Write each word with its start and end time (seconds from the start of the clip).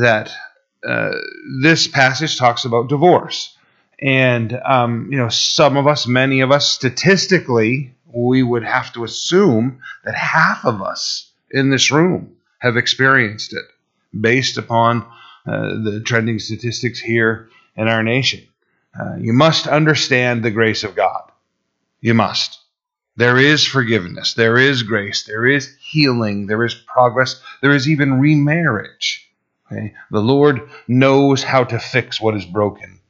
that 0.00 0.32
uh, 0.86 1.12
this 1.62 1.86
passage 1.86 2.38
talks 2.38 2.64
about 2.64 2.88
divorce. 2.88 3.56
And, 4.00 4.60
um, 4.64 5.08
you 5.12 5.18
know, 5.18 5.28
some 5.28 5.76
of 5.76 5.86
us, 5.86 6.06
many 6.06 6.40
of 6.40 6.50
us, 6.50 6.68
statistically, 6.68 7.94
we 8.12 8.42
would 8.42 8.64
have 8.64 8.92
to 8.94 9.04
assume 9.04 9.80
that 10.04 10.14
half 10.14 10.64
of 10.64 10.82
us 10.82 11.30
in 11.50 11.70
this 11.70 11.90
room 11.90 12.36
have 12.58 12.76
experienced 12.76 13.52
it 13.52 13.64
based 14.18 14.58
upon 14.58 15.02
uh, 15.46 15.82
the 15.82 16.02
trending 16.04 16.38
statistics 16.38 16.98
here 16.98 17.48
in 17.76 17.88
our 17.88 18.02
nation. 18.02 18.46
Uh, 18.98 19.16
you 19.18 19.32
must 19.32 19.66
understand 19.66 20.42
the 20.42 20.50
grace 20.50 20.84
of 20.84 20.94
God. 20.94 21.30
You 22.00 22.14
must. 22.14 22.58
There 23.16 23.38
is 23.38 23.64
forgiveness, 23.64 24.34
there 24.34 24.56
is 24.56 24.82
grace, 24.82 25.24
there 25.24 25.44
is 25.44 25.76
healing, 25.80 26.46
there 26.46 26.64
is 26.64 26.74
progress, 26.74 27.40
there 27.60 27.72
is 27.72 27.88
even 27.88 28.20
remarriage. 28.20 29.30
Okay? 29.72 29.94
The 30.10 30.20
Lord 30.20 30.68
knows 30.86 31.42
how 31.42 31.64
to 31.64 31.78
fix 31.78 32.20
what 32.20 32.36
is 32.36 32.44
broken 32.44 33.00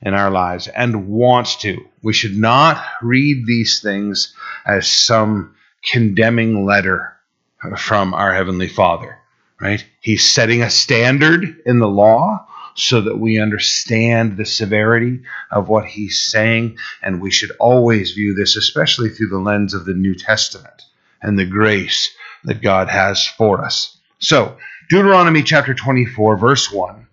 in 0.00 0.14
our 0.14 0.30
lives 0.30 0.68
and 0.68 1.08
wants 1.08 1.56
to. 1.56 1.84
We 2.02 2.12
should 2.12 2.36
not 2.36 2.82
read 3.02 3.46
these 3.46 3.80
things 3.80 4.34
as 4.64 4.88
some 4.88 5.54
condemning 5.84 6.64
letter 6.64 7.16
from 7.76 8.14
our 8.14 8.32
Heavenly 8.32 8.68
Father, 8.68 9.18
right? 9.60 9.84
He's 10.00 10.32
setting 10.32 10.62
a 10.62 10.70
standard 10.70 11.60
in 11.66 11.78
the 11.78 11.88
law 11.88 12.46
so 12.74 13.00
that 13.00 13.18
we 13.18 13.40
understand 13.40 14.36
the 14.36 14.46
severity 14.46 15.20
of 15.50 15.68
what 15.68 15.84
he's 15.84 16.24
saying. 16.24 16.78
And 17.02 17.20
we 17.20 17.32
should 17.32 17.50
always 17.58 18.12
view 18.12 18.34
this, 18.34 18.56
especially 18.56 19.10
through 19.10 19.30
the 19.30 19.38
lens 19.38 19.74
of 19.74 19.84
the 19.84 19.94
New 19.94 20.14
Testament 20.14 20.84
and 21.20 21.36
the 21.36 21.46
grace 21.46 22.14
that 22.44 22.62
God 22.62 22.88
has 22.88 23.26
for 23.26 23.64
us. 23.64 23.98
So, 24.20 24.56
Deuteronomy 24.88 25.42
chapter 25.42 25.74
24, 25.74 26.38
verse 26.38 26.72
1. 26.72 27.06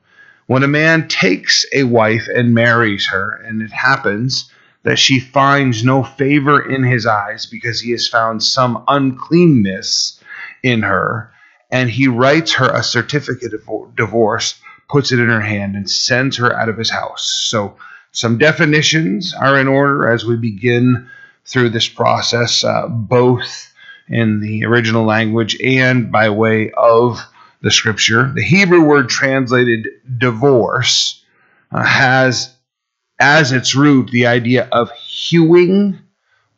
When 0.48 0.64
a 0.64 0.68
man 0.68 1.10
takes 1.10 1.66
a 1.74 1.84
wife 1.84 2.30
and 2.34 2.54
marries 2.54 3.08
her, 3.08 3.42
and 3.46 3.62
it 3.62 3.72
happens 3.74 4.50
that 4.84 4.98
she 4.98 5.20
finds 5.20 5.84
no 5.84 6.02
favor 6.02 6.62
in 6.62 6.84
his 6.84 7.06
eyes 7.06 7.46
because 7.46 7.82
he 7.82 7.92
has 7.92 8.08
found 8.08 8.42
some 8.42 8.82
uncleanness 8.88 10.22
in 10.64 10.84
her, 10.84 11.34
and 11.70 11.90
he 11.90 12.08
writes 12.08 12.54
her 12.54 12.70
a 12.70 12.82
certificate 12.82 13.54
of 13.54 13.96
divorce, 13.98 14.58
puts 14.88 15.12
it 15.12 15.20
in 15.20 15.28
her 15.28 15.42
hand, 15.42 15.76
and 15.76 15.92
sends 15.92 16.38
her 16.38 16.58
out 16.58 16.70
of 16.70 16.78
his 16.78 16.90
house. 16.90 17.30
So, 17.50 17.76
some 18.14 18.38
definitions 18.38 19.34
are 19.34 19.60
in 19.60 19.68
order 19.68 20.10
as 20.10 20.24
we 20.24 20.38
begin 20.38 21.10
through 21.46 21.72
this 21.72 21.90
process, 21.90 22.64
uh, 22.64 22.88
both 22.88 23.74
in 24.08 24.40
the 24.40 24.64
original 24.64 25.04
language 25.04 25.60
and 25.62 26.10
by 26.10 26.30
way 26.30 26.72
of 26.78 27.20
the 27.66 27.72
scripture. 27.72 28.32
The 28.36 28.44
Hebrew 28.44 28.82
word 28.82 29.10
translated 29.10 29.88
divorce 30.20 31.24
uh, 31.72 31.84
has 31.84 32.56
as 33.20 33.52
its 33.52 33.74
root 33.74 34.12
the 34.12 34.28
idea 34.28 34.70
of 34.72 34.92
hewing 34.92 35.98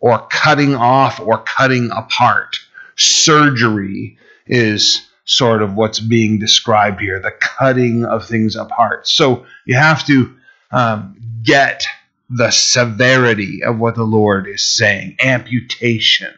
or 0.02 0.28
cutting 0.28 0.76
off 0.76 1.22
or 1.22 1.38
cutting 1.38 1.92
apart. 1.92 2.58
Surgery 2.98 4.18
is 4.48 5.08
sort 5.24 5.62
of 5.62 5.76
what's 5.76 6.02
being 6.02 6.40
described 6.40 7.00
here 7.00 7.22
the 7.22 7.32
cutting 7.32 8.04
of 8.04 8.26
things 8.26 8.58
apart. 8.58 9.08
So 9.08 9.46
you 9.66 9.76
have 9.76 10.06
to 10.08 10.36
um, 10.72 11.16
get 11.42 11.86
the 12.30 12.52
severity 12.52 13.64
of 13.64 13.80
what 13.80 13.96
the 13.96 14.04
Lord 14.04 14.46
is 14.46 14.62
saying 14.62 15.16
amputation, 15.24 16.34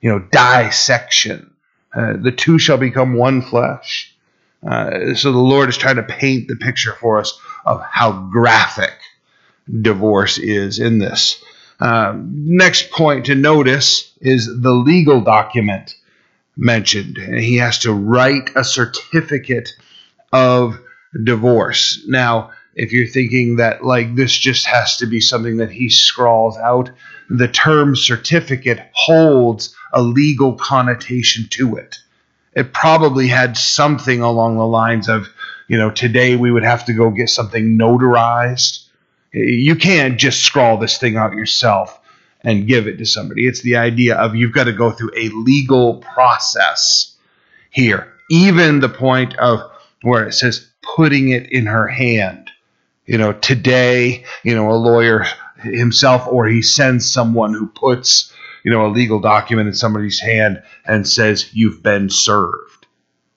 you 0.00 0.08
know, 0.08 0.26
dissection. 0.32 1.50
Uh, 1.94 2.14
the 2.16 2.32
two 2.32 2.58
shall 2.58 2.78
become 2.78 3.18
one 3.18 3.42
flesh. 3.42 4.13
Uh, 4.66 5.14
so 5.14 5.32
the 5.32 5.38
Lord 5.38 5.68
is 5.68 5.76
trying 5.76 5.96
to 5.96 6.02
paint 6.02 6.48
the 6.48 6.56
picture 6.56 6.92
for 6.92 7.18
us 7.18 7.38
of 7.64 7.82
how 7.82 8.12
graphic 8.32 8.94
divorce 9.82 10.38
is 10.38 10.78
in 10.78 10.98
this. 10.98 11.42
Um, 11.80 12.30
next 12.46 12.90
point 12.90 13.26
to 13.26 13.34
notice 13.34 14.12
is 14.20 14.46
the 14.46 14.72
legal 14.72 15.20
document 15.20 15.94
mentioned. 16.56 17.18
He 17.18 17.56
has 17.56 17.78
to 17.80 17.92
write 17.92 18.50
a 18.54 18.64
certificate 18.64 19.70
of 20.32 20.78
divorce. 21.22 22.02
Now, 22.06 22.52
if 22.74 22.92
you're 22.92 23.06
thinking 23.06 23.56
that 23.56 23.84
like 23.84 24.14
this 24.14 24.36
just 24.36 24.66
has 24.66 24.96
to 24.98 25.06
be 25.06 25.20
something 25.20 25.58
that 25.58 25.70
he 25.70 25.90
scrawls 25.90 26.56
out, 26.58 26.90
the 27.28 27.48
term 27.48 27.96
certificate 27.96 28.80
holds 28.92 29.74
a 29.92 30.02
legal 30.02 30.54
connotation 30.54 31.46
to 31.50 31.76
it. 31.76 31.98
It 32.54 32.72
probably 32.72 33.28
had 33.28 33.56
something 33.56 34.20
along 34.20 34.56
the 34.56 34.66
lines 34.66 35.08
of, 35.08 35.28
you 35.68 35.78
know, 35.78 35.90
today 35.90 36.36
we 36.36 36.50
would 36.50 36.64
have 36.64 36.84
to 36.86 36.92
go 36.92 37.10
get 37.10 37.30
something 37.30 37.78
notarized. 37.78 38.86
You 39.32 39.74
can't 39.76 40.18
just 40.18 40.42
scrawl 40.42 40.78
this 40.78 40.98
thing 40.98 41.16
out 41.16 41.32
yourself 41.32 41.98
and 42.42 42.68
give 42.68 42.86
it 42.86 42.98
to 42.98 43.06
somebody. 43.06 43.46
It's 43.46 43.62
the 43.62 43.76
idea 43.76 44.16
of 44.16 44.36
you've 44.36 44.52
got 44.52 44.64
to 44.64 44.72
go 44.72 44.90
through 44.90 45.10
a 45.16 45.30
legal 45.30 45.96
process 45.96 47.16
here, 47.70 48.12
even 48.30 48.80
the 48.80 48.88
point 48.88 49.34
of 49.36 49.60
where 50.02 50.26
it 50.28 50.34
says 50.34 50.70
putting 50.82 51.30
it 51.30 51.50
in 51.50 51.66
her 51.66 51.88
hand. 51.88 52.50
You 53.06 53.18
know, 53.18 53.32
today, 53.32 54.24
you 54.44 54.54
know, 54.54 54.70
a 54.70 54.76
lawyer 54.76 55.24
himself 55.58 56.26
or 56.28 56.46
he 56.46 56.62
sends 56.62 57.10
someone 57.10 57.54
who 57.54 57.66
puts, 57.66 58.32
you 58.64 58.70
know, 58.70 58.86
a 58.86 58.88
legal 58.88 59.20
document 59.20 59.68
in 59.68 59.74
somebody's 59.74 60.20
hand 60.20 60.62
and 60.86 61.06
says, 61.06 61.54
You've 61.54 61.82
been 61.82 62.10
served. 62.10 62.86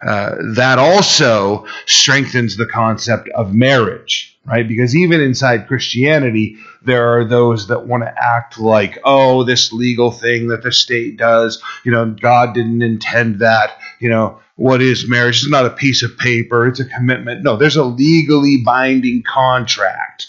Uh, 0.06 0.36
that 0.54 0.78
also 0.78 1.66
strengthens 1.88 2.56
the 2.56 2.68
concept 2.68 3.28
of 3.30 3.54
marriage, 3.54 4.38
right? 4.46 4.68
Because 4.68 4.96
even 4.96 5.20
inside 5.20 5.68
Christianity, 5.68 6.58
there 6.84 7.18
are 7.18 7.26
those 7.26 7.68
that 7.68 7.88
want 7.88 8.04
to 8.04 8.14
act 8.16 8.60
like, 8.60 9.00
oh, 9.04 9.44
this 9.44 9.74
legal 9.74 10.12
thing 10.12 10.50
that 10.50 10.62
the 10.62 10.72
state 10.72 11.18
does, 11.18 11.62
you 11.84 11.92
know, 11.92 12.06
God 12.06 12.54
didn't 12.54 12.84
intend 12.84 13.40
that, 13.40 13.80
you 14.00 14.08
know, 14.08 14.40
what 14.56 14.84
is 14.84 15.08
marriage? 15.08 15.38
It's 15.38 15.50
not 15.50 15.66
a 15.66 15.72
piece 15.72 16.04
of 16.04 16.18
paper, 16.18 16.68
it's 16.68 16.80
a 16.80 16.86
commitment. 16.86 17.44
No, 17.44 17.58
there's 17.58 17.76
a 17.76 17.84
legally 17.84 18.58
binding 18.58 19.24
contract 19.24 20.28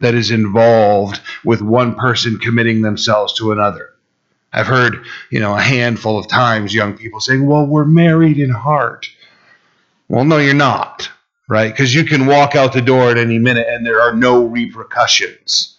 that 0.00 0.14
is 0.14 0.30
involved 0.30 1.20
with 1.44 1.60
one 1.60 1.94
person 1.96 2.38
committing 2.38 2.80
themselves 2.80 3.34
to 3.34 3.52
another. 3.52 3.91
I've 4.52 4.66
heard, 4.66 5.04
you 5.30 5.40
know, 5.40 5.56
a 5.56 5.60
handful 5.60 6.18
of 6.18 6.28
times 6.28 6.74
young 6.74 6.96
people 6.96 7.20
saying, 7.20 7.46
well, 7.46 7.66
we're 7.66 7.84
married 7.84 8.38
in 8.38 8.50
heart. 8.50 9.08
Well, 10.08 10.24
no, 10.24 10.38
you're 10.38 10.54
not, 10.54 11.10
right? 11.48 11.72
Because 11.72 11.94
you 11.94 12.04
can 12.04 12.26
walk 12.26 12.54
out 12.54 12.72
the 12.72 12.82
door 12.82 13.10
at 13.10 13.16
any 13.16 13.38
minute 13.38 13.66
and 13.68 13.86
there 13.86 14.00
are 14.00 14.14
no 14.14 14.44
repercussions. 14.44 15.78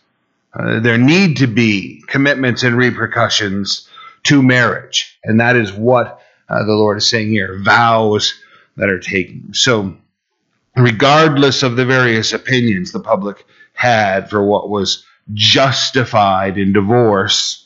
Uh, 0.54 0.80
there 0.80 0.98
need 0.98 1.38
to 1.38 1.48
be 1.48 2.04
commitments 2.08 2.64
and 2.64 2.78
repercussions 2.78 3.88
to 4.24 4.42
marriage. 4.42 5.20
And 5.24 5.40
that 5.40 5.56
is 5.56 5.72
what 5.72 6.22
uh, 6.50 6.64
the 6.64 6.74
Lord 6.74 6.98
is 6.98 7.08
saying 7.08 7.30
here 7.30 7.60
vows 7.60 8.34
that 8.78 8.90
are 8.90 9.00
taken. 9.00 9.54
So, 9.54 9.96
regardless 10.76 11.62
of 11.62 11.76
the 11.76 11.86
various 11.86 12.34
opinions 12.34 12.92
the 12.92 13.00
public 13.00 13.46
had 13.74 14.30
for 14.30 14.44
what 14.44 14.70
was 14.70 15.06
justified 15.34 16.58
in 16.58 16.74
divorce, 16.74 17.63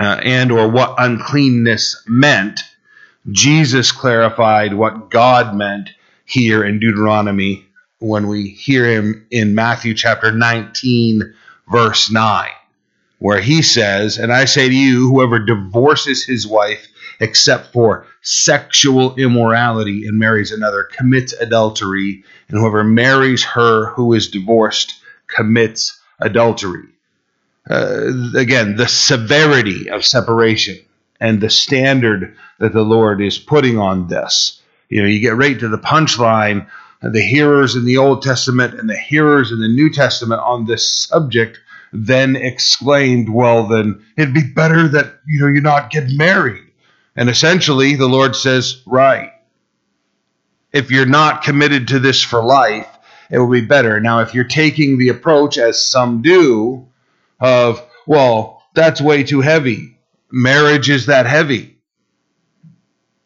uh, 0.00 0.18
and 0.22 0.50
or 0.50 0.66
what 0.68 0.94
uncleanness 0.96 2.02
meant, 2.08 2.60
Jesus 3.30 3.92
clarified 3.92 4.72
what 4.72 5.10
God 5.10 5.54
meant 5.54 5.90
here 6.24 6.64
in 6.64 6.80
Deuteronomy 6.80 7.66
when 7.98 8.26
we 8.26 8.48
hear 8.48 8.86
him 8.86 9.26
in 9.30 9.54
Matthew 9.54 9.92
chapter 9.92 10.32
19, 10.32 11.34
verse 11.70 12.10
9, 12.10 12.48
where 13.18 13.42
he 13.42 13.60
says, 13.60 14.16
And 14.16 14.32
I 14.32 14.46
say 14.46 14.70
to 14.70 14.74
you, 14.74 15.06
whoever 15.08 15.38
divorces 15.38 16.24
his 16.24 16.46
wife 16.46 16.86
except 17.20 17.70
for 17.70 18.06
sexual 18.22 19.14
immorality 19.16 20.06
and 20.06 20.18
marries 20.18 20.50
another 20.50 20.84
commits 20.96 21.34
adultery, 21.34 22.24
and 22.48 22.58
whoever 22.58 22.82
marries 22.82 23.44
her 23.44 23.90
who 23.90 24.14
is 24.14 24.30
divorced 24.30 24.94
commits 25.26 26.00
adultery 26.20 26.88
uh, 27.68 28.12
again, 28.36 28.76
the 28.76 28.88
severity 28.88 29.90
of 29.90 30.04
separation 30.04 30.78
and 31.20 31.40
the 31.40 31.50
standard 31.50 32.36
that 32.58 32.72
the 32.72 32.82
Lord 32.82 33.20
is 33.20 33.38
putting 33.38 33.78
on 33.78 34.08
this. 34.08 34.60
You 34.88 35.02
know, 35.02 35.08
you 35.08 35.20
get 35.20 35.36
right 35.36 35.58
to 35.58 35.68
the 35.68 35.78
punchline. 35.78 36.66
The 37.02 37.22
hearers 37.22 37.76
in 37.76 37.84
the 37.84 37.96
Old 37.98 38.22
Testament 38.22 38.74
and 38.74 38.88
the 38.88 38.96
hearers 38.96 39.52
in 39.52 39.60
the 39.60 39.68
New 39.68 39.90
Testament 39.90 40.40
on 40.42 40.66
this 40.66 40.88
subject 40.90 41.58
then 41.92 42.36
exclaimed, 42.36 43.28
Well, 43.28 43.66
then 43.66 44.04
it'd 44.16 44.34
be 44.34 44.52
better 44.54 44.88
that, 44.88 45.20
you 45.26 45.40
know, 45.40 45.48
you 45.48 45.60
not 45.60 45.90
get 45.90 46.10
married. 46.10 46.62
And 47.16 47.28
essentially, 47.28 47.96
the 47.96 48.08
Lord 48.08 48.36
says, 48.36 48.82
Right. 48.86 49.32
If 50.72 50.90
you're 50.90 51.06
not 51.06 51.42
committed 51.42 51.88
to 51.88 51.98
this 51.98 52.22
for 52.22 52.42
life, 52.42 52.86
it 53.30 53.38
will 53.38 53.50
be 53.50 53.60
better. 53.60 54.00
Now, 54.00 54.20
if 54.20 54.34
you're 54.34 54.44
taking 54.44 54.98
the 54.98 55.08
approach, 55.08 55.58
as 55.58 55.84
some 55.84 56.22
do, 56.22 56.86
of, 57.40 57.84
well, 58.06 58.62
that's 58.74 59.00
way 59.00 59.22
too 59.24 59.40
heavy. 59.40 59.98
Marriage 60.30 60.90
is 60.90 61.06
that 61.06 61.26
heavy. 61.26 61.78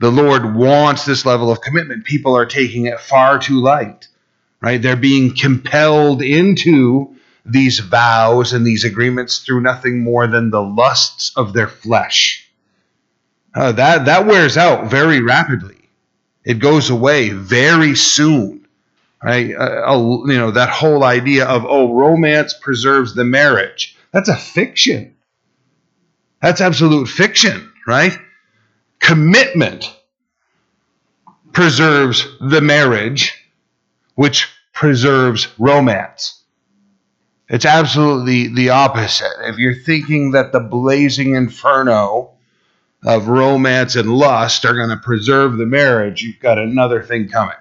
The 0.00 0.10
Lord 0.10 0.54
wants 0.54 1.04
this 1.04 1.24
level 1.24 1.50
of 1.50 1.60
commitment. 1.60 2.04
People 2.04 2.36
are 2.36 2.46
taking 2.46 2.86
it 2.86 3.00
far 3.00 3.38
too 3.38 3.60
light, 3.60 4.08
right? 4.60 4.80
They're 4.80 4.96
being 4.96 5.34
compelled 5.36 6.22
into 6.22 7.16
these 7.46 7.78
vows 7.78 8.52
and 8.52 8.66
these 8.66 8.84
agreements 8.84 9.38
through 9.38 9.60
nothing 9.60 10.02
more 10.02 10.26
than 10.26 10.50
the 10.50 10.62
lusts 10.62 11.32
of 11.36 11.52
their 11.52 11.68
flesh. 11.68 12.50
Uh, 13.54 13.72
that 13.72 14.06
that 14.06 14.26
wears 14.26 14.56
out 14.56 14.90
very 14.90 15.20
rapidly. 15.20 15.88
It 16.44 16.58
goes 16.58 16.90
away 16.90 17.30
very 17.30 17.94
soon. 17.94 18.66
Right? 19.22 19.54
Uh, 19.54 19.96
you 20.26 20.36
know 20.36 20.50
that 20.50 20.68
whole 20.68 21.04
idea 21.04 21.46
of 21.46 21.64
oh, 21.66 21.94
romance 21.94 22.54
preserves 22.60 23.14
the 23.14 23.24
marriage. 23.24 23.96
That's 24.14 24.28
a 24.28 24.36
fiction. 24.36 25.16
That's 26.40 26.60
absolute 26.60 27.06
fiction, 27.06 27.72
right? 27.84 28.16
Commitment 29.00 29.92
preserves 31.52 32.24
the 32.40 32.60
marriage, 32.60 33.34
which 34.14 34.48
preserves 34.72 35.48
romance. 35.58 36.44
It's 37.48 37.64
absolutely 37.64 38.54
the 38.54 38.70
opposite. 38.70 39.32
If 39.42 39.58
you're 39.58 39.74
thinking 39.74 40.30
that 40.30 40.52
the 40.52 40.60
blazing 40.60 41.34
inferno 41.34 42.34
of 43.04 43.26
romance 43.26 43.96
and 43.96 44.08
lust 44.08 44.64
are 44.64 44.76
going 44.76 44.90
to 44.90 44.96
preserve 44.96 45.56
the 45.56 45.66
marriage, 45.66 46.22
you've 46.22 46.38
got 46.38 46.58
another 46.58 47.02
thing 47.02 47.28
coming. 47.28 47.56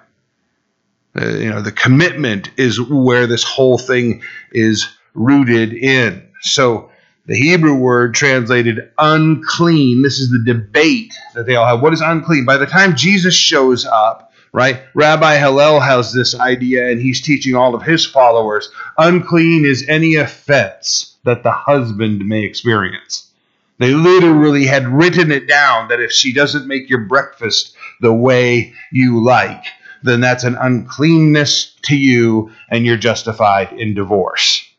Uh, 1.20 1.30
you 1.30 1.50
know, 1.50 1.62
the 1.62 1.72
commitment 1.72 2.50
is 2.56 2.80
where 2.80 3.26
this 3.26 3.42
whole 3.42 3.76
thing 3.76 4.22
is 4.52 4.88
rooted 5.14 5.72
in. 5.72 6.28
So 6.44 6.90
the 7.26 7.36
Hebrew 7.36 7.74
word 7.74 8.14
translated 8.14 8.92
unclean, 8.98 10.02
this 10.02 10.18
is 10.18 10.30
the 10.30 10.44
debate 10.44 11.14
that 11.34 11.46
they 11.46 11.56
all 11.56 11.66
have. 11.66 11.80
What 11.80 11.94
is 11.94 12.02
unclean? 12.02 12.44
By 12.44 12.58
the 12.58 12.66
time 12.66 12.96
Jesus 12.96 13.34
shows 13.34 13.86
up, 13.86 14.30
right, 14.52 14.82
Rabbi 14.92 15.36
Hillel 15.36 15.80
has 15.80 16.12
this 16.12 16.38
idea 16.38 16.90
and 16.90 17.00
he's 17.00 17.22
teaching 17.22 17.54
all 17.54 17.74
of 17.74 17.82
his 17.82 18.04
followers 18.04 18.70
unclean 18.98 19.64
is 19.64 19.88
any 19.88 20.16
offense 20.16 21.16
that 21.24 21.42
the 21.42 21.50
husband 21.50 22.26
may 22.26 22.44
experience. 22.44 23.30
They 23.78 23.92
literally 23.92 24.66
had 24.66 24.86
written 24.86 25.32
it 25.32 25.48
down 25.48 25.88
that 25.88 26.00
if 26.00 26.12
she 26.12 26.34
doesn't 26.34 26.68
make 26.68 26.90
your 26.90 27.06
breakfast 27.06 27.74
the 28.02 28.12
way 28.12 28.74
you 28.92 29.24
like, 29.24 29.64
then 30.02 30.20
that's 30.20 30.44
an 30.44 30.56
uncleanness 30.56 31.74
to 31.84 31.96
you 31.96 32.52
and 32.68 32.84
you're 32.84 32.98
justified 32.98 33.72
in 33.72 33.94
divorce. 33.94 34.70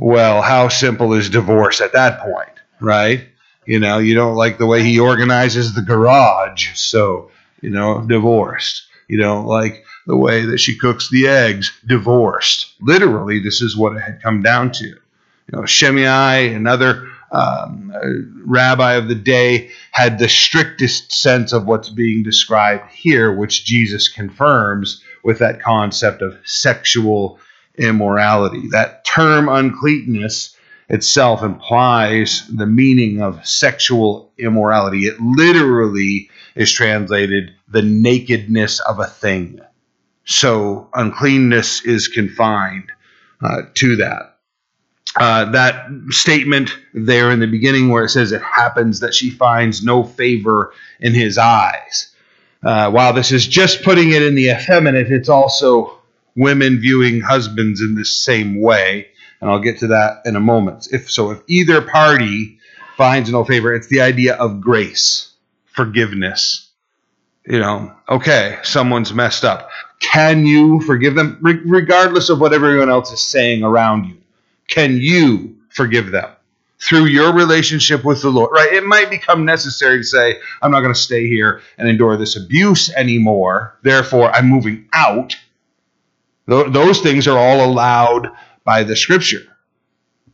Well, 0.00 0.40
how 0.40 0.68
simple 0.68 1.12
is 1.12 1.28
divorce 1.28 1.82
at 1.82 1.92
that 1.92 2.20
point, 2.20 2.48
right? 2.80 3.28
You 3.66 3.78
know, 3.78 3.98
you 3.98 4.14
don't 4.14 4.34
like 4.34 4.56
the 4.56 4.66
way 4.66 4.82
he 4.82 4.98
organizes 4.98 5.74
the 5.74 5.82
garage, 5.82 6.74
so, 6.74 7.30
you 7.60 7.68
know, 7.68 8.00
divorced. 8.00 8.86
You 9.08 9.18
don't 9.18 9.44
like 9.44 9.84
the 10.06 10.16
way 10.16 10.46
that 10.46 10.58
she 10.58 10.78
cooks 10.78 11.10
the 11.10 11.28
eggs, 11.28 11.70
divorced. 11.86 12.72
Literally, 12.80 13.40
this 13.40 13.60
is 13.60 13.76
what 13.76 13.94
it 13.94 14.00
had 14.00 14.22
come 14.22 14.40
down 14.40 14.72
to. 14.72 14.86
You 14.86 14.96
know, 15.52 15.66
Shammai, 15.66 16.36
another 16.36 17.06
um, 17.30 17.92
rabbi 18.46 18.94
of 18.94 19.08
the 19.08 19.14
day 19.14 19.70
had 19.92 20.18
the 20.18 20.30
strictest 20.30 21.12
sense 21.12 21.52
of 21.52 21.66
what's 21.66 21.90
being 21.90 22.22
described 22.22 22.90
here, 22.90 23.30
which 23.30 23.66
Jesus 23.66 24.08
confirms 24.08 25.02
with 25.22 25.40
that 25.40 25.60
concept 25.60 26.22
of 26.22 26.38
sexual 26.44 27.38
immorality. 27.76 28.68
That 28.70 29.04
term 29.04 29.48
uncleanness 29.48 30.56
itself 30.88 31.42
implies 31.42 32.46
the 32.48 32.66
meaning 32.66 33.22
of 33.22 33.46
sexual 33.46 34.32
immorality. 34.38 35.06
It 35.06 35.20
literally 35.20 36.30
is 36.54 36.72
translated 36.72 37.52
the 37.68 37.82
nakedness 37.82 38.80
of 38.80 38.98
a 38.98 39.06
thing. 39.06 39.60
So 40.24 40.88
uncleanness 40.94 41.84
is 41.84 42.08
confined 42.08 42.90
uh, 43.42 43.62
to 43.74 43.96
that 43.96 44.30
uh, 45.16 45.50
that 45.50 45.86
statement 46.10 46.70
there 46.94 47.30
in 47.30 47.40
the 47.40 47.46
beginning 47.46 47.88
where 47.88 48.04
it 48.04 48.10
says 48.10 48.32
it 48.32 48.42
happens 48.42 49.00
that 49.00 49.14
she 49.14 49.30
finds 49.30 49.84
no 49.84 50.04
favor 50.04 50.72
in 51.00 51.14
his 51.14 51.38
eyes. 51.38 52.14
Uh, 52.62 52.90
while 52.90 53.12
this 53.12 53.32
is 53.32 53.46
just 53.46 53.82
putting 53.82 54.12
it 54.12 54.22
in 54.22 54.34
the 54.34 54.50
effeminate, 54.50 55.10
it's 55.10 55.28
also 55.28 55.99
women 56.36 56.80
viewing 56.80 57.20
husbands 57.20 57.80
in 57.80 57.94
this 57.94 58.16
same 58.16 58.60
way. 58.60 59.08
And 59.40 59.50
I'll 59.50 59.60
get 59.60 59.78
to 59.78 59.88
that 59.88 60.22
in 60.24 60.36
a 60.36 60.40
moment. 60.40 60.88
If 60.92 61.10
so, 61.10 61.30
if 61.30 61.40
either 61.46 61.80
party 61.80 62.58
finds 62.96 63.30
no 63.30 63.44
favor, 63.44 63.74
it's 63.74 63.88
the 63.88 64.02
idea 64.02 64.34
of 64.34 64.60
grace, 64.60 65.32
forgiveness. 65.64 66.68
You 67.46 67.58
know, 67.58 67.92
okay, 68.08 68.58
someone's 68.62 69.14
messed 69.14 69.44
up. 69.44 69.70
Can 69.98 70.46
you 70.46 70.80
forgive 70.82 71.14
them, 71.14 71.38
regardless 71.40 72.28
of 72.28 72.40
what 72.40 72.52
everyone 72.52 72.90
else 72.90 73.10
is 73.12 73.22
saying 73.22 73.62
around 73.62 74.06
you? 74.06 74.20
can 74.70 74.96
you 74.96 75.56
forgive 75.68 76.10
them 76.10 76.30
through 76.78 77.04
your 77.04 77.34
relationship 77.34 78.04
with 78.04 78.22
the 78.22 78.30
Lord? 78.30 78.50
Right? 78.52 78.72
It 78.72 78.84
might 78.84 79.10
become 79.10 79.44
necessary 79.44 79.98
to 79.98 80.04
say, 80.04 80.38
I'm 80.62 80.70
not 80.70 80.80
going 80.80 80.94
to 80.94 80.98
stay 80.98 81.26
here 81.26 81.60
and 81.76 81.88
endure 81.88 82.16
this 82.16 82.36
abuse 82.36 82.90
anymore. 82.94 83.76
Therefore, 83.82 84.30
I'm 84.30 84.48
moving 84.48 84.88
out. 84.94 85.36
Those 86.50 87.00
things 87.00 87.28
are 87.28 87.38
all 87.38 87.64
allowed 87.64 88.32
by 88.64 88.82
the 88.82 88.96
scripture. 88.96 89.42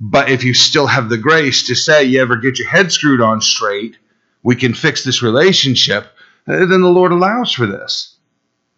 But 0.00 0.30
if 0.30 0.44
you 0.44 0.54
still 0.54 0.86
have 0.86 1.08
the 1.10 1.18
grace 1.18 1.66
to 1.66 1.74
say, 1.74 2.04
you 2.04 2.22
ever 2.22 2.36
get 2.36 2.58
your 2.58 2.68
head 2.68 2.90
screwed 2.90 3.20
on 3.20 3.42
straight, 3.42 3.98
we 4.42 4.56
can 4.56 4.72
fix 4.72 5.04
this 5.04 5.22
relationship, 5.22 6.06
uh, 6.48 6.64
then 6.66 6.80
the 6.80 6.88
Lord 6.88 7.12
allows 7.12 7.52
for 7.52 7.66
this. 7.66 8.16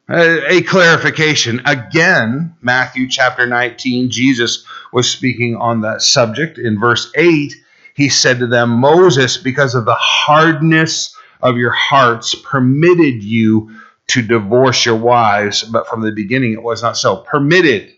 Uh, 0.08 0.40
a 0.48 0.62
clarification. 0.62 1.60
Again, 1.64 2.56
Matthew 2.60 3.08
chapter 3.08 3.46
19, 3.46 4.10
Jesus 4.10 4.64
was 4.92 5.08
speaking 5.08 5.54
on 5.56 5.82
that 5.82 6.02
subject. 6.02 6.58
In 6.58 6.80
verse 6.80 7.12
8, 7.14 7.54
he 7.94 8.08
said 8.08 8.40
to 8.40 8.46
them, 8.48 8.70
Moses, 8.70 9.36
because 9.36 9.74
of 9.74 9.84
the 9.84 9.96
hardness 9.96 11.14
of 11.40 11.56
your 11.56 11.72
hearts, 11.72 12.34
permitted 12.34 13.22
you 13.22 13.70
to 14.08 14.22
divorce 14.22 14.84
your 14.84 14.96
wives, 14.96 15.62
but 15.62 15.86
from 15.86 16.00
the 16.00 16.12
beginning 16.12 16.52
it 16.52 16.62
was 16.62 16.82
not 16.82 16.96
so. 16.96 17.16
Permitted, 17.16 17.94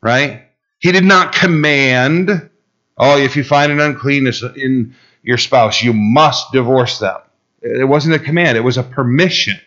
right? 0.00 0.42
He 0.78 0.92
did 0.92 1.04
not 1.04 1.34
command, 1.34 2.50
oh, 2.98 3.18
if 3.18 3.36
you 3.36 3.44
find 3.44 3.72
an 3.72 3.80
uncleanness 3.80 4.42
in 4.42 4.94
your 5.22 5.38
spouse, 5.38 5.82
you 5.82 5.92
must 5.92 6.52
divorce 6.52 6.98
them. 6.98 7.16
It 7.62 7.88
wasn't 7.88 8.14
a 8.14 8.18
command, 8.18 8.56
it 8.56 8.62
was 8.62 8.76
a 8.76 8.82
permission. 8.82 9.58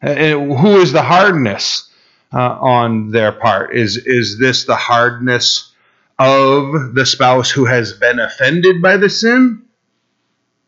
And 0.00 0.52
who 0.52 0.80
is 0.80 0.92
the 0.92 1.02
hardness 1.02 1.90
uh, 2.32 2.58
on 2.60 3.10
their 3.10 3.32
part? 3.32 3.74
Is, 3.74 3.96
is 3.96 4.38
this 4.38 4.64
the 4.64 4.76
hardness 4.76 5.72
of 6.18 6.94
the 6.94 7.06
spouse 7.06 7.50
who 7.50 7.66
has 7.66 7.92
been 7.92 8.18
offended 8.18 8.80
by 8.80 8.96
the 8.96 9.10
sin? 9.10 9.65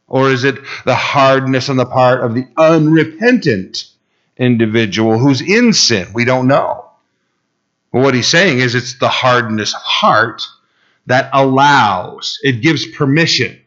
Or 0.09 0.31
is 0.31 0.45
it 0.45 0.57
the 0.85 0.95
hardness 0.95 1.69
on 1.69 1.77
the 1.77 1.85
part 1.87 2.25
of 2.25 2.35
the 2.35 2.47
unrepentant 2.57 3.85
individual 4.37 5.19
who's 5.19 5.43
in 5.43 5.73
sin? 5.73 6.09
We 6.15 6.25
don't 6.25 6.49
know. 6.49 6.89
But 7.93 8.03
what 8.03 8.15
he's 8.15 8.29
saying 8.29 8.61
is 8.61 8.75
it's 8.75 8.99
the 8.99 9.09
hardness 9.09 9.75
of 9.75 9.83
heart 9.83 10.43
that 11.07 11.31
allows, 11.33 12.39
it 12.43 12.63
gives 12.63 12.87
permission. 12.87 13.61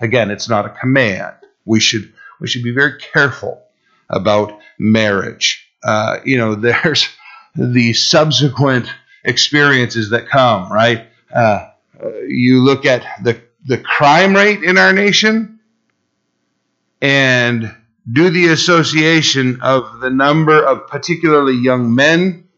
Again, 0.00 0.30
it's 0.30 0.48
not 0.48 0.66
a 0.66 0.70
command. 0.70 1.34
We 1.64 1.80
should, 1.80 2.12
we 2.40 2.48
should 2.48 2.62
be 2.62 2.72
very 2.72 2.98
careful 2.98 3.62
about 4.08 4.58
marriage. 4.78 5.68
Uh, 5.82 6.18
you 6.24 6.38
know, 6.38 6.54
there's 6.56 7.08
the 7.56 7.92
subsequent 7.92 8.86
experiences 9.24 10.10
that 10.10 10.28
come, 10.28 10.72
right? 10.72 11.06
Uh, 11.34 11.70
you 12.28 12.60
look 12.62 12.86
at 12.86 13.04
the, 13.24 13.40
the 13.66 13.78
crime 13.78 14.34
rate 14.34 14.62
in 14.62 14.78
our 14.78 14.92
nation 14.92 15.57
and 17.00 17.74
do 18.10 18.30
the 18.30 18.48
association 18.48 19.60
of 19.60 20.00
the 20.00 20.10
number 20.10 20.64
of 20.64 20.86
particularly 20.86 21.54
young 21.54 21.94
men 21.94 22.48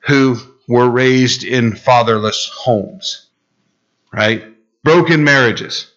who 0.00 0.36
were 0.68 0.88
raised 0.88 1.44
in 1.44 1.74
fatherless 1.74 2.50
homes, 2.54 3.26
right? 4.12 4.44
Broken 4.82 5.24
marriages. 5.24 5.90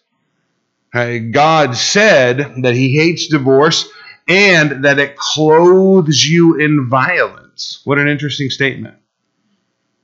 Right? 0.94 1.18
God 1.18 1.76
said 1.76 2.62
that 2.62 2.74
He 2.74 2.96
hates 2.96 3.28
divorce 3.28 3.88
and 4.26 4.84
that 4.84 4.98
it 4.98 5.16
clothes 5.16 6.24
you 6.24 6.56
in 6.56 6.88
violence. 6.88 7.80
What 7.84 7.98
an 7.98 8.08
interesting 8.08 8.50
statement. 8.50 8.96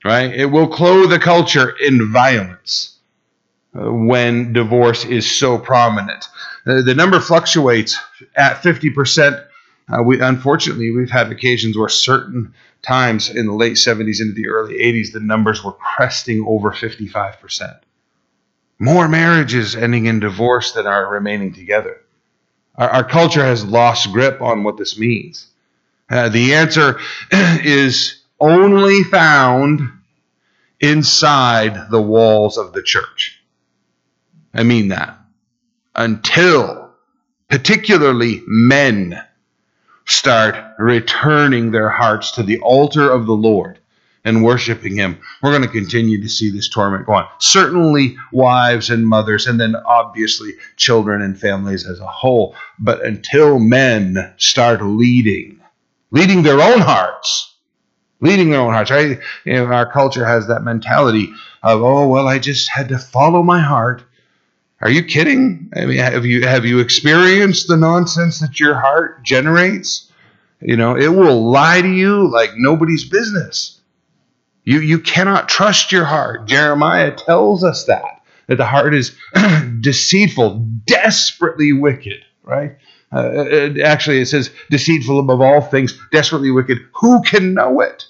Right? 0.05 0.35
It 0.35 0.47
will 0.47 0.69
clothe 0.69 1.11
the 1.11 1.19
culture 1.19 1.71
in 1.71 2.12
violence 2.12 2.99
uh, 3.75 3.91
when 3.91 4.53
divorce 4.53 5.05
is 5.07 5.31
so 5.31 5.59
prominent. 5.59 6.26
Uh, 6.66 6.83
the 6.83 6.94
number 6.94 7.21
fluctuates 7.21 7.99
at 8.37 8.62
50%. 8.62 9.47
Uh, 9.87 10.02
we 10.02 10.21
unfortunately 10.21 10.90
we've 10.90 11.11
had 11.11 11.30
occasions 11.30 11.76
where 11.76 11.90
certain 11.90 12.54
times 12.80 13.28
in 13.28 13.47
the 13.47 13.52
late 13.52 13.75
70s 13.75 14.21
into 14.21 14.33
the 14.33 14.49
early 14.49 14.75
80s 14.78 15.12
the 15.12 15.21
numbers 15.21 15.62
were 15.62 15.73
cresting 15.73 16.44
over 16.47 16.71
55%. 16.71 17.80
More 18.78 19.09
marriages 19.09 19.76
ending 19.76 20.06
in 20.06 20.21
divorce 20.21 20.73
than 20.73 20.87
are 20.87 21.12
remaining 21.12 21.52
together. 21.52 22.00
Our, 22.76 22.88
our 22.88 23.04
culture 23.04 23.44
has 23.44 23.64
lost 23.64 24.11
grip 24.12 24.40
on 24.40 24.64
what 24.64 24.78
this 24.78 24.99
means. 24.99 25.47
Uh, 26.11 26.28
the 26.28 26.54
answer 26.54 26.99
is 27.30 28.23
only 28.40 29.02
found 29.04 29.80
inside 30.80 31.90
the 31.90 32.02
walls 32.02 32.59
of 32.59 32.73
the 32.73 32.83
church. 32.83 33.40
I 34.52 34.62
mean 34.62 34.88
that. 34.88 35.18
Until, 35.97 36.91
particularly 37.49 38.43
men, 38.47 39.23
start 40.07 40.57
returning 40.79 41.71
their 41.71 41.89
hearts 41.89 42.33
to 42.33 42.43
the 42.43 42.59
altar 42.61 43.11
of 43.11 43.27
the 43.27 43.35
Lord 43.35 43.79
and 44.25 44.43
worshiping 44.43 44.97
Him, 44.97 45.19
we're 45.43 45.51
going 45.51 45.63
to 45.63 45.69
continue 45.69 46.21
to 46.23 46.29
see 46.29 46.51
this 46.51 46.69
torment 46.69 47.07
go 47.07 47.13
on. 47.13 47.29
Certainly, 47.39 48.17
wives 48.33 48.91
and 48.91 49.07
mothers, 49.07 49.47
and 49.47 49.61
then 49.61 49.77
obviously 49.87 50.55
children 50.77 51.23
and 51.23 51.39
families 51.39 51.87
as 51.87 52.01
a 52.01 52.07
whole. 52.07 52.57
But 52.79 53.05
until 53.05 53.59
men 53.59 54.33
start 54.37 54.83
leading, 54.83 55.61
leading 56.11 56.43
their 56.43 56.61
own 56.61 56.81
hearts, 56.81 57.55
leading 58.21 58.51
their 58.51 58.61
own 58.61 58.73
hearts, 58.73 58.91
right? 58.91 59.19
You 59.45 59.53
know, 59.53 59.67
our 59.67 59.91
culture 59.91 60.25
has 60.25 60.49
that 60.49 60.65
mentality 60.65 61.31
of, 61.63 61.83
oh, 61.83 62.09
well, 62.09 62.27
I 62.27 62.39
just 62.39 62.71
had 62.71 62.89
to 62.89 62.99
follow 62.99 63.43
my 63.43 63.61
heart. 63.61 64.03
Are 64.85 64.91
you 64.91 65.03
kidding? 65.03 65.73
I 65.75 65.87
mean, 65.87 65.97
have 65.97 66.26
you 66.26 66.47
have 66.47 66.67
you 66.67 66.81
experienced 66.81 67.69
the 67.69 67.76
nonsense 67.79 68.41
that 68.41 68.61
your 68.61 68.75
heart 68.75 69.25
generates? 69.25 70.12
You 70.61 70.76
know, 70.76 70.95
it 70.95 71.09
will 71.09 71.50
lie 71.50 71.81
to 71.81 71.88
you 71.88 72.31
like 72.31 72.50
nobody's 72.57 73.05
business. 73.05 73.81
You, 74.64 74.81
you 74.81 74.99
cannot 74.99 75.49
trust 75.49 75.91
your 75.91 76.05
heart. 76.05 76.47
Jeremiah 76.47 77.14
tells 77.14 77.64
us 77.64 77.85
that, 77.85 78.23
that 78.47 78.57
the 78.57 78.64
heart 78.64 78.95
is 78.95 79.17
deceitful, 79.81 80.67
desperately 80.87 81.73
wicked, 81.73 82.23
right? 82.43 82.76
Uh, 83.12 83.31
it, 83.47 83.81
actually, 83.81 84.21
it 84.21 84.26
says 84.26 84.50
deceitful 84.71 85.19
above 85.19 85.41
all 85.41 85.61
things, 85.61 85.99
desperately 86.12 86.50
wicked. 86.50 86.79
Who 87.00 87.23
can 87.23 87.55
know 87.55 87.81
it? 87.81 88.07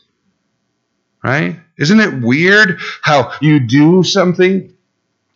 Right? 1.23 1.59
Isn't 1.77 2.01
it 2.01 2.23
weird 2.23 2.81
how 3.03 3.33
you 3.41 3.61
do 3.61 4.05
something 4.05 4.74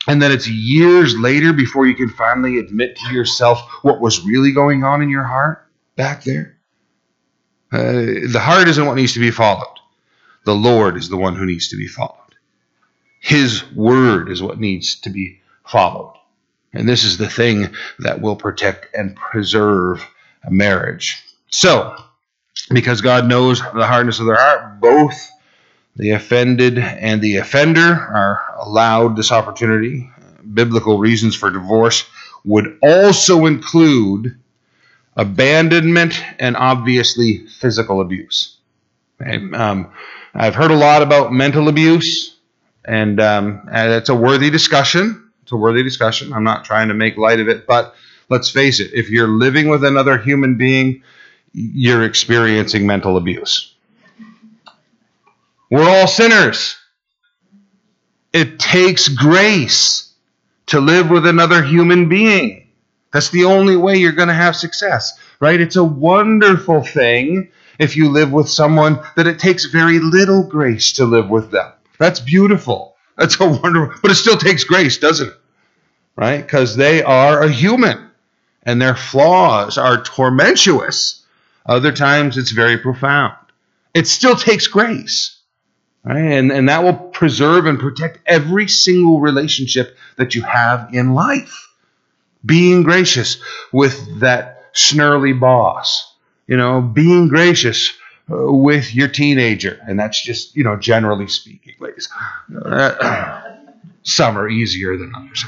and 0.09 0.23
then 0.23 0.33
it's 0.33 0.49
years 0.49 1.17
later 1.17 1.53
before 1.53 1.87
you 1.87 1.95
can 1.95 2.09
finally 2.09 2.59
admit 2.59 2.97
to 2.97 3.13
yourself 3.13 3.61
what 3.83 4.01
was 4.01 4.25
really 4.25 4.53
going 4.53 4.83
on 4.83 5.03
in 5.03 5.11
your 5.11 5.23
heart 5.23 5.69
back 5.97 6.25
there? 6.25 6.57
Uh, 7.71 8.27
the 8.33 8.41
heart 8.43 8.69
isn't 8.69 8.87
what 8.87 8.97
needs 8.97 9.13
to 9.13 9.21
be 9.21 9.31
followed. 9.31 9.79
The 10.47 10.55
Lord 10.55 10.97
is 10.97 11.11
the 11.11 11.19
one 11.19 11.37
who 11.37 11.45
needs 11.45 11.69
to 11.69 11.77
be 11.77 11.87
followed. 11.87 12.15
His 13.21 13.71
word 13.73 14.31
is 14.31 14.43
what 14.43 14.59
needs 14.59 14.99
to 15.01 15.11
be 15.11 15.43
followed. 15.67 16.15
And 16.73 16.89
this 16.89 17.05
is 17.05 17.19
the 17.19 17.29
thing 17.29 17.75
that 17.99 18.23
will 18.23 18.37
protect 18.37 18.95
and 18.95 19.15
preserve 19.15 20.09
a 20.43 20.51
marriage. 20.51 21.23
So, 21.51 21.95
because 22.71 23.03
God 23.03 23.27
knows 23.27 23.61
the 23.61 23.87
hardness 23.87 24.21
of 24.21 24.27
their 24.27 24.37
heart, 24.37 24.81
both 24.81 25.31
the 25.97 26.11
offended 26.11 26.79
and 26.79 27.21
the 27.21 27.37
offender 27.37 27.83
are 27.83 28.45
allowed 28.59 29.17
this 29.17 29.33
opportunity. 29.33 30.11
Biblical 30.55 30.99
reasons 30.99 31.35
for 31.35 31.51
divorce 31.51 32.09
would 32.45 32.79
also 32.83 33.47
include 33.47 34.39
abandonment 35.17 36.23
and 36.39 36.57
obviously 36.57 37.47
physical 37.47 38.01
abuse. 38.01 38.57
Um, 39.21 39.93
I've 40.35 40.55
heard 40.55 40.71
a 40.71 40.77
lot 40.77 41.03
about 41.03 41.33
mental 41.33 41.69
abuse, 41.69 42.37
and, 42.85 43.21
um, 43.21 43.69
and 43.71 43.93
it's 43.93 44.09
a 44.09 44.15
worthy 44.15 44.51
discussion. 44.51 45.31
It's 45.43 45.53
a 45.53 45.57
worthy 45.57 45.83
discussion. 45.83 46.33
I'm 46.33 46.45
not 46.45 46.65
trying 46.65 46.89
to 46.89 46.95
make 46.95 47.17
light 47.17 47.41
of 47.41 47.49
it, 47.49 47.67
but 47.67 47.95
let's 48.29 48.49
face 48.49 48.79
it 48.79 48.93
if 48.95 49.11
you're 49.11 49.29
living 49.29 49.69
with 49.69 49.85
another 49.85 50.19
human 50.19 50.57
being, 50.57 51.03
you're 51.53 52.05
experiencing 52.05 52.87
mental 52.87 53.17
abuse. 53.17 53.75
We're 55.71 55.89
all 55.89 56.07
sinners. 56.07 56.77
It 58.33 58.59
takes 58.59 59.09
grace 59.09 60.13
to 60.67 60.81
live 60.81 61.11
with 61.11 61.27
another 61.27 61.63
human 61.63 62.09
being. 62.09 62.69
That's 63.13 63.31
the 63.31 63.45
only 63.45 63.77
way 63.77 63.97
you're 63.97 64.13
going 64.13 64.29
to 64.29 64.35
have 64.35 64.55
success, 64.55 65.19
right? 65.41 65.61
It's 65.61 65.77
a 65.77 65.85
wonderful 65.85 66.83
thing 66.83 67.51
if 67.79 67.97
you 67.97 68.11
live 68.11 68.33
with 68.33 68.49
someone 68.49 69.01
that 69.17 69.27
it 69.27 69.39
takes 69.39 69.65
very 69.67 69.99
little 69.99 70.43
grace 70.43 70.93
to 70.95 71.07
live 71.07 71.31
with 71.31 71.51
them. 71.51 71.73
That's 71.99 72.21
beautiful. 72.21 72.97
That's 73.17 73.41
a 73.41 73.49
wonderful, 73.49 73.99
but 74.03 74.11
it 74.11 74.17
still 74.17 74.37
takes 74.37 74.65
grace, 74.65 74.99
doesn't 74.99 75.29
it? 75.29 75.35
Right? 76.17 76.43
Because 76.43 76.77
they 76.77 77.03
are 77.03 77.43
a 77.43 77.51
human 77.51 78.11
and 78.63 78.81
their 78.81 78.97
flaws 78.97 79.79
are 79.79 80.03
tormentuous. 80.03 81.25
Other 81.65 81.93
times 81.93 82.37
it's 82.37 82.51
very 82.51 82.79
profound. 82.79 83.35
It 83.95 84.07
still 84.07 84.37
takes 84.37 84.67
grace. 84.67 85.38
Right? 86.05 86.19
And, 86.19 86.51
and 86.53 86.69
that 86.69 86.83
will 86.83 86.95
preserve 86.95 87.67
and 87.67 87.79
protect 87.79 88.21
every 88.27 88.69
single 88.69 89.21
relationship 89.21 89.97
that 90.17 90.35
you 90.35 90.43
have 90.43 90.95
in 90.95 91.15
life. 91.15 91.69
Being 92.45 92.83
gracious 92.83 93.39
with 93.73 94.21
that 94.21 94.71
snarly 94.73 95.33
boss, 95.33 96.15
you 96.47 96.57
know, 96.57 96.81
being 96.81 97.29
gracious 97.29 97.93
uh, 98.31 98.53
with 98.53 98.95
your 98.95 99.09
teenager, 99.09 99.79
and 99.87 99.99
that's 99.99 100.23
just, 100.23 100.55
you 100.55 100.63
know, 100.63 100.77
generally 100.77 101.27
speaking, 101.27 101.75
ladies. 101.81 102.09
Uh, 102.65 103.43
some 104.03 104.39
are 104.39 104.49
easier 104.49 104.97
than 104.97 105.13
others. 105.17 105.45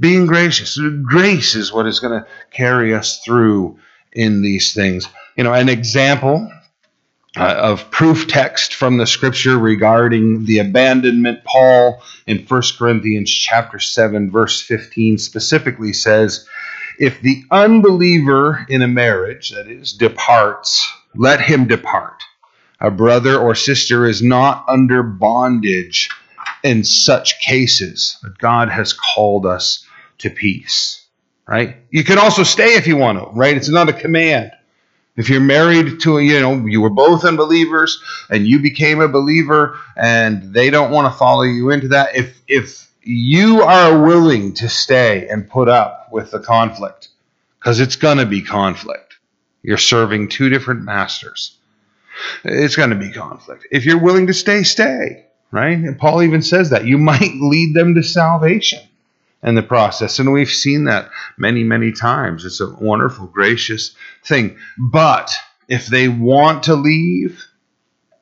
Being 0.00 0.26
gracious. 0.26 0.80
Grace 1.02 1.54
is 1.54 1.72
what 1.72 1.86
is 1.86 2.00
going 2.00 2.20
to 2.20 2.26
carry 2.50 2.94
us 2.94 3.20
through 3.20 3.78
in 4.12 4.42
these 4.42 4.74
things. 4.74 5.06
You 5.36 5.44
know, 5.44 5.52
an 5.52 5.68
example 5.68 6.50
uh, 7.36 7.54
of 7.58 7.90
proof 7.90 8.28
text 8.28 8.74
from 8.74 8.98
the 8.98 9.06
scripture 9.06 9.58
regarding 9.58 10.44
the 10.44 10.58
abandonment 10.58 11.42
paul 11.44 12.02
in 12.26 12.38
1 12.38 12.62
corinthians 12.78 13.30
chapter 13.30 13.78
7 13.78 14.30
verse 14.30 14.60
15 14.60 15.18
specifically 15.18 15.92
says 15.92 16.46
if 16.98 17.20
the 17.20 17.44
unbeliever 17.50 18.66
in 18.68 18.82
a 18.82 18.88
marriage, 18.88 19.50
that 19.50 19.68
is, 19.68 19.92
departs, 19.92 20.88
let 21.14 21.40
him 21.40 21.66
depart. 21.66 22.22
A 22.80 22.90
brother 22.90 23.36
or 23.36 23.54
sister 23.54 24.06
is 24.06 24.22
not 24.22 24.64
under 24.68 25.02
bondage 25.02 26.10
in 26.62 26.84
such 26.84 27.40
cases, 27.40 28.18
but 28.22 28.38
God 28.38 28.68
has 28.68 28.92
called 28.92 29.46
us 29.46 29.84
to 30.18 30.30
peace. 30.30 31.04
Right? 31.46 31.76
You 31.90 32.04
can 32.04 32.18
also 32.18 32.44
stay 32.44 32.74
if 32.74 32.86
you 32.86 32.96
want 32.96 33.18
to, 33.18 33.26
right? 33.32 33.56
It's 33.56 33.68
not 33.68 33.88
a 33.88 33.92
command. 33.92 34.52
If 35.16 35.28
you're 35.28 35.40
married 35.40 36.00
to, 36.00 36.18
you 36.20 36.40
know, 36.40 36.66
you 36.66 36.80
were 36.80 36.90
both 36.90 37.24
unbelievers 37.24 38.02
and 38.30 38.46
you 38.46 38.60
became 38.60 39.00
a 39.00 39.08
believer 39.08 39.78
and 39.96 40.54
they 40.54 40.70
don't 40.70 40.90
want 40.90 41.12
to 41.12 41.18
follow 41.18 41.42
you 41.42 41.70
into 41.70 41.88
that, 41.88 42.16
if 42.16 42.40
if 42.48 42.90
you 43.02 43.62
are 43.62 44.02
willing 44.02 44.54
to 44.54 44.68
stay 44.68 45.28
and 45.28 45.50
put 45.50 45.68
up 45.68 46.08
with 46.12 46.30
the 46.30 46.40
conflict 46.40 47.08
because 47.58 47.80
it's 47.80 47.96
going 47.96 48.18
to 48.18 48.26
be 48.26 48.42
conflict. 48.42 49.18
You're 49.62 49.78
serving 49.78 50.28
two 50.28 50.48
different 50.48 50.82
masters. 50.82 51.58
It's 52.44 52.76
going 52.76 52.90
to 52.90 52.96
be 52.96 53.10
conflict. 53.10 53.66
If 53.70 53.84
you're 53.84 54.02
willing 54.02 54.28
to 54.28 54.34
stay, 54.34 54.62
stay, 54.62 55.26
right? 55.50 55.76
And 55.76 55.98
Paul 55.98 56.22
even 56.22 56.42
says 56.42 56.70
that. 56.70 56.86
You 56.86 56.98
might 56.98 57.34
lead 57.34 57.74
them 57.74 57.94
to 57.94 58.02
salvation 58.02 58.80
in 59.42 59.54
the 59.54 59.62
process. 59.62 60.18
And 60.18 60.32
we've 60.32 60.50
seen 60.50 60.84
that 60.84 61.10
many, 61.36 61.64
many 61.64 61.92
times. 61.92 62.44
It's 62.44 62.60
a 62.60 62.72
wonderful, 62.72 63.26
gracious 63.26 63.94
thing. 64.24 64.56
But 64.78 65.32
if 65.68 65.86
they 65.86 66.08
want 66.08 66.64
to 66.64 66.74
leave 66.74 67.44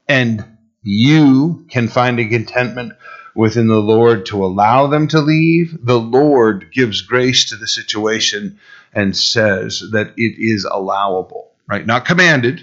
and 0.09 0.45
you 0.83 1.67
can 1.69 1.89
find 1.89 2.19
a 2.19 2.29
contentment 2.29 2.95
within 3.35 3.69
the 3.69 3.81
Lord 3.81 4.27
to 4.27 4.45
allow 4.45 4.87
them 4.87 5.09
to 5.09 5.21
leave, 5.21 5.79
the 5.83 6.01
Lord 6.01 6.73
gives 6.73 7.03
grace 7.03 7.51
to 7.51 7.57
the 7.57 7.69
situation 7.69 8.59
and 8.93 9.17
says 9.17 9.85
that 9.93 10.15
it 10.17 10.39
is 10.39 10.65
allowable, 10.65 11.53
right? 11.69 11.87
Not 11.87 12.07
commanded, 12.07 12.63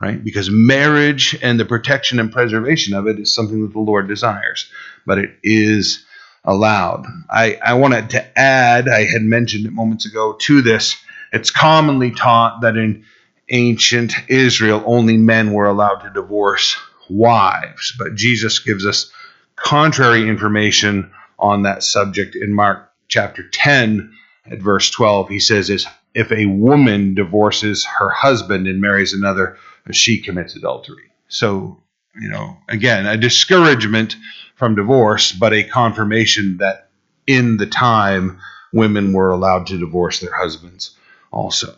right? 0.00 0.22
Because 0.22 0.48
marriage 0.50 1.36
and 1.42 1.58
the 1.58 1.64
protection 1.64 2.18
and 2.18 2.32
preservation 2.32 2.94
of 2.94 3.06
it 3.06 3.18
is 3.18 3.34
something 3.34 3.62
that 3.62 3.72
the 3.72 3.80
Lord 3.80 4.08
desires, 4.08 4.70
but 5.04 5.18
it 5.18 5.30
is 5.42 6.03
allowed. 6.44 7.06
I, 7.30 7.58
I 7.64 7.74
wanted 7.74 8.10
to 8.10 8.38
add, 8.38 8.88
I 8.88 9.04
had 9.04 9.22
mentioned 9.22 9.66
it 9.66 9.72
moments 9.72 10.06
ago, 10.06 10.34
to 10.40 10.62
this. 10.62 10.96
It's 11.32 11.50
commonly 11.50 12.10
taught 12.10 12.60
that 12.60 12.76
in 12.76 13.04
ancient 13.48 14.14
Israel, 14.28 14.82
only 14.86 15.16
men 15.16 15.52
were 15.52 15.66
allowed 15.66 16.00
to 16.00 16.10
divorce 16.10 16.76
wives, 17.08 17.94
but 17.98 18.14
Jesus 18.14 18.58
gives 18.58 18.86
us 18.86 19.10
contrary 19.56 20.28
information 20.28 21.10
on 21.38 21.62
that 21.62 21.82
subject 21.82 22.36
in 22.36 22.52
Mark 22.52 22.90
chapter 23.08 23.46
10 23.48 24.12
at 24.50 24.60
verse 24.60 24.90
12. 24.90 25.28
He 25.28 25.40
says, 25.40 25.86
If 26.14 26.32
a 26.32 26.46
woman 26.46 27.14
divorces 27.14 27.84
her 27.84 28.10
husband 28.10 28.66
and 28.66 28.80
marries 28.80 29.12
another, 29.12 29.56
she 29.90 30.20
commits 30.20 30.56
adultery. 30.56 31.10
So, 31.28 31.82
you 32.20 32.28
know, 32.28 32.56
again, 32.68 33.06
a 33.06 33.16
discouragement 33.16 34.16
from 34.54 34.74
divorce, 34.74 35.32
but 35.32 35.52
a 35.52 35.64
confirmation 35.64 36.58
that 36.58 36.88
in 37.26 37.56
the 37.56 37.66
time 37.66 38.40
women 38.72 39.12
were 39.12 39.30
allowed 39.30 39.66
to 39.68 39.78
divorce 39.78 40.20
their 40.20 40.34
husbands 40.34 40.96
also. 41.30 41.74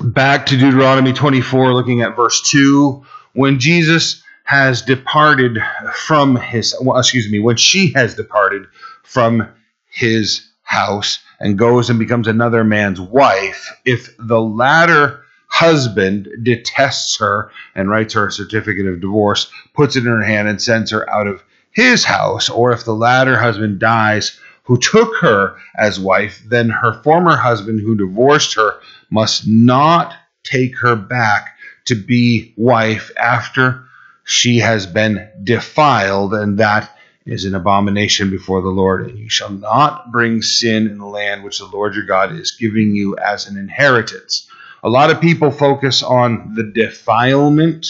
Back 0.00 0.46
to 0.46 0.56
Deuteronomy 0.56 1.12
24, 1.12 1.74
looking 1.74 2.02
at 2.02 2.16
verse 2.16 2.42
2. 2.42 3.04
When 3.32 3.58
Jesus 3.58 4.22
has 4.44 4.82
departed 4.82 5.58
from 5.94 6.36
his, 6.36 6.74
well, 6.80 6.98
excuse 6.98 7.30
me, 7.30 7.38
when 7.38 7.56
she 7.56 7.92
has 7.92 8.14
departed 8.14 8.66
from 9.02 9.48
his 9.90 10.48
house 10.62 11.18
and 11.40 11.58
goes 11.58 11.90
and 11.90 11.98
becomes 11.98 12.28
another 12.28 12.64
man's 12.64 13.00
wife, 13.00 13.72
if 13.84 14.14
the 14.18 14.40
latter 14.40 15.22
husband 15.48 16.28
detests 16.42 17.18
her 17.18 17.50
and 17.74 17.90
writes 17.90 18.14
her 18.14 18.28
a 18.28 18.32
certificate 18.32 18.86
of 18.86 19.00
divorce, 19.00 19.50
puts 19.74 19.96
it 19.96 20.06
in 20.06 20.12
her 20.12 20.22
hand, 20.22 20.46
and 20.46 20.62
sends 20.62 20.90
her 20.90 21.08
out 21.10 21.26
of 21.26 21.42
his 21.78 22.04
house, 22.04 22.50
or 22.50 22.72
if 22.72 22.84
the 22.84 22.92
latter 22.92 23.38
husband 23.38 23.78
dies 23.78 24.40
who 24.64 24.76
took 24.76 25.14
her 25.20 25.56
as 25.76 26.00
wife, 26.00 26.42
then 26.48 26.68
her 26.68 27.00
former 27.04 27.36
husband 27.36 27.80
who 27.80 27.94
divorced 27.94 28.56
her 28.56 28.80
must 29.10 29.46
not 29.46 30.12
take 30.42 30.76
her 30.78 30.96
back 30.96 31.56
to 31.84 31.94
be 31.94 32.52
wife 32.56 33.12
after 33.16 33.84
she 34.24 34.58
has 34.58 34.86
been 34.86 35.30
defiled, 35.44 36.34
and 36.34 36.58
that 36.58 36.98
is 37.24 37.44
an 37.44 37.54
abomination 37.54 38.28
before 38.28 38.60
the 38.60 38.68
Lord. 38.68 39.08
And 39.08 39.16
you 39.16 39.28
shall 39.28 39.50
not 39.50 40.10
bring 40.10 40.42
sin 40.42 40.88
in 40.88 40.98
the 40.98 41.06
land 41.06 41.44
which 41.44 41.60
the 41.60 41.66
Lord 41.66 41.94
your 41.94 42.06
God 42.06 42.32
is 42.32 42.50
giving 42.50 42.96
you 42.96 43.16
as 43.18 43.46
an 43.46 43.56
inheritance. 43.56 44.50
A 44.82 44.88
lot 44.88 45.10
of 45.10 45.20
people 45.20 45.52
focus 45.52 46.02
on 46.02 46.54
the 46.56 46.64
defilement 46.64 47.86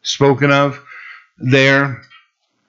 spoken 0.00 0.50
of 0.50 0.82
there. 1.36 2.00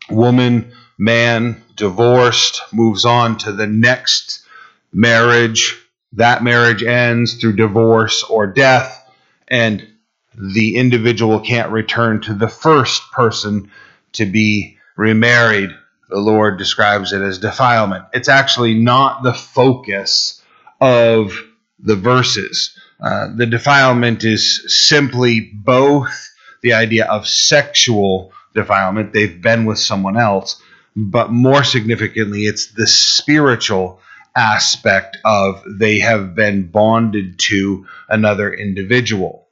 Woman, 0.10 0.72
man, 0.98 1.64
divorced, 1.76 2.62
moves 2.74 3.06
on 3.06 3.38
to 3.40 3.52
the 3.52 3.68
next 3.68 4.44
marriage. 4.92 5.78
That 6.14 6.44
marriage 6.44 6.84
ends 6.84 7.36
through 7.36 7.58
divorce 7.58 8.24
or 8.24 8.48
death, 8.48 9.06
and 9.48 9.86
the 10.34 10.78
individual 10.78 11.40
can't 11.40 11.72
return 11.72 12.22
to 12.22 12.34
the 12.34 12.48
first 12.48 13.12
person 13.12 13.72
to 14.14 14.26
be 14.26 14.78
remarried. 14.96 15.72
The 16.10 16.20
Lord 16.20 16.58
describes 16.58 17.12
it 17.12 17.22
as 17.22 17.40
defilement. 17.40 18.06
It's 18.14 18.30
actually 18.30 18.74
not 18.76 19.24
the 19.24 19.34
focus 19.34 20.42
of 20.80 21.34
the 21.80 21.96
verses. 21.96 22.78
Uh, 23.00 23.28
the 23.36 23.46
defilement 23.46 24.24
is 24.24 24.64
simply 24.68 25.52
both 25.54 26.34
the 26.62 26.74
idea 26.74 27.06
of 27.06 27.28
sexual 27.28 28.32
defilement, 28.58 29.14
they've 29.14 29.42
been 29.42 29.64
with 29.64 29.80
someone 29.80 30.18
else, 30.18 30.62
but 30.96 31.32
more 31.32 31.64
significantly, 31.64 32.42
it's 32.42 32.74
the 32.74 32.88
spiritual 32.88 34.02
aspect 34.36 35.18
of 35.24 35.64
they 35.66 36.00
have 36.00 36.36
been 36.36 36.68
bonded 36.68 37.40
to 37.40 37.86
another 38.10 38.54
individual. 38.54 39.48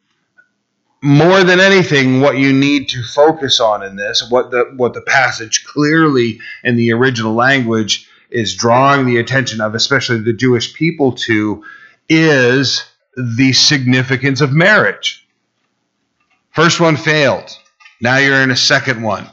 More 1.01 1.43
than 1.43 1.59
anything, 1.59 2.19
what 2.19 2.38
you 2.38 2.51
need 2.51 2.89
to 2.89 3.03
focus 3.03 3.59
on 3.59 3.83
in 3.83 3.95
this, 3.95 4.27
what 4.29 4.51
the 4.51 4.74
what 4.75 4.93
the 4.93 5.01
passage 5.01 5.63
clearly 5.65 6.39
in 6.63 6.75
the 6.75 6.93
original 6.93 7.33
language 7.33 8.09
is 8.31 8.55
drawing 8.55 9.05
the 9.05 9.17
attention 9.17 9.62
of, 9.62 9.75
especially 9.75 10.19
the 10.19 10.33
Jewish 10.33 10.74
people 10.74 11.12
to, 11.12 11.63
is 12.09 12.83
the 13.15 13.53
significance 13.53 14.41
of 14.41 14.51
marriage. 14.51 15.27
First 16.51 16.79
one 16.79 16.97
failed. 16.97 17.55
Now 18.01 18.17
you're 18.17 18.41
in 18.41 18.51
a 18.51 18.55
second 18.55 19.01
one. 19.01 19.25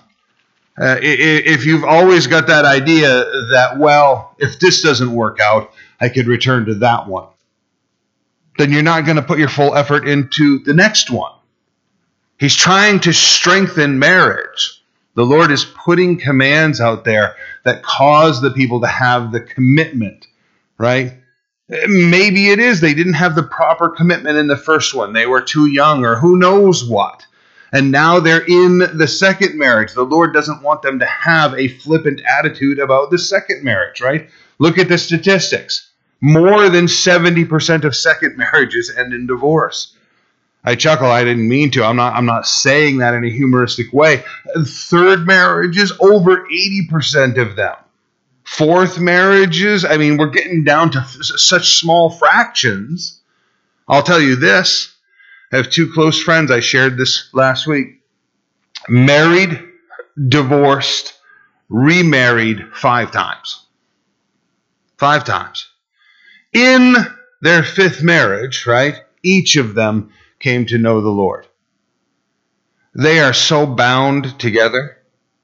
Uh, 0.80 0.96
if 1.00 1.66
you've 1.66 1.84
always 1.84 2.26
got 2.26 2.46
that 2.46 2.64
idea 2.64 3.08
that, 3.50 3.76
well, 3.78 4.34
if 4.38 4.58
this 4.58 4.80
doesn't 4.82 5.12
work 5.12 5.38
out, 5.38 5.72
I 6.00 6.08
could 6.08 6.26
return 6.26 6.66
to 6.66 6.74
that 6.76 7.06
one, 7.06 7.28
then 8.56 8.72
you're 8.72 8.82
not 8.82 9.04
going 9.04 9.16
to 9.16 9.22
put 9.22 9.38
your 9.38 9.48
full 9.48 9.74
effort 9.74 10.08
into 10.08 10.60
the 10.60 10.74
next 10.74 11.10
one. 11.10 11.32
He's 12.38 12.56
trying 12.56 13.00
to 13.00 13.12
strengthen 13.12 13.98
marriage. 13.98 14.82
The 15.14 15.24
Lord 15.24 15.50
is 15.50 15.64
putting 15.64 16.18
commands 16.18 16.80
out 16.80 17.04
there 17.04 17.36
that 17.64 17.82
cause 17.82 18.40
the 18.40 18.50
people 18.50 18.80
to 18.80 18.86
have 18.86 19.30
the 19.30 19.40
commitment, 19.40 20.26
right? 20.78 21.12
Maybe 21.68 22.50
it 22.50 22.58
is 22.58 22.80
they 22.80 22.94
didn't 22.94 23.12
have 23.14 23.34
the 23.34 23.42
proper 23.42 23.90
commitment 23.90 24.38
in 24.38 24.46
the 24.46 24.56
first 24.56 24.94
one. 24.94 25.12
They 25.12 25.26
were 25.26 25.42
too 25.42 25.66
young, 25.66 26.04
or 26.04 26.16
who 26.16 26.36
knows 26.38 26.84
what. 26.84 27.26
And 27.72 27.90
now 27.90 28.20
they're 28.20 28.44
in 28.46 28.78
the 28.78 29.08
second 29.08 29.58
marriage. 29.58 29.94
The 29.94 30.02
Lord 30.02 30.34
doesn't 30.34 30.62
want 30.62 30.82
them 30.82 30.98
to 30.98 31.06
have 31.06 31.54
a 31.54 31.68
flippant 31.68 32.20
attitude 32.20 32.78
about 32.78 33.10
the 33.10 33.18
second 33.18 33.64
marriage, 33.64 34.00
right? 34.00 34.28
Look 34.58 34.78
at 34.78 34.88
the 34.88 34.98
statistics. 34.98 35.90
More 36.20 36.68
than 36.68 36.86
70% 36.86 37.84
of 37.84 37.96
second 37.96 38.36
marriages 38.36 38.92
end 38.94 39.12
in 39.14 39.26
divorce. 39.26 39.96
I 40.64 40.76
chuckle, 40.76 41.10
I 41.10 41.24
didn't 41.24 41.48
mean 41.48 41.72
to. 41.72 41.84
I'm 41.84 41.96
not 41.96 42.14
I'm 42.14 42.26
not 42.26 42.46
saying 42.46 42.98
that 42.98 43.14
in 43.14 43.24
a 43.24 43.30
humoristic 43.30 43.92
way. 43.92 44.22
Third 44.64 45.26
marriages, 45.26 45.92
over 46.00 46.46
80% 46.46 47.38
of 47.38 47.56
them 47.56 47.74
fourth 48.44 48.98
marriages. 48.98 49.84
I 49.84 49.96
mean, 49.96 50.16
we're 50.16 50.30
getting 50.30 50.64
down 50.64 50.90
to 50.92 50.98
f- 50.98 51.16
such 51.22 51.78
small 51.78 52.10
fractions. 52.10 53.20
I'll 53.88 54.02
tell 54.02 54.20
you 54.20 54.36
this 54.36 54.94
Have 55.52 55.68
two 55.68 55.92
close 55.92 56.20
friends. 56.20 56.50
I 56.50 56.60
shared 56.60 56.96
this 56.96 57.28
last 57.34 57.66
week. 57.66 58.00
Married, 58.88 59.62
divorced, 60.28 61.12
remarried 61.68 62.64
five 62.74 63.12
times. 63.12 63.66
Five 64.96 65.24
times. 65.24 65.68
In 66.54 66.96
their 67.42 67.62
fifth 67.62 68.02
marriage, 68.02 68.66
right? 68.66 69.02
Each 69.22 69.56
of 69.56 69.74
them 69.74 70.10
came 70.40 70.64
to 70.66 70.78
know 70.78 71.02
the 71.02 71.10
Lord. 71.10 71.46
They 72.94 73.20
are 73.20 73.34
so 73.34 73.66
bound 73.66 74.38
together 74.38 74.98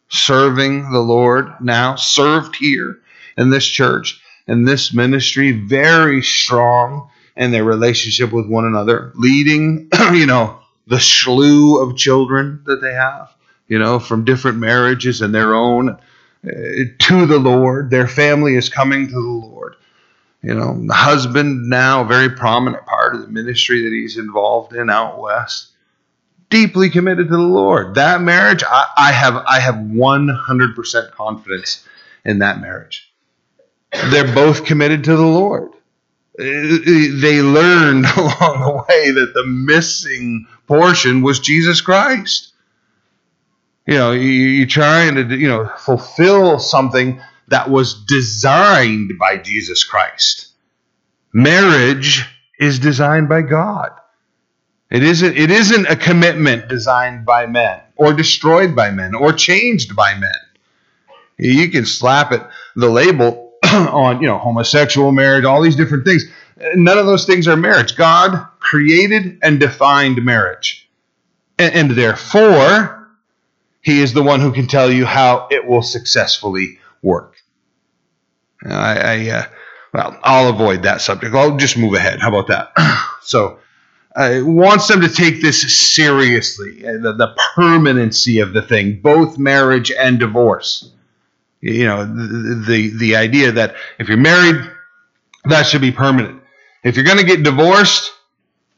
serving 0.09 0.91
the 0.91 1.01
Lord 1.01 1.53
now, 1.61 1.97
served 1.97 2.57
here 2.57 2.99
in 3.37 3.51
this 3.51 3.67
church, 3.67 4.21
in 4.47 4.65
this 4.65 4.95
ministry, 4.95 5.53
very 5.53 6.23
strong 6.23 7.11
in 7.39 7.53
their 7.53 7.65
relationship 7.65 8.33
with 8.33 8.47
one 8.47 8.67
another, 8.67 9.13
leading, 9.15 9.89
you 10.13 10.27
know, 10.27 10.59
the 10.87 11.01
slew 11.01 11.81
of 11.81 11.97
children 11.97 12.63
that 12.67 12.83
they 12.83 12.93
have, 12.93 13.33
you 13.69 13.79
know, 13.79 13.99
from 13.99 14.25
different 14.25 14.59
marriages 14.59 15.23
and 15.23 15.35
their 15.35 15.55
own 15.55 15.91
uh, 15.91 16.51
to 16.99 17.27
the 17.27 17.39
Lord. 17.39 17.91
Their 17.91 18.09
family 18.09 18.57
is 18.57 18.69
coming 18.69 19.07
to 19.07 19.13
the 19.13 19.21
Lord. 19.21 19.77
You 20.43 20.55
know, 20.55 20.85
the 20.87 20.95
husband 20.95 21.69
now, 21.69 22.03
a 22.03 22.05
very 22.05 22.31
prominent 22.31 22.85
part 22.87 23.15
of 23.15 23.23
the 23.23 23.29
ministry 23.29 23.83
that 23.83 23.93
he's 23.93 24.19
involved 24.19 24.75
in 24.75 24.91
out 24.91 25.21
west 25.21 25.73
deeply 26.51 26.91
committed 26.91 27.29
to 27.29 27.37
the 27.37 27.43
Lord. 27.43 27.97
That 27.97 28.21
marriage, 28.21 28.63
I, 28.67 28.87
I 28.97 29.13
have 29.13 29.37
I 29.37 29.61
have 29.61 29.75
100% 29.77 31.11
confidence 31.13 31.87
in 32.25 32.39
that 32.41 32.61
marriage. 32.61 33.13
They're 34.11 34.35
both 34.35 34.65
committed 34.65 35.05
to 35.05 35.17
the 35.17 35.27
Lord. 35.27 35.73
Uh, 36.39 36.45
they 36.45 37.43
learned 37.43 38.07
along 38.17 38.61
the 38.61 38.85
way 38.89 39.11
that 39.11 39.33
the 39.35 39.47
missing 39.47 40.47
portion 40.67 41.23
was 41.23 41.41
Jesus 41.41 41.81
Christ. 41.81 42.53
You 43.87 43.95
know, 43.95 44.13
you're 44.13 44.67
trying 44.67 45.15
to 45.17 45.37
you 45.37 45.49
know 45.49 45.71
fulfill 45.79 46.59
something 46.59 47.21
that 47.49 47.71
was 47.71 48.05
designed 48.05 49.13
by 49.19 49.39
Jesus 49.39 49.85
Christ. 49.85 50.49
Marriage 51.33 52.25
is 52.59 52.79
designed 52.79 53.29
by 53.29 53.43
God. 53.43 53.93
It 54.91 55.03
isn't, 55.03 55.37
it 55.37 55.51
isn't 55.51 55.87
a 55.87 55.97
commitment 55.97 56.69
designed 56.69 57.27
by 57.27 57.47
men 57.47 57.81
or 57.97 58.15
destroyed 58.15 58.75
by 58.75 58.91
men 58.91 59.15
or 59.15 59.33
changed 59.33 59.95
by 59.95 60.15
men. 60.15 60.31
You 61.37 61.71
can 61.71 61.85
slap 61.85 62.33
it, 62.33 62.43
the 62.75 62.89
label 62.89 63.48
on, 63.73 64.21
you 64.21 64.27
know, 64.27 64.39
homosexual 64.39 65.13
marriage, 65.13 65.45
all 65.45 65.63
these 65.63 65.77
different 65.77 66.05
things. 66.05 66.25
None 66.75 66.99
of 66.99 67.07
those 67.07 67.25
things 67.25 67.47
are 67.47 67.57
marriage. 67.57 67.97
God 67.97 68.47
created 68.59 69.39
and 69.43 69.61
defined 69.61 70.25
marriage. 70.25 70.89
And, 71.59 71.75
and 71.75 71.91
therefore, 71.93 73.09
He 73.81 74.01
is 74.01 74.13
the 74.13 74.23
one 74.23 74.41
who 74.41 74.53
can 74.53 74.67
tell 74.67 74.91
you 74.91 75.05
how 75.05 75.49
it 75.51 75.67
will 75.67 75.83
successfully 75.83 76.79
work. 77.03 77.37
I, 78.65 78.99
I 78.99 79.31
uh, 79.31 79.45
well, 79.93 80.19
I'll 80.23 80.49
avoid 80.49 80.83
that 80.83 81.01
subject. 81.01 81.35
I'll 81.35 81.57
just 81.57 81.79
move 81.79 81.95
ahead. 81.95 82.21
How 82.21 82.29
about 82.29 82.49
that? 82.49 82.73
so, 83.23 83.59
uh, 84.17 84.41
wants 84.43 84.89
them 84.89 85.01
to 85.01 85.09
take 85.09 85.41
this 85.41 85.77
seriously, 85.77 86.83
the, 86.83 87.13
the 87.13 87.37
permanency 87.55 88.41
of 88.41 88.53
the 88.53 88.63
thing, 88.63 89.01
both 89.01 89.39
marriage 89.39 89.93
and 89.93 90.19
divorce. 90.19 90.91
You 91.61 91.87
know, 91.87 92.05
the, 92.05 92.65
the, 92.67 92.99
the 92.99 93.17
idea 93.17 93.53
that 93.53 93.75
if 93.99 94.09
you're 94.09 94.17
married, 94.17 94.57
that 95.45 95.65
should 95.65 95.81
be 95.81 95.91
permanent. 95.91 96.43
If 96.85 96.97
you're 96.97 97.05
going 97.05 97.19
to 97.19 97.25
get 97.25 97.43
divorced, 97.43 98.13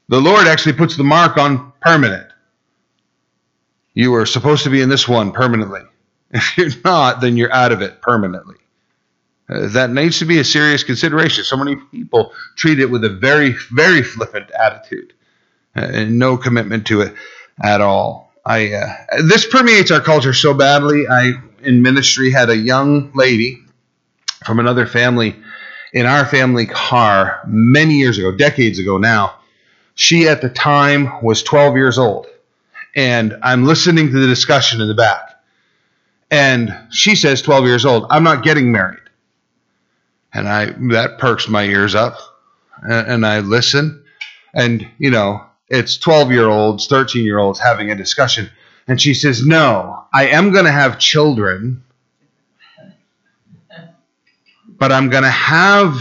the 0.09 0.21
Lord 0.21 0.47
actually 0.47 0.73
puts 0.73 0.97
the 0.97 1.05
mark 1.05 1.37
on 1.37 1.73
permanent. 1.81 2.27
You 3.95 4.15
are 4.15 4.27
supposed 4.27 4.65
to 4.65 4.71
be 4.71 4.81
in 4.81 4.89
this 4.89 5.09
one 5.09 5.33
permanently. 5.33 5.83
If 6.33 6.57
you're 6.57 6.71
not, 6.85 7.21
then 7.21 7.37
you're 7.37 7.53
out 7.53 7.73
of 7.73 7.83
it 7.83 8.01
permanently. 8.01 8.55
Uh, 9.49 9.67
that 9.69 9.91
needs 9.91 10.21
to 10.21 10.25
be 10.25 10.39
a 10.39 10.45
serious 10.45 10.85
consideration. 10.85 11.43
So 11.43 11.57
many 11.57 11.75
people 11.75 12.33
treat 12.57 12.79
it 12.79 12.87
with 12.87 13.03
a 13.03 13.09
very, 13.09 13.57
very 13.73 14.05
flippant 14.05 14.49
attitude 14.53 15.13
uh, 15.75 15.81
and 15.81 16.21
no 16.21 16.37
commitment 16.37 16.87
to 16.87 17.01
it 17.01 17.15
at 17.61 17.81
all. 17.81 18.33
I 18.47 18.73
uh, 18.73 18.95
this 19.29 19.47
permeates 19.47 19.91
our 19.91 20.01
culture 20.01 20.33
so 20.33 20.55
badly. 20.55 21.07
I 21.09 21.33
in 21.63 21.83
ministry 21.83 22.31
had 22.31 22.51
a 22.51 22.57
young 22.57 23.13
lady 23.15 23.59
from 24.45 24.59
another 24.59 24.87
family 24.87 25.37
in 25.93 26.07
our 26.07 26.25
family 26.25 26.67
car 26.67 27.41
many 27.47 27.95
years 27.95 28.19
ago, 28.19 28.33
decades 28.33 28.79
ago 28.79 28.99
now. 28.99 29.35
She 29.95 30.29
at 30.29 30.41
the 30.41 30.49
time 30.49 31.21
was 31.23 31.43
12 31.43 31.77
years 31.77 31.99
old, 31.99 32.27
and 32.97 33.37
I'm 33.43 33.65
listening 33.65 34.11
to 34.11 34.21
the 34.21 34.27
discussion 34.27 34.81
in 34.81 34.89
the 34.89 34.95
back. 34.95 35.43
And 36.31 36.75
she 36.91 37.17
says, 37.17 37.43
12 37.43 37.65
years 37.65 37.85
old, 37.85 38.07
I'm 38.09 38.23
not 38.23 38.45
getting 38.45 38.73
married. 38.73 39.01
And 40.33 40.49
I 40.49 40.67
that 40.93 41.19
perks 41.19 41.49
my 41.49 41.65
ears 41.65 41.97
up, 41.97 42.17
and 42.83 43.27
I 43.27 43.41
listen, 43.41 44.05
and 44.55 44.89
you 44.99 45.11
know 45.11 45.45
it's 45.69 45.97
12 45.99 46.31
year 46.31 46.49
olds, 46.49 46.87
13 46.87 47.25
year 47.25 47.39
olds 47.39 47.59
having 47.59 47.91
a 47.91 47.97
discussion, 47.97 48.49
and 48.87 49.01
she 49.01 49.15
says, 49.15 49.45
"No, 49.45 50.05
I 50.13 50.29
am 50.29 50.53
going 50.53 50.65
to 50.65 50.73
have 50.73 50.99
children, 50.99 51.83
but 54.67 54.93
I'm 54.93 55.11
going 55.11 55.25
to 55.25 55.31
have 55.31 55.97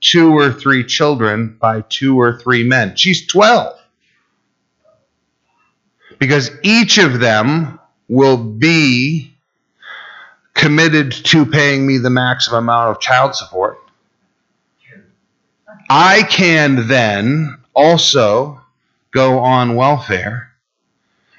two 0.00 0.36
or 0.36 0.52
three 0.52 0.84
children 0.84 1.56
by 1.60 1.82
two 1.82 2.20
or 2.20 2.38
three 2.38 2.64
men." 2.64 2.96
She's 2.96 3.26
12 3.26 3.78
because 6.18 6.50
each 6.62 6.98
of 6.98 7.20
them 7.20 7.78
will 8.08 8.36
be 8.36 9.34
committed 10.54 11.12
to 11.12 11.44
paying 11.44 11.86
me 11.86 11.98
the 11.98 12.10
maximum 12.10 12.64
amount 12.64 12.90
of 12.90 13.00
child 13.00 13.34
support. 13.34 13.78
I 15.90 16.22
can 16.22 16.88
then 16.88 17.58
also 17.74 18.60
go 19.12 19.38
on 19.40 19.76
welfare 19.76 20.52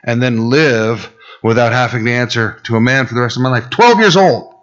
and 0.08 0.24
then 0.24 0.50
live 0.50 1.14
without 1.44 1.74
having 1.74 2.06
to 2.06 2.12
answer 2.12 2.60
to 2.64 2.76
a 2.78 2.82
man 2.82 3.06
for 3.06 3.14
the 3.14 3.22
rest 3.22 3.36
of 3.36 3.44
my 3.44 3.50
life. 3.50 3.70
12 3.70 4.00
years 4.00 4.16
old. 4.18 4.56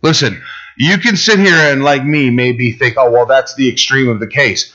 Listen, 0.00 0.40
you 0.78 0.96
can 0.96 1.16
sit 1.16 1.38
here 1.38 1.72
and, 1.72 1.82
like 1.82 2.04
me, 2.04 2.30
maybe 2.30 2.72
think, 2.72 2.94
oh, 2.96 3.10
well, 3.10 3.26
that's 3.26 3.54
the 3.56 3.68
extreme 3.68 4.08
of 4.08 4.20
the 4.20 4.26
case. 4.26 4.74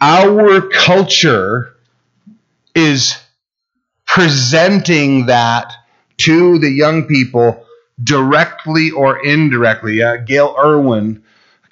Our 0.00 0.62
culture 0.70 1.76
is 2.74 3.16
presenting 4.06 5.26
that 5.26 5.72
to 6.18 6.58
the 6.58 6.70
young 6.70 7.06
people 7.06 7.64
directly 8.02 8.90
or 8.90 9.24
indirectly. 9.24 10.02
Uh, 10.02 10.16
Gayle 10.16 10.56
Erwin, 10.58 11.22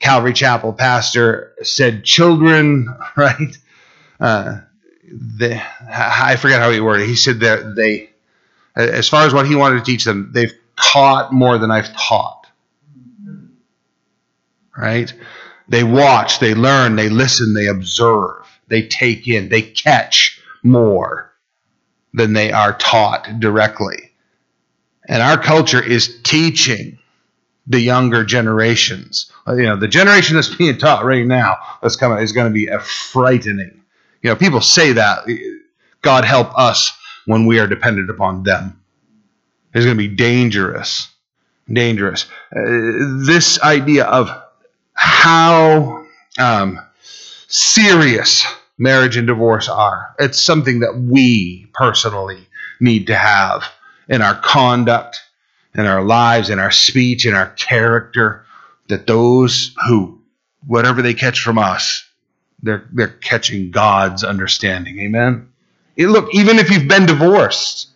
Calvary 0.01 0.35
Chapel 0.35 0.75
pastor, 0.75 1.55
said 1.62 2.05
children, 2.05 2.94
right? 3.16 3.57
Uh, 4.21 4.59
they, 5.12 5.62
I 5.90 6.37
forget 6.37 6.61
how 6.61 6.71
he 6.71 6.81
worded. 6.81 7.09
He 7.09 7.16
said 7.16 7.40
that 7.40 7.75
they, 7.75 8.11
as 8.77 9.09
far 9.09 9.27
as 9.27 9.35
what 9.35 9.47
he 9.47 9.55
wanted 9.55 9.79
to 9.79 9.85
teach 9.85 10.05
them, 10.05 10.31
they've 10.33 10.53
caught 10.77 11.33
more 11.33 11.59
than 11.59 11.71
I've 11.71 11.92
taught. 11.94 12.47
Right? 14.77 15.12
They 15.68 15.85
watch, 15.85 16.38
they 16.38 16.55
learn, 16.55 16.97
they 16.97 17.09
listen, 17.09 17.53
they 17.55 17.66
observe, 17.66 18.47
they 18.68 18.87
take 18.87 19.27
in, 19.29 19.49
they 19.49 19.62
catch 19.62 20.40
more 20.62 21.33
than 22.14 22.33
they 22.33 22.53
are 22.53 22.77
taught 22.77 23.40
directly. 23.40 24.12
And 25.07 25.23
our 25.23 25.38
culture 25.42 25.83
is 25.83 26.21
teaching 26.23 26.99
the 27.66 27.81
younger 27.81 28.25
generations. 28.25 29.31
You 29.47 29.64
know, 29.64 29.77
the 29.77 29.88
generation 29.88 30.37
that's 30.37 30.55
being 30.55 30.79
taught 30.79 31.05
right 31.05 31.27
now 31.27 31.57
that's 31.83 31.97
coming 31.97 32.18
is 32.18 32.33
going 32.33 32.47
to 32.47 32.55
be 32.55 32.68
a 32.68 32.79
frightening. 32.81 33.78
You 34.22 34.31
know, 34.31 34.37
people 34.37 34.61
say 34.61 34.92
that 34.92 35.24
God 36.02 36.24
help 36.24 36.57
us 36.59 36.92
when 37.26 37.46
we 37.46 37.61
are 37.61 37.66
dependent 37.66 38.11
upon 38.11 38.42
them. 38.42 38.81
It's 39.74 39.85
going 39.85 39.96
to 39.96 40.09
be 40.09 40.14
dangerous, 40.14 41.09
dangerous. 41.70 42.24
Uh, 42.54 43.24
this 43.26 43.61
idea 43.61 44.04
of 44.04 44.31
how 44.94 46.07
um, 46.38 46.81
serious 47.48 48.46
marriage 48.78 49.16
and 49.16 49.26
divorce 49.26 49.68
are. 49.68 50.14
It's 50.18 50.40
something 50.40 50.81
that 50.81 50.98
we 50.98 51.66
personally 51.74 52.46
need 52.81 53.09
to 53.09 53.14
have 53.14 53.64
in 54.09 54.22
our 54.22 54.35
conduct, 54.35 55.20
in 55.74 55.87
our 55.87 56.02
lives, 56.02 56.50
in 56.50 56.59
our 56.59 56.70
speech, 56.70 57.26
in 57.26 57.35
our 57.35 57.50
character, 57.50 58.46
that 58.88 59.07
those 59.07 59.74
who, 59.87 60.20
whatever 60.66 61.02
they 61.02 61.14
catch 61.14 61.40
from 61.40 61.59
us, 61.59 62.08
they're, 62.62 62.87
they're 62.92 63.09
catching 63.09 63.71
God's 63.71 64.25
understanding. 64.25 64.99
Amen? 65.01 65.49
It, 65.97 66.09
look, 66.09 66.35
even 66.35 66.59
if 66.59 66.71
you've 66.71 66.88
been 66.88 67.07
divorced, 67.07 67.88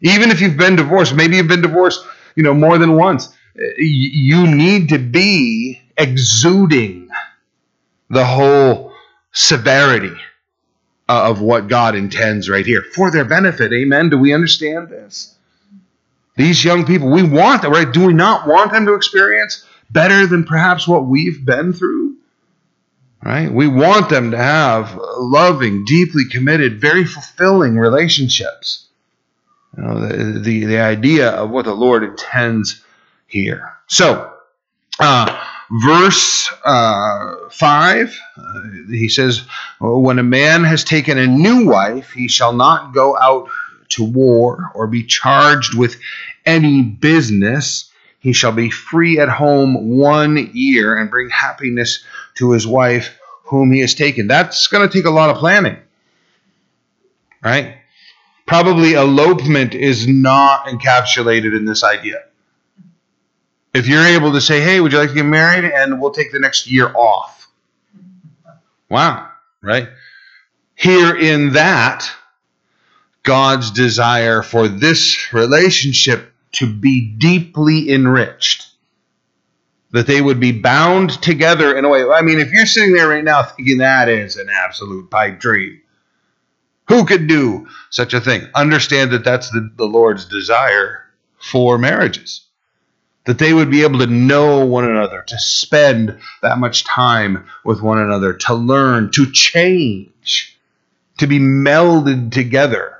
even 0.00 0.30
if 0.30 0.40
you've 0.40 0.56
been 0.56 0.76
divorced, 0.76 1.14
maybe 1.14 1.36
you've 1.36 1.48
been 1.48 1.62
divorced, 1.62 2.04
you 2.36 2.42
know, 2.42 2.54
more 2.54 2.78
than 2.78 2.96
once, 2.96 3.28
eh, 3.56 3.72
you 3.78 4.46
need 4.46 4.90
to 4.90 4.98
be 4.98 5.80
exuding 5.96 7.08
the 8.08 8.24
whole 8.24 8.92
severity 9.32 10.16
of 11.08 11.40
what 11.40 11.68
God 11.68 11.94
intends 11.94 12.48
right 12.48 12.64
here 12.64 12.82
for 12.94 13.10
their 13.10 13.24
benefit. 13.24 13.72
Amen. 13.72 14.10
Do 14.10 14.18
we 14.18 14.32
understand 14.32 14.88
this? 14.88 15.34
These 16.36 16.64
young 16.64 16.86
people, 16.86 17.10
we 17.10 17.22
want 17.22 17.62
them, 17.62 17.72
right? 17.72 17.92
Do 17.92 18.06
we 18.06 18.12
not 18.12 18.46
want 18.46 18.72
them 18.72 18.86
to 18.86 18.94
experience 18.94 19.66
better 19.90 20.26
than 20.26 20.44
perhaps 20.44 20.86
what 20.86 21.06
we've 21.06 21.44
been 21.44 21.72
through? 21.72 22.09
Right? 23.22 23.52
We 23.52 23.68
want 23.68 24.08
them 24.08 24.30
to 24.30 24.38
have 24.38 24.98
loving, 25.18 25.84
deeply 25.84 26.24
committed, 26.30 26.80
very 26.80 27.04
fulfilling 27.04 27.76
relationships. 27.76 28.86
You 29.76 29.82
know, 29.82 30.00
the, 30.00 30.38
the, 30.38 30.64
the 30.64 30.78
idea 30.80 31.30
of 31.30 31.50
what 31.50 31.66
the 31.66 31.74
Lord 31.74 32.02
intends 32.02 32.82
here. 33.26 33.74
So, 33.88 34.32
uh, 34.98 35.38
verse 35.84 36.50
uh, 36.64 37.48
5, 37.50 38.20
uh, 38.36 38.60
he 38.88 39.08
says, 39.08 39.42
When 39.80 40.18
a 40.18 40.24
man 40.24 40.64
has 40.64 40.82
taken 40.82 41.18
a 41.18 41.26
new 41.26 41.66
wife, 41.66 42.12
he 42.12 42.26
shall 42.28 42.54
not 42.54 42.94
go 42.94 43.16
out 43.18 43.50
to 43.90 44.04
war 44.04 44.70
or 44.74 44.86
be 44.86 45.04
charged 45.04 45.74
with 45.74 46.00
any 46.46 46.82
business. 46.82 47.90
He 48.18 48.32
shall 48.32 48.52
be 48.52 48.70
free 48.70 49.18
at 49.18 49.28
home 49.28 49.96
one 49.98 50.50
year 50.52 50.96
and 50.96 51.10
bring 51.10 51.30
happiness 51.30 52.04
to 52.36 52.52
his 52.52 52.66
wife 52.66 53.18
whom 53.44 53.72
he 53.72 53.80
has 53.80 53.94
taken. 53.94 54.28
That's 54.28 54.68
going 54.68 54.88
to 54.88 54.92
take 54.92 55.06
a 55.06 55.10
lot 55.10 55.30
of 55.30 55.36
planning, 55.36 55.76
right? 57.42 57.76
Probably 58.46 58.94
elopement 58.94 59.74
is 59.74 60.06
not 60.06 60.66
encapsulated 60.66 61.56
in 61.56 61.64
this 61.64 61.84
idea. 61.84 62.22
If 63.72 63.86
you're 63.86 64.04
able 64.04 64.32
to 64.32 64.40
say, 64.40 64.60
hey, 64.60 64.80
would 64.80 64.92
you 64.92 64.98
like 64.98 65.10
to 65.10 65.14
get 65.14 65.24
married? 65.24 65.64
And 65.64 66.00
we'll 66.00 66.10
take 66.10 66.32
the 66.32 66.40
next 66.40 66.68
year 66.68 66.92
off. 66.94 67.48
Wow, 68.88 69.28
right? 69.62 69.88
Here 70.74 71.16
in 71.16 71.52
that, 71.52 72.10
God's 73.22 73.70
desire 73.70 74.42
for 74.42 74.66
this 74.66 75.32
relationship 75.32 76.32
to 76.52 76.72
be 76.72 77.06
deeply 77.06 77.90
enriched. 77.90 78.69
That 79.92 80.06
they 80.06 80.20
would 80.20 80.38
be 80.38 80.52
bound 80.52 81.20
together 81.22 81.76
in 81.76 81.84
a 81.84 81.88
way. 81.88 82.04
I 82.04 82.22
mean, 82.22 82.38
if 82.38 82.52
you're 82.52 82.66
sitting 82.66 82.94
there 82.94 83.08
right 83.08 83.24
now 83.24 83.42
thinking 83.42 83.78
that 83.78 84.08
is 84.08 84.36
an 84.36 84.48
absolute 84.48 85.10
pipe 85.10 85.40
dream, 85.40 85.80
who 86.88 87.04
could 87.04 87.26
do 87.26 87.68
such 87.90 88.14
a 88.14 88.20
thing? 88.20 88.48
Understand 88.54 89.12
that 89.12 89.24
that's 89.24 89.50
the, 89.50 89.70
the 89.76 89.86
Lord's 89.86 90.26
desire 90.26 91.04
for 91.38 91.78
marriages. 91.78 92.46
That 93.26 93.38
they 93.38 93.52
would 93.52 93.70
be 93.70 93.82
able 93.82 93.98
to 94.00 94.06
know 94.06 94.64
one 94.64 94.84
another, 94.84 95.22
to 95.28 95.38
spend 95.38 96.18
that 96.42 96.58
much 96.58 96.84
time 96.84 97.46
with 97.64 97.82
one 97.82 97.98
another, 97.98 98.32
to 98.32 98.54
learn, 98.54 99.10
to 99.12 99.30
change, 99.30 100.58
to 101.18 101.26
be 101.26 101.38
melded 101.38 102.32
together 102.32 102.96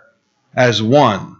as 0.54 0.82
one. 0.82 1.36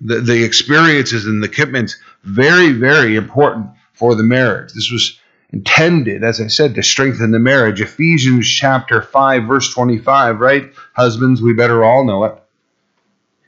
The, 0.00 0.20
the 0.20 0.42
experiences 0.44 1.26
and 1.26 1.42
the 1.42 1.48
commitments, 1.48 1.96
very, 2.24 2.72
very 2.72 3.14
important 3.16 3.68
for 4.04 4.14
the 4.14 4.22
marriage. 4.22 4.70
This 4.74 4.90
was 4.92 5.18
intended, 5.48 6.22
as 6.24 6.38
I 6.38 6.48
said, 6.48 6.74
to 6.74 6.82
strengthen 6.82 7.30
the 7.30 7.38
marriage. 7.38 7.80
Ephesians 7.80 8.46
chapter 8.46 9.00
5, 9.00 9.44
verse 9.44 9.72
25, 9.72 10.40
right? 10.40 10.70
Husbands, 10.92 11.40
we 11.40 11.54
better 11.54 11.82
all 11.82 12.04
know 12.04 12.24
it. 12.24 12.34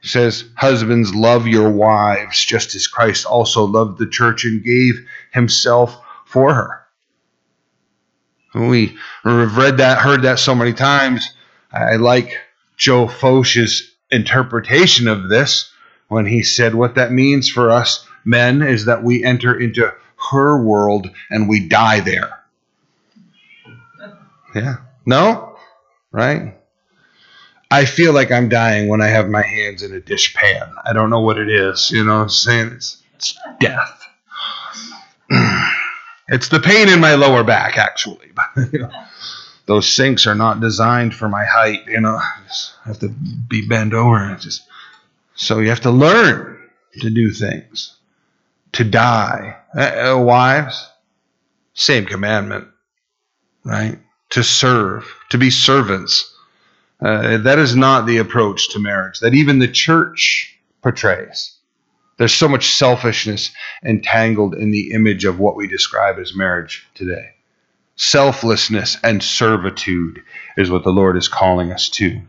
It 0.03 0.09
says, 0.09 0.45
Husbands, 0.55 1.15
love 1.15 1.47
your 1.47 1.69
wives, 1.69 2.43
just 2.43 2.75
as 2.75 2.87
Christ 2.87 3.27
also 3.27 3.65
loved 3.65 3.99
the 3.99 4.07
church 4.07 4.47
and 4.47 4.65
gave 4.65 5.07
himself 5.31 6.01
for 6.25 6.55
her. 6.55 6.81
We 8.55 8.97
have 9.25 9.59
read 9.59 9.77
that, 9.77 9.99
heard 9.99 10.23
that 10.23 10.39
so 10.39 10.55
many 10.55 10.73
times. 10.73 11.35
I 11.71 11.97
like 11.97 12.35
Joe 12.79 13.09
Focht's 13.09 13.93
interpretation 14.11 15.07
of 15.07 15.29
this 15.29 15.71
when 16.09 16.25
he 16.25 16.43
said 16.43 16.75
what 16.75 16.95
that 16.95 17.13
means 17.13 17.51
for 17.51 17.71
us 17.71 18.07
men 18.27 18.61
is 18.61 18.87
that 18.87 19.03
we 19.03 19.25
enter 19.25 19.59
into 19.59 19.95
her 20.31 20.63
world 20.63 21.11
and 21.31 21.49
we 21.49 21.69
die 21.69 22.01
there. 22.01 22.43
Yeah. 24.55 24.77
No? 25.05 25.59
Right? 26.11 26.55
I 27.71 27.85
feel 27.85 28.13
like 28.13 28.31
I'm 28.31 28.49
dying 28.49 28.89
when 28.89 29.03
I 29.03 29.09
have 29.09 29.29
my 29.29 29.43
hands 29.43 29.83
in 29.83 29.93
a 29.93 30.01
dish 30.01 30.35
pan. 30.35 30.73
I 30.85 30.93
don't 30.93 31.11
know 31.11 31.21
what 31.21 31.39
it 31.39 31.51
is. 31.51 31.91
You 31.91 32.05
know 32.05 32.17
what 32.17 32.23
I'm 32.23 32.29
saying? 32.29 32.73
It's, 32.75 33.03
it's 33.15 33.39
death. 33.61 34.03
it's 36.29 36.49
the 36.49 36.61
pain 36.61 36.89
in 36.89 37.01
my 37.01 37.15
lower 37.15 37.43
back, 37.43 37.77
actually. 37.77 38.31
those 39.67 39.93
sinks 39.93 40.27
are 40.27 40.35
not 40.35 40.61
designed 40.61 41.15
for 41.15 41.29
my 41.29 41.45
height. 41.45 41.87
You 41.87 42.01
know, 42.01 42.17
I 42.17 42.43
have 42.85 43.01
to 43.01 43.09
be 43.09 43.67
bent 43.67 43.93
over. 43.93 44.37
Just 44.41 44.63
so 45.35 45.59
you 45.59 45.69
have 45.69 45.81
to 45.81 45.91
learn 45.91 46.59
to 47.01 47.11
do 47.11 47.33
things, 47.33 47.97
to 48.77 48.85
die. 48.85 49.57
Uh, 49.75 50.13
uh, 50.13 50.19
wives, 50.19 50.87
same 51.73 52.05
commandment, 52.05 52.69
right? 53.65 53.99
To 54.31 54.43
serve, 54.45 55.11
to 55.31 55.39
be 55.39 55.51
servants. 55.51 56.35
Uh, 57.01 57.39
that 57.39 57.59
is 57.59 57.75
not 57.75 58.07
the 58.07 58.19
approach 58.19 58.71
to 58.71 58.79
marriage 58.79 59.21
that 59.21 59.35
even 59.35 59.59
the 59.59 59.69
church 59.69 60.59
portrays. 60.83 61.57
There's 62.19 62.35
so 62.35 62.49
much 62.49 62.75
selfishness 62.75 63.51
entangled 63.85 64.55
in 64.55 64.71
the 64.71 64.93
image 64.93 65.25
of 65.25 65.39
what 65.39 65.57
we 65.57 65.67
describe 65.67 66.19
as 66.19 66.35
marriage 66.35 66.87
today. 66.95 67.31
Selflessness 67.97 68.99
and 69.03 69.23
servitude 69.23 70.23
is 70.57 70.71
what 70.71 70.85
the 70.85 70.91
Lord 70.91 71.17
is 71.17 71.29
calling 71.29 71.73
us 71.73 71.89
to. 71.91 72.21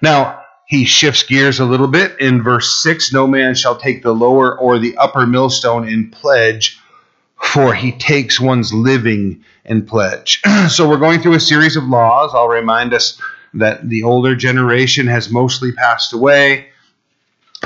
Now, 0.00 0.42
he 0.66 0.84
shifts 0.84 1.22
gears 1.22 1.60
a 1.60 1.64
little 1.64 1.86
bit 1.86 2.18
in 2.20 2.42
verse 2.42 2.82
6 2.82 3.12
No 3.12 3.26
man 3.26 3.54
shall 3.54 3.76
take 3.76 4.02
the 4.02 4.12
lower 4.12 4.58
or 4.58 4.78
the 4.78 4.96
upper 4.96 5.24
millstone 5.24 5.88
in 5.88 6.10
pledge, 6.10 6.78
for 7.40 7.72
he 7.72 7.92
takes 7.92 8.40
one's 8.40 8.74
living 8.74 9.44
in 9.64 9.86
pledge. 9.86 10.42
so 10.68 10.88
we're 10.88 10.98
going 10.98 11.20
through 11.20 11.34
a 11.34 11.40
series 11.40 11.76
of 11.76 11.84
laws. 11.84 12.32
I'll 12.34 12.48
remind 12.48 12.92
us 12.92 13.20
that 13.54 13.88
the 13.88 14.02
older 14.02 14.34
generation 14.34 15.06
has 15.06 15.30
mostly 15.30 15.70
passed 15.70 16.12
away. 16.12 16.66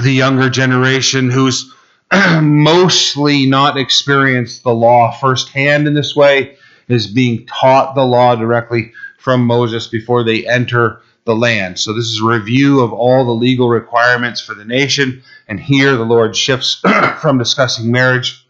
The 0.02 0.12
younger 0.12 0.50
generation, 0.50 1.30
who's 1.30 1.72
mostly 2.42 3.46
not 3.46 3.78
experienced 3.78 4.62
the 4.62 4.74
law 4.74 5.10
firsthand 5.10 5.86
in 5.86 5.94
this 5.94 6.14
way, 6.14 6.56
is 6.88 7.06
being 7.06 7.46
taught 7.46 7.94
the 7.94 8.04
law 8.04 8.36
directly 8.36 8.92
from 9.18 9.46
Moses 9.46 9.86
before 9.86 10.22
they 10.22 10.46
enter 10.46 11.00
the 11.24 11.34
land. 11.34 11.78
So 11.78 11.92
this 11.92 12.06
is 12.06 12.20
a 12.20 12.26
review 12.26 12.80
of 12.80 12.92
all 12.92 13.24
the 13.24 13.32
legal 13.32 13.68
requirements 13.68 14.40
for 14.40 14.54
the 14.54 14.64
nation. 14.64 15.22
And 15.48 15.60
here 15.60 15.96
the 15.96 16.04
Lord 16.04 16.36
shifts 16.36 16.82
from 17.20 17.38
discussing 17.38 17.92
marriage 17.92 18.46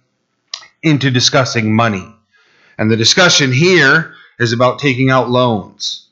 into 0.83 1.11
discussing 1.11 1.75
money. 1.75 2.15
And 2.79 2.91
the 2.91 2.97
discussion 2.97 3.53
here 3.53 4.15
is 4.39 4.53
about 4.53 4.79
taking 4.79 5.11
out 5.11 5.29
loans. 5.29 6.09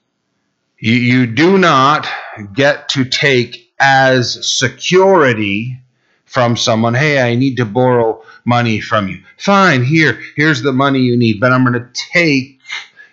You, 0.79 0.95
you 0.95 1.27
do 1.27 1.59
not 1.59 2.07
get 2.53 2.91
to 2.91 3.05
take 3.05 3.73
as 3.81 4.59
security 4.59 5.81
from 6.27 6.57
someone, 6.57 6.95
hey, 6.95 7.21
I 7.21 7.37
need 7.37 7.57
to 7.57 7.65
borrow 7.65 8.23
money 8.45 8.81
from 8.81 9.09
you. 9.09 9.23
Fine, 9.39 9.85
here, 9.85 10.21
here's 10.37 10.63
the 10.63 10.73
money 10.73 11.01
you 11.01 11.17
need, 11.17 11.41
but 11.41 11.53
I'm 11.53 11.65
going 11.65 11.81
to 11.81 11.91
take 12.13 12.61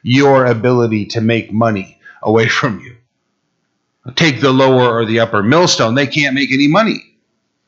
your 0.03 0.45
ability 0.45 1.05
to 1.08 1.21
make 1.21 1.51
money 1.51 1.99
away 2.21 2.49
from 2.49 2.81
you 2.81 2.95
take 4.15 4.41
the 4.41 4.52
lower 4.52 5.00
or 5.00 5.06
the 5.06 5.20
upper 5.20 5.41
millstone, 5.41 5.96
they 5.96 6.08
can't 6.08 6.36
make 6.36 6.52
any 6.52 6.68
money 6.68 7.18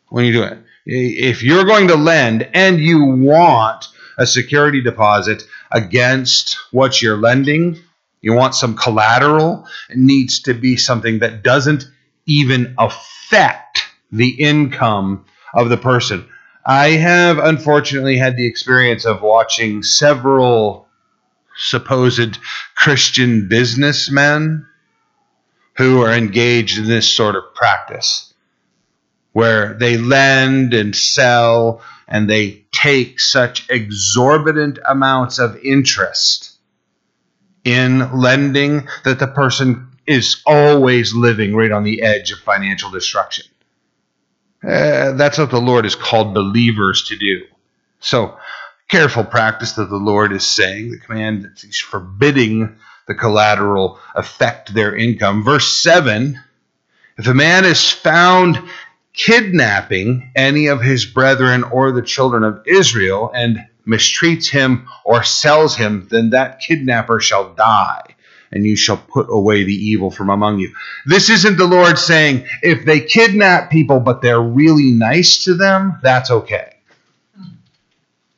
when 0.09 0.25
you 0.25 0.33
do 0.33 0.43
it. 0.43 0.59
If 0.85 1.43
you're 1.43 1.65
going 1.65 1.87
to 1.89 1.95
lend 1.95 2.47
and 2.53 2.79
you 2.79 3.03
want 3.03 3.85
a 4.17 4.25
security 4.25 4.81
deposit 4.81 5.43
against 5.71 6.57
what 6.71 7.01
you're 7.01 7.17
lending, 7.17 7.77
you 8.21 8.33
want 8.33 8.55
some 8.55 8.75
collateral, 8.75 9.67
it 9.89 9.97
needs 9.97 10.41
to 10.41 10.53
be 10.53 10.77
something 10.77 11.19
that 11.19 11.43
doesn't 11.43 11.85
even 12.25 12.75
affect 12.77 13.83
the 14.11 14.29
income 14.29 15.25
of 15.53 15.69
the 15.69 15.77
person. 15.77 16.27
I 16.65 16.89
have 16.89 17.37
unfortunately 17.37 18.17
had 18.17 18.35
the 18.35 18.45
experience 18.45 19.05
of 19.05 19.21
watching 19.21 19.83
several 19.83 20.87
supposed 21.55 22.37
Christian 22.75 23.47
businessmen 23.47 24.65
who 25.77 26.01
are 26.01 26.13
engaged 26.13 26.79
in 26.79 26.85
this 26.85 27.07
sort 27.07 27.35
of 27.35 27.53
practice 27.53 28.33
where 29.37 29.75
they 29.75 29.97
lend 29.97 30.73
and 30.73 30.95
sell 30.95 31.81
and 32.07 32.27
they 32.27 32.65
take 32.71 33.19
such 33.19 33.69
exorbitant 33.69 34.79
amounts 34.89 35.37
of 35.37 35.55
interest 35.57 36.57
in 37.63 38.19
lending 38.19 38.87
that 39.03 39.19
the 39.19 39.27
person 39.27 39.89
is 40.07 40.41
always 40.47 41.13
living 41.13 41.53
right 41.53 41.71
on 41.71 41.83
the 41.83 42.01
edge 42.01 42.31
of 42.31 42.39
financial 42.39 42.89
destruction. 42.89 43.45
Uh, 44.63 45.11
that's 45.11 45.37
what 45.37 45.51
the 45.51 45.61
Lord 45.61 45.85
has 45.85 45.95
called 45.95 46.33
believers 46.33 47.03
to 47.09 47.17
do. 47.17 47.43
So, 47.99 48.37
careful 48.87 49.23
practice 49.23 49.73
that 49.73 49.89
the 49.89 49.97
Lord 49.97 50.31
is 50.31 50.47
saying, 50.47 50.91
the 50.91 50.99
command 50.99 51.43
that 51.43 51.59
He's 51.61 51.79
forbidding 51.79 52.77
the 53.07 53.15
collateral 53.15 53.99
affect 54.15 54.73
their 54.73 54.95
income. 54.95 55.43
Verse 55.43 55.81
7 55.81 56.39
If 57.17 57.27
a 57.27 57.33
man 57.33 57.65
is 57.65 57.89
found 57.89 58.61
kidnapping 59.13 60.31
any 60.35 60.67
of 60.67 60.81
his 60.81 61.05
brethren 61.05 61.63
or 61.63 61.91
the 61.91 62.01
children 62.03 62.43
of 62.43 62.61
Israel 62.67 63.31
and 63.33 63.65
mistreats 63.87 64.49
him 64.49 64.87
or 65.03 65.23
sells 65.23 65.75
him, 65.75 66.07
then 66.11 66.31
that 66.31 66.59
kidnapper 66.59 67.19
shall 67.19 67.53
die, 67.53 68.03
and 68.51 68.65
you 68.65 68.75
shall 68.75 68.97
put 68.97 69.27
away 69.29 69.63
the 69.63 69.73
evil 69.73 70.11
from 70.11 70.29
among 70.29 70.59
you. 70.59 70.73
This 71.05 71.29
isn't 71.29 71.57
the 71.57 71.65
Lord 71.65 71.97
saying, 71.97 72.45
if 72.61 72.85
they 72.85 72.99
kidnap 72.99 73.71
people 73.71 73.99
but 74.01 74.21
they're 74.21 74.41
really 74.41 74.91
nice 74.91 75.45
to 75.45 75.55
them, 75.55 75.99
that's 76.03 76.29
okay. 76.29 76.73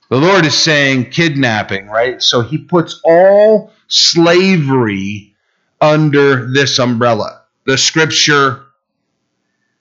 The 0.09 0.17
Lord 0.17 0.45
is 0.45 0.57
saying 0.57 1.11
kidnapping, 1.11 1.87
right? 1.87 2.21
So 2.21 2.41
he 2.41 2.57
puts 2.57 2.99
all 3.03 3.71
slavery 3.89 5.35
under 5.81 6.51
this 6.51 6.79
umbrella. 6.79 7.43
The 7.65 7.77
scripture 7.77 8.63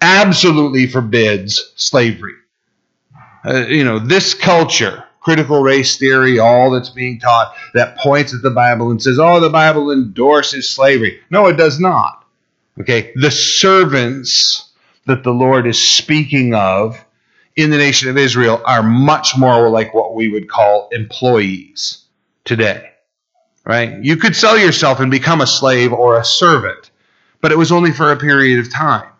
absolutely 0.00 0.86
forbids 0.86 1.72
slavery. 1.76 2.34
Uh, 3.44 3.66
you 3.68 3.84
know, 3.84 3.98
this 3.98 4.34
culture, 4.34 5.04
critical 5.20 5.62
race 5.62 5.96
theory, 5.96 6.38
all 6.38 6.70
that's 6.70 6.90
being 6.90 7.20
taught 7.20 7.54
that 7.74 7.96
points 7.98 8.34
at 8.34 8.42
the 8.42 8.50
Bible 8.50 8.90
and 8.90 9.02
says, 9.02 9.18
oh, 9.18 9.40
the 9.40 9.50
Bible 9.50 9.92
endorses 9.92 10.68
slavery. 10.68 11.20
No, 11.30 11.46
it 11.46 11.56
does 11.56 11.78
not. 11.78 12.24
Okay, 12.80 13.12
the 13.16 13.30
servants 13.30 14.70
that 15.06 15.24
the 15.24 15.32
Lord 15.32 15.66
is 15.66 15.80
speaking 15.80 16.54
of 16.54 17.04
in 17.56 17.70
the 17.70 17.78
nation 17.78 18.08
of 18.08 18.16
Israel 18.16 18.62
are 18.64 18.82
much 18.82 19.36
more 19.36 19.68
like 19.68 19.92
what 19.92 20.14
we 20.14 20.28
would 20.28 20.48
call 20.48 20.88
employees 20.92 22.04
today. 22.44 22.90
Right? 23.68 24.02
You 24.02 24.16
could 24.16 24.34
sell 24.34 24.58
yourself 24.58 24.98
and 24.98 25.10
become 25.10 25.42
a 25.42 25.46
slave 25.46 25.92
or 25.92 26.18
a 26.18 26.24
servant, 26.24 26.90
but 27.42 27.52
it 27.52 27.58
was 27.58 27.70
only 27.70 27.92
for 27.92 28.10
a 28.10 28.16
period 28.16 28.60
of 28.60 28.72
time. 28.72 29.10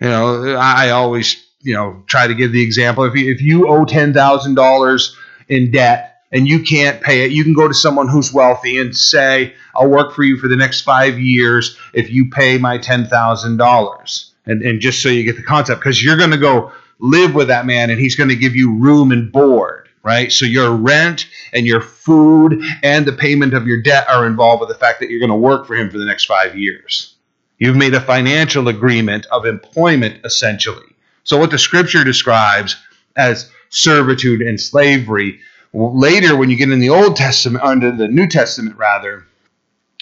You 0.00 0.08
know, 0.08 0.54
I 0.54 0.90
always, 0.90 1.44
you 1.60 1.74
know, 1.74 2.04
try 2.06 2.28
to 2.28 2.34
give 2.34 2.52
the 2.52 2.62
example 2.62 3.02
if 3.02 3.16
you, 3.16 3.32
if 3.32 3.42
you 3.42 3.66
owe 3.68 3.84
$10,000 3.84 5.14
in 5.48 5.70
debt 5.72 6.22
and 6.30 6.46
you 6.46 6.62
can't 6.62 7.02
pay 7.02 7.24
it, 7.24 7.32
you 7.32 7.42
can 7.42 7.52
go 7.52 7.66
to 7.66 7.74
someone 7.74 8.06
who's 8.06 8.32
wealthy 8.32 8.78
and 8.78 8.96
say, 8.96 9.54
I'll 9.74 9.88
work 9.88 10.14
for 10.14 10.22
you 10.22 10.36
for 10.36 10.46
the 10.46 10.56
next 10.56 10.82
five 10.82 11.18
years 11.18 11.76
if 11.92 12.10
you 12.10 12.30
pay 12.30 12.58
my 12.58 12.78
$10,000. 12.78 14.30
And, 14.46 14.62
and 14.62 14.80
just 14.80 15.02
so 15.02 15.08
you 15.08 15.24
get 15.24 15.36
the 15.36 15.42
concept, 15.42 15.80
because 15.80 16.02
you're 16.02 16.16
going 16.16 16.30
to 16.30 16.36
go 16.36 16.70
live 17.00 17.34
with 17.34 17.48
that 17.48 17.66
man 17.66 17.90
and 17.90 17.98
he's 17.98 18.14
going 18.14 18.28
to 18.28 18.36
give 18.36 18.54
you 18.54 18.76
room 18.76 19.10
and 19.10 19.32
board, 19.32 19.83
right? 20.04 20.30
So 20.30 20.44
your 20.44 20.70
rent 20.70 21.26
and 21.52 21.66
your 21.66 21.80
food 21.80 22.62
and 22.82 23.06
the 23.06 23.12
payment 23.12 23.54
of 23.54 23.66
your 23.66 23.82
debt 23.82 24.06
are 24.08 24.26
involved 24.26 24.60
with 24.60 24.68
the 24.68 24.76
fact 24.76 25.00
that 25.00 25.10
you're 25.10 25.18
going 25.18 25.30
to 25.30 25.36
work 25.36 25.66
for 25.66 25.74
him 25.74 25.90
for 25.90 25.98
the 25.98 26.04
next 26.04 26.26
five 26.26 26.56
years. 26.56 27.16
You've 27.58 27.76
made 27.76 27.94
a 27.94 28.00
financial 28.00 28.68
agreement 28.68 29.26
of 29.32 29.46
employment, 29.46 30.20
essentially. 30.24 30.86
So, 31.24 31.38
what 31.38 31.50
the 31.50 31.58
scripture 31.58 32.04
describes 32.04 32.76
as 33.16 33.50
servitude 33.70 34.42
and 34.42 34.60
slavery, 34.60 35.40
later 35.72 36.36
when 36.36 36.50
you 36.50 36.56
get 36.56 36.70
in 36.70 36.80
the 36.80 36.90
Old 36.90 37.16
Testament, 37.16 37.64
under 37.64 37.90
the 37.90 38.08
New 38.08 38.28
Testament 38.28 38.76
rather, 38.76 39.24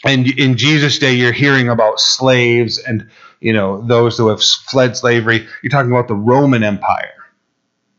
and 0.05 0.27
in 0.27 0.57
Jesus' 0.57 0.99
day, 0.99 1.13
you're 1.13 1.33
hearing 1.33 1.69
about 1.69 2.01
slaves 2.01 2.79
and 2.79 3.09
you 3.41 3.53
know 3.53 3.81
those 3.83 4.19
who 4.19 4.29
have 4.29 4.43
fled 4.43 4.97
slavery. 4.97 5.47
You're 5.63 5.71
talking 5.71 5.93
about 5.93 6.09
the 6.09 6.17
Roman 6.17 6.65
Empire 6.65 7.22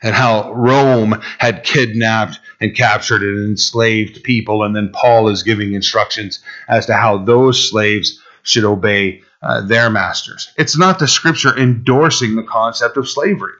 and 0.03 0.13
how 0.13 0.53
Rome 0.53 1.19
had 1.39 1.63
kidnapped 1.63 2.39
and 2.61 2.75
captured 2.75 3.23
and 3.23 3.49
enslaved 3.49 4.23
people, 4.23 4.63
and 4.63 4.75
then 4.75 4.91
Paul 4.93 5.29
is 5.29 5.41
giving 5.41 5.73
instructions 5.73 6.39
as 6.67 6.85
to 6.87 6.93
how 6.93 7.17
those 7.17 7.69
slaves 7.69 8.21
should 8.43 8.65
obey 8.65 9.21
uh, 9.41 9.61
their 9.61 9.89
masters. 9.89 10.51
It's 10.57 10.77
not 10.77 10.99
the 10.99 11.07
scripture 11.07 11.57
endorsing 11.57 12.35
the 12.35 12.43
concept 12.43 12.97
of 12.97 13.09
slavery. 13.09 13.53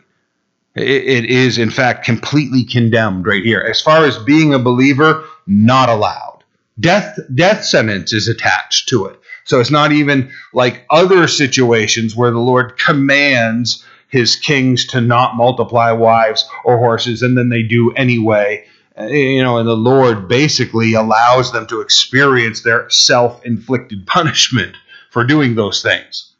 it 0.75 1.25
is, 1.25 1.57
in 1.57 1.69
fact, 1.69 2.03
completely 2.03 2.63
condemned 2.63 3.25
right 3.25 3.43
here. 3.43 3.61
As 3.61 3.81
far 3.81 4.05
as 4.05 4.17
being 4.19 4.53
a 4.53 4.59
believer, 4.59 5.23
not 5.47 5.89
allowed. 5.89 6.43
Death, 6.79 7.19
death 7.33 7.63
sentence 7.63 8.11
is 8.13 8.27
attached 8.27 8.89
to 8.89 9.05
it. 9.05 9.19
So 9.43 9.59
it's 9.59 9.71
not 9.71 9.91
even 9.91 10.31
like 10.53 10.85
other 10.89 11.27
situations 11.27 12.15
where 12.15 12.31
the 12.31 12.39
Lord 12.39 12.77
commands 12.77 13.85
his 14.13 14.35
kings 14.35 14.85
to 14.85 15.01
not 15.01 15.35
multiply 15.35 15.91
wives 15.91 16.47
or 16.63 16.77
horses, 16.77 17.23
and 17.23 17.35
then 17.35 17.49
they 17.49 17.63
do 17.63 17.91
anyway. 17.93 18.63
Uh, 18.95 19.05
you 19.05 19.41
know, 19.41 19.57
and 19.57 19.67
the 19.67 19.75
Lord 19.75 20.27
basically 20.27 20.93
allows 20.93 21.51
them 21.51 21.65
to 21.65 21.81
experience 21.81 22.61
their 22.61 22.87
self 22.91 23.43
inflicted 23.43 24.05
punishment 24.15 24.75
for 25.09 25.23
doing 25.23 25.55
those 25.55 25.81
things. 25.81 26.31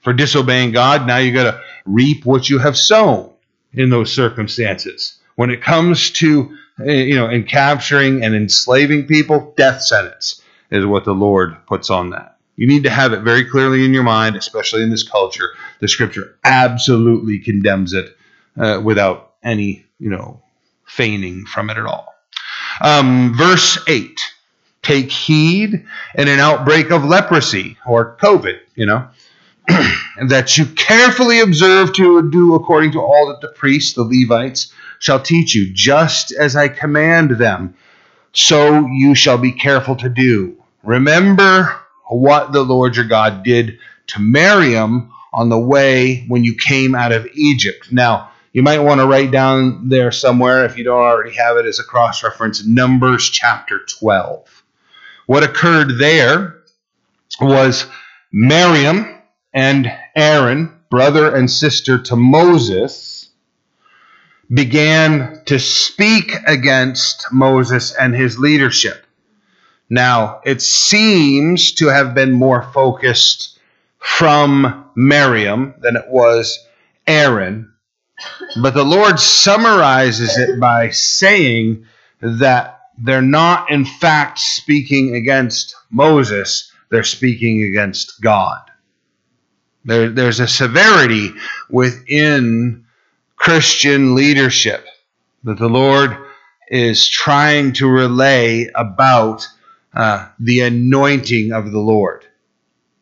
For 0.00 0.14
disobeying 0.14 0.72
God, 0.72 1.06
now 1.06 1.18
you 1.18 1.34
got 1.34 1.50
to 1.50 1.60
reap 1.84 2.24
what 2.24 2.48
you 2.48 2.60
have 2.60 2.78
sown 2.78 3.30
in 3.74 3.90
those 3.90 4.10
circumstances. 4.10 5.18
When 5.36 5.50
it 5.50 5.62
comes 5.62 6.10
to 6.12 6.56
eh, 6.82 7.02
you 7.02 7.16
know, 7.16 7.28
in 7.28 7.44
capturing 7.44 8.24
and 8.24 8.34
enslaving 8.34 9.06
people, 9.06 9.52
death 9.54 9.82
sentence 9.82 10.40
is 10.70 10.86
what 10.86 11.04
the 11.04 11.12
Lord 11.12 11.58
puts 11.66 11.90
on 11.90 12.08
that. 12.10 12.37
You 12.58 12.66
need 12.66 12.82
to 12.82 12.90
have 12.90 13.12
it 13.12 13.20
very 13.20 13.44
clearly 13.44 13.84
in 13.84 13.94
your 13.94 14.02
mind, 14.02 14.34
especially 14.34 14.82
in 14.82 14.90
this 14.90 15.08
culture. 15.08 15.50
The 15.78 15.86
Scripture 15.86 16.36
absolutely 16.42 17.38
condemns 17.38 17.92
it 17.92 18.16
uh, 18.58 18.80
without 18.82 19.34
any, 19.44 19.86
you 20.00 20.10
know, 20.10 20.42
feigning 20.84 21.46
from 21.46 21.70
it 21.70 21.76
at 21.76 21.86
all. 21.86 22.12
Um, 22.80 23.32
verse 23.36 23.78
eight: 23.86 24.20
Take 24.82 25.12
heed 25.12 25.84
in 26.16 26.28
an 26.28 26.40
outbreak 26.40 26.90
of 26.90 27.04
leprosy 27.04 27.78
or 27.86 28.16
COVID. 28.16 28.58
You 28.74 28.86
know, 28.86 29.08
that 30.26 30.58
you 30.58 30.66
carefully 30.66 31.38
observe 31.38 31.92
to 31.92 32.28
do 32.28 32.56
according 32.56 32.90
to 32.92 33.00
all 33.00 33.28
that 33.28 33.40
the 33.40 33.54
priests, 33.54 33.92
the 33.92 34.02
Levites, 34.02 34.72
shall 34.98 35.20
teach 35.20 35.54
you, 35.54 35.72
just 35.72 36.32
as 36.32 36.56
I 36.56 36.66
command 36.66 37.30
them, 37.38 37.76
so 38.32 38.88
you 38.88 39.14
shall 39.14 39.38
be 39.38 39.52
careful 39.52 39.94
to 39.94 40.08
do. 40.08 40.56
Remember 40.82 41.80
what 42.08 42.52
the 42.52 42.62
Lord 42.62 42.96
your 42.96 43.06
God 43.06 43.42
did 43.42 43.78
to 44.08 44.20
Miriam 44.20 45.12
on 45.32 45.48
the 45.48 45.58
way 45.58 46.24
when 46.28 46.44
you 46.44 46.54
came 46.54 46.94
out 46.94 47.12
of 47.12 47.26
Egypt. 47.34 47.92
Now, 47.92 48.30
you 48.52 48.62
might 48.62 48.80
want 48.80 49.00
to 49.00 49.06
write 49.06 49.30
down 49.30 49.88
there 49.88 50.10
somewhere, 50.10 50.64
if 50.64 50.78
you 50.78 50.84
don't 50.84 50.98
already 50.98 51.34
have 51.36 51.58
it 51.58 51.66
as 51.66 51.78
a 51.78 51.84
cross 51.84 52.22
reference, 52.24 52.66
Numbers 52.66 53.28
chapter 53.28 53.80
12. 53.86 54.64
What 55.26 55.44
occurred 55.44 55.98
there 55.98 56.62
was 57.40 57.86
Miriam 58.32 59.14
and 59.52 59.92
Aaron, 60.16 60.74
brother 60.90 61.34
and 61.34 61.50
sister 61.50 61.98
to 62.04 62.16
Moses, 62.16 63.28
began 64.52 65.42
to 65.44 65.58
speak 65.58 66.32
against 66.46 67.26
Moses 67.30 67.94
and 67.94 68.14
his 68.14 68.38
leadership. 68.38 69.04
Now, 69.90 70.40
it 70.44 70.60
seems 70.60 71.72
to 71.72 71.88
have 71.88 72.14
been 72.14 72.32
more 72.32 72.62
focused 72.74 73.58
from 73.98 74.90
Miriam 74.94 75.74
than 75.80 75.96
it 75.96 76.08
was 76.08 76.58
Aaron, 77.06 77.72
but 78.60 78.74
the 78.74 78.84
Lord 78.84 79.18
summarizes 79.18 80.36
it 80.36 80.60
by 80.60 80.90
saying 80.90 81.86
that 82.20 82.80
they're 82.98 83.22
not, 83.22 83.70
in 83.70 83.84
fact, 83.84 84.38
speaking 84.38 85.14
against 85.14 85.74
Moses, 85.90 86.72
they're 86.90 87.04
speaking 87.04 87.62
against 87.62 88.20
God. 88.20 88.60
There, 89.84 90.10
there's 90.10 90.40
a 90.40 90.48
severity 90.48 91.30
within 91.70 92.84
Christian 93.36 94.14
leadership 94.14 94.84
that 95.44 95.58
the 95.58 95.68
Lord 95.68 96.16
is 96.68 97.08
trying 97.08 97.72
to 97.74 97.88
relay 97.88 98.68
about 98.74 99.48
uh, 99.94 100.28
the 100.38 100.60
anointing 100.60 101.52
of 101.52 101.70
the 101.70 101.78
Lord. 101.78 102.24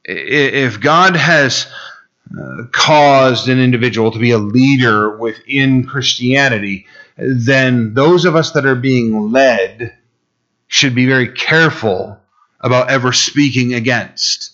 If 0.05 0.81
God 0.81 1.16
has 1.16 1.66
uh, 2.38 2.64
caused 2.72 3.49
an 3.49 3.59
individual 3.59 4.11
to 4.12 4.18
be 4.18 4.31
a 4.31 4.38
leader 4.38 5.16
within 5.16 5.85
Christianity, 5.87 6.87
then 7.16 7.94
those 7.94 8.25
of 8.25 8.37
us 8.37 8.53
that 8.53 8.66
are 8.66 8.77
being 8.77 9.33
led 9.33 9.96
should 10.68 10.94
be 10.94 11.07
very 11.07 11.29
careful 11.29 12.20
about 12.61 12.90
ever 12.90 13.12
speaking 13.12 13.75
against 13.75 14.53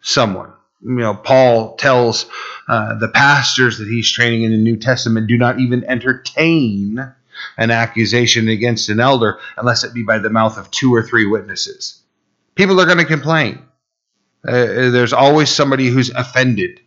someone 0.00 0.52
you 0.82 0.96
know, 0.96 1.14
Paul 1.14 1.76
tells 1.76 2.26
uh, 2.68 2.98
the 2.98 3.08
pastors 3.08 3.78
that 3.78 3.88
he's 3.88 4.10
training 4.10 4.42
in 4.42 4.50
the 4.50 4.58
New 4.58 4.76
Testament 4.76 5.28
do 5.28 5.38
not 5.38 5.60
even 5.60 5.84
entertain 5.84 7.12
an 7.56 7.70
accusation 7.70 8.48
against 8.48 8.88
an 8.88 9.00
elder 9.00 9.38
unless 9.56 9.84
it 9.84 9.94
be 9.94 10.02
by 10.02 10.18
the 10.18 10.30
mouth 10.30 10.58
of 10.58 10.70
two 10.70 10.94
or 10.94 11.02
three 11.02 11.26
witnesses. 11.26 12.02
People 12.54 12.80
are 12.80 12.86
going 12.86 12.98
to 12.98 13.04
complain. 13.04 13.62
Uh, 14.46 14.90
there's 14.90 15.12
always 15.12 15.50
somebody 15.50 15.88
who's 15.88 16.10
offended. 16.10 16.80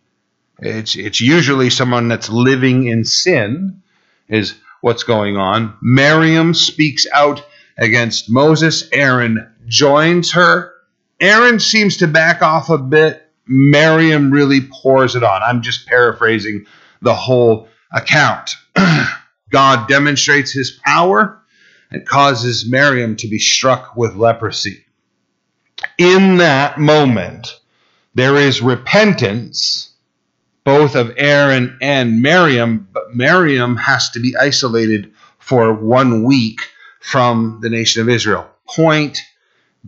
It's 0.59 0.95
it's 0.95 1.21
usually 1.21 1.69
someone 1.69 2.07
that's 2.07 2.29
living 2.29 2.87
in 2.87 3.03
sin, 3.03 3.81
is 4.27 4.55
what's 4.81 5.03
going 5.03 5.37
on. 5.37 5.75
Miriam 5.81 6.53
speaks 6.53 7.05
out 7.13 7.45
against 7.77 8.29
Moses. 8.29 8.87
Aaron 8.91 9.51
joins 9.67 10.33
her. 10.33 10.73
Aaron 11.19 11.59
seems 11.59 11.97
to 11.97 12.07
back 12.07 12.41
off 12.41 12.69
a 12.69 12.77
bit 12.77 13.25
Miriam 13.47 14.31
really 14.31 14.61
pours 14.61 15.15
it 15.15 15.23
on. 15.23 15.41
I'm 15.43 15.61
just 15.61 15.87
paraphrasing 15.87 16.65
the 17.01 17.13
whole 17.13 17.67
account. 17.91 18.51
God 19.49 19.87
demonstrates 19.87 20.51
his 20.51 20.79
power 20.83 21.41
and 21.91 22.05
causes 22.05 22.69
Miriam 22.69 23.15
to 23.17 23.27
be 23.27 23.39
struck 23.39 23.95
with 23.95 24.15
leprosy. 24.15 24.85
In 25.97 26.37
that 26.37 26.79
moment, 26.79 27.59
there 28.15 28.35
is 28.35 28.61
repentance, 28.61 29.93
both 30.63 30.95
of 30.95 31.13
Aaron 31.17 31.77
and 31.81 32.21
Miriam, 32.21 32.87
but 32.91 33.15
Miriam 33.15 33.75
has 33.77 34.09
to 34.11 34.19
be 34.19 34.35
isolated 34.35 35.13
for 35.37 35.73
one 35.73 36.23
week 36.23 36.59
from 36.99 37.59
the 37.61 37.69
nation 37.69 38.01
of 38.01 38.09
Israel. 38.09 38.49
Point 38.67 39.19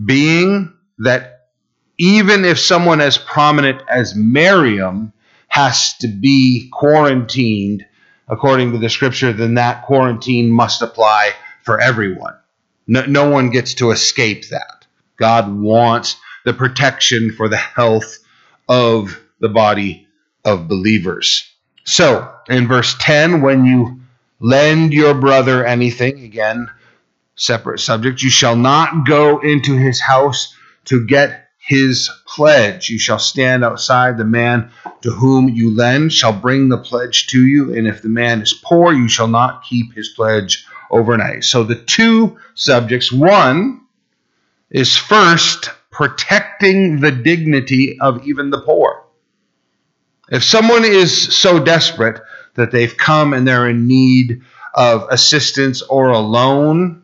being 0.05 0.73
that 0.99 1.47
even 1.97 2.45
if 2.45 2.59
someone 2.59 3.01
as 3.01 3.17
prominent 3.17 3.81
as 3.89 4.15
Miriam 4.15 5.13
has 5.47 5.97
to 5.97 6.07
be 6.07 6.69
quarantined 6.71 7.85
according 8.27 8.71
to 8.71 8.77
the 8.77 8.89
scripture, 8.89 9.33
then 9.33 9.55
that 9.55 9.83
quarantine 9.83 10.49
must 10.49 10.81
apply 10.81 11.31
for 11.63 11.79
everyone. 11.79 12.35
No, 12.87 13.05
no 13.05 13.29
one 13.29 13.49
gets 13.49 13.75
to 13.75 13.91
escape 13.91 14.49
that. 14.49 14.85
God 15.17 15.51
wants 15.51 16.17
the 16.45 16.53
protection 16.53 17.31
for 17.31 17.49
the 17.49 17.57
health 17.57 18.19
of 18.69 19.19
the 19.39 19.49
body 19.49 20.07
of 20.45 20.67
believers. 20.67 21.51
So, 21.83 22.33
in 22.49 22.67
verse 22.67 22.95
10, 22.99 23.41
when 23.41 23.65
you 23.65 24.01
lend 24.39 24.93
your 24.93 25.13
brother 25.13 25.65
anything, 25.65 26.23
again, 26.23 26.69
separate 27.35 27.79
subject, 27.79 28.21
you 28.21 28.29
shall 28.29 28.55
not 28.55 29.07
go 29.07 29.39
into 29.39 29.75
his 29.75 29.99
house 29.99 30.55
to 30.85 31.05
get 31.05 31.49
his 31.57 32.09
pledge. 32.37 32.87
You 32.87 32.99
shall 32.99 33.17
stand 33.17 33.65
outside. 33.65 34.17
The 34.17 34.23
man 34.23 34.71
to 35.01 35.09
whom 35.09 35.49
you 35.49 35.75
lend 35.75 36.13
shall 36.13 36.31
bring 36.31 36.69
the 36.69 36.77
pledge 36.77 37.27
to 37.27 37.45
you. 37.45 37.75
And 37.75 37.87
if 37.87 38.03
the 38.03 38.09
man 38.09 38.41
is 38.41 38.53
poor, 38.53 38.93
you 38.93 39.09
shall 39.09 39.27
not 39.27 39.63
keep 39.63 39.93
his 39.93 40.09
pledge 40.09 40.65
overnight. 40.91 41.43
So 41.43 41.63
the 41.63 41.75
two 41.75 42.37
subjects 42.53 43.11
one 43.11 43.81
is 44.69 44.95
first 44.95 45.71
protecting 45.91 47.01
the 47.01 47.11
dignity 47.11 47.99
of 47.99 48.25
even 48.27 48.51
the 48.51 48.61
poor. 48.61 49.03
If 50.29 50.43
someone 50.43 50.85
is 50.85 51.35
so 51.35 51.57
desperate 51.57 52.21
that 52.53 52.69
they've 52.69 52.95
come 52.95 53.33
and 53.33 53.47
they're 53.47 53.67
in 53.67 53.87
need 53.87 54.43
of 54.75 55.07
assistance 55.09 55.81
or 55.81 56.09
a 56.09 56.19
loan, 56.19 57.01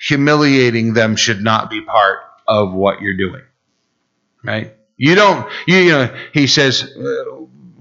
humiliating 0.00 0.94
them 0.94 1.14
should 1.14 1.42
not 1.42 1.68
be 1.68 1.82
part 1.82 2.20
of 2.48 2.72
what 2.72 3.02
you're 3.02 3.16
doing 3.16 3.42
right? 4.44 4.74
You 4.96 5.14
don't, 5.14 5.50
you, 5.66 5.76
you 5.78 5.90
know, 5.92 6.14
he 6.32 6.46
says, 6.46 6.82
uh, 6.82 7.24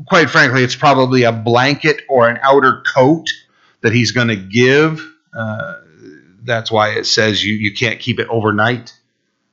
quite 0.07 0.29
frankly, 0.29 0.63
it's 0.63 0.75
probably 0.75 1.23
a 1.23 1.31
blanket 1.31 2.01
or 2.09 2.27
an 2.27 2.39
outer 2.41 2.83
coat 2.93 3.27
that 3.81 3.93
he's 3.93 4.11
going 4.11 4.29
to 4.29 4.35
give. 4.35 5.05
Uh, 5.37 5.75
that's 6.43 6.71
why 6.71 6.89
it 6.89 7.05
says 7.05 7.43
you, 7.43 7.55
you 7.55 7.73
can't 7.73 7.99
keep 7.99 8.19
it 8.19 8.27
overnight. 8.29 8.93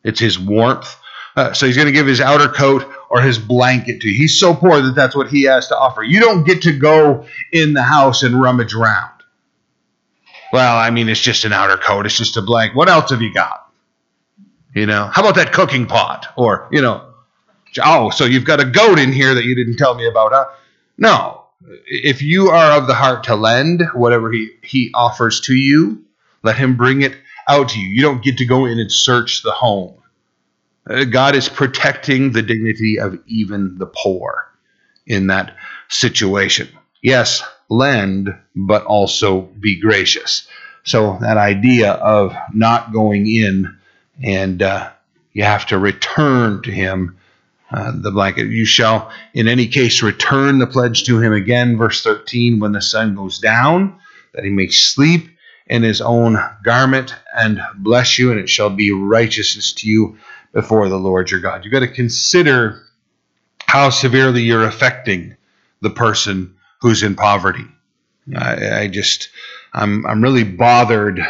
It's 0.05 0.21
his 0.21 0.39
warmth. 0.39 0.97
Uh, 1.37 1.53
so 1.53 1.67
he's 1.67 1.77
going 1.77 1.87
to 1.87 1.93
give 1.93 2.07
his 2.07 2.21
outer 2.21 2.49
coat 2.49 2.91
or 3.11 3.21
his 3.21 3.39
blanket 3.39 4.01
to 4.01 4.09
you. 4.09 4.15
He's 4.17 4.39
so 4.39 4.55
poor 4.55 4.81
that 4.81 4.95
that's 4.95 5.15
what 5.15 5.29
he 5.29 5.45
has 5.45 5.69
to 5.69 5.79
offer. 5.79 6.03
You 6.03 6.21
don't 6.21 6.45
get 6.45 6.63
to 6.63 6.77
go 6.77 7.27
in 7.53 7.75
the 7.75 7.83
house 7.83 8.23
and 8.23 8.41
rummage 8.41 8.75
around. 8.75 9.13
Well, 10.53 10.77
I 10.77 10.91
mean, 10.91 11.09
it's 11.09 11.21
just 11.21 11.45
an 11.45 11.53
outer 11.53 11.77
coat. 11.77 12.07
It's 12.07 12.17
just 12.17 12.37
a 12.37 12.43
blanket. 12.43 12.77
What 12.77 12.89
else 12.89 13.11
have 13.11 13.23
you 13.23 13.33
got? 13.33 13.68
You 14.79 14.87
know, 14.87 15.11
how 15.13 15.23
about 15.23 15.35
that 15.35 15.53
cooking 15.53 15.87
pot? 15.87 16.33
Or, 16.37 16.69
you 16.71 16.81
know, 16.81 17.05
oh, 17.85 18.11
so 18.11 18.25
you've 18.25 18.45
got 18.45 18.61
a 18.61 18.65
goat 18.65 19.01
in 19.01 19.13
here 19.13 19.35
that 19.35 19.45
you 19.45 19.57
didn't 19.57 19.77
tell 19.77 19.97
me 19.97 20.07
about, 20.07 20.33
huh? 20.33 20.47
No. 20.97 21.47
if 21.87 22.23
you 22.23 22.51
are 22.51 22.79
of 22.79 22.87
the 22.87 22.95
heart 22.95 23.25
to 23.25 23.35
lend 23.35 23.83
whatever 23.93 24.31
he, 24.31 24.51
he 24.63 24.93
offers 24.95 25.41
to 25.43 25.53
you, 25.53 26.05
let 26.45 26.57
him 26.57 26.77
bring 26.77 27.03
it 27.03 27.17
out 27.49 27.71
to 27.71 27.81
you. 27.81 27.89
You 27.89 28.03
don't 28.03 28.23
get 28.23 28.39
to 28.39 28.47
go 28.47 28.67
in 28.67 28.79
and 28.79 28.91
search 28.91 29.43
the 29.43 29.51
home. 29.51 29.95
Uh, 30.89 31.03
God 31.05 31.35
is 31.35 31.49
protecting 31.49 32.31
the 32.31 32.43
dignity 32.43 33.01
of 33.01 33.19
even 33.27 33.79
the 33.79 33.87
poor 33.87 34.49
in 35.09 35.27
that 35.27 35.57
situation. 35.89 36.69
Yes, 37.03 37.43
lend, 37.69 38.33
but 38.55 38.85
also 38.85 39.41
be 39.41 39.81
gracious. 39.81 40.47
So 40.85 41.19
that 41.21 41.37
idea 41.37 41.93
of 41.95 42.33
not 42.55 42.93
going 42.93 43.27
in 43.27 43.78
and 44.23 44.63
uh, 44.63 44.91
you 45.33 45.45
have 45.45 45.67
to 45.67 45.79
return 45.79 46.63
to 46.63 46.71
him 46.71 47.19
uh, 47.71 47.93
the 47.95 48.11
blanket. 48.11 48.49
You 48.49 48.65
shall, 48.65 49.11
in 49.35 49.49
any 49.49 49.67
case, 49.67 50.03
return 50.03 50.59
the 50.59 50.67
pledge 50.67 51.05
to 51.05 51.21
him 51.21 51.33
again. 51.33 51.77
Verse 51.77 52.03
13 52.03 52.61
when 52.61 52.73
the 52.73 52.83
sun 52.83 53.15
goes 53.15 53.39
down, 53.39 53.99
that 54.35 54.45
he 54.45 54.51
may 54.51 54.69
sleep 54.69 55.29
in 55.67 55.83
his 55.83 56.01
own 56.01 56.39
garment 56.65 57.15
and 57.37 57.61
bless 57.77 58.19
you, 58.19 58.31
and 58.31 58.41
it 58.41 58.49
shall 58.49 58.71
be 58.71 58.91
righteousness 58.91 59.73
to 59.75 59.89
you 59.89 60.19
before 60.53 60.89
the 60.89 60.97
Lord 60.97 61.31
your 61.31 61.41
God. 61.41 61.65
You've 61.65 61.73
got 61.73 61.81
to 61.81 61.89
consider 61.89 62.83
how 63.67 63.91
severely 63.91 64.43
you're 64.43 64.65
affecting 64.65 65.37
the 65.83 65.91
person 65.91 66.57
who's 66.81 67.03
in 67.03 67.15
poverty. 67.15 67.67
I, 68.35 68.81
I 68.81 68.89
just, 68.89 69.29
I'm, 69.73 70.07
I'm 70.07 70.23
really 70.23 70.45
bothered 70.45 71.21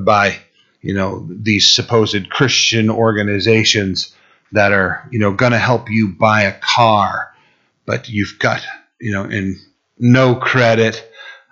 by, 0.00 0.38
you 0.80 0.94
know, 0.94 1.26
these 1.28 1.68
supposed 1.68 2.30
Christian 2.30 2.90
organizations 2.90 4.14
that 4.52 4.72
are, 4.72 5.06
you 5.10 5.18
know, 5.18 5.32
going 5.32 5.52
to 5.52 5.58
help 5.58 5.90
you 5.90 6.08
buy 6.08 6.42
a 6.42 6.58
car, 6.58 7.34
but 7.84 8.08
you've 8.08 8.38
got, 8.38 8.62
you 9.00 9.12
know, 9.12 9.24
in 9.24 9.58
no 9.98 10.34
credit. 10.34 11.10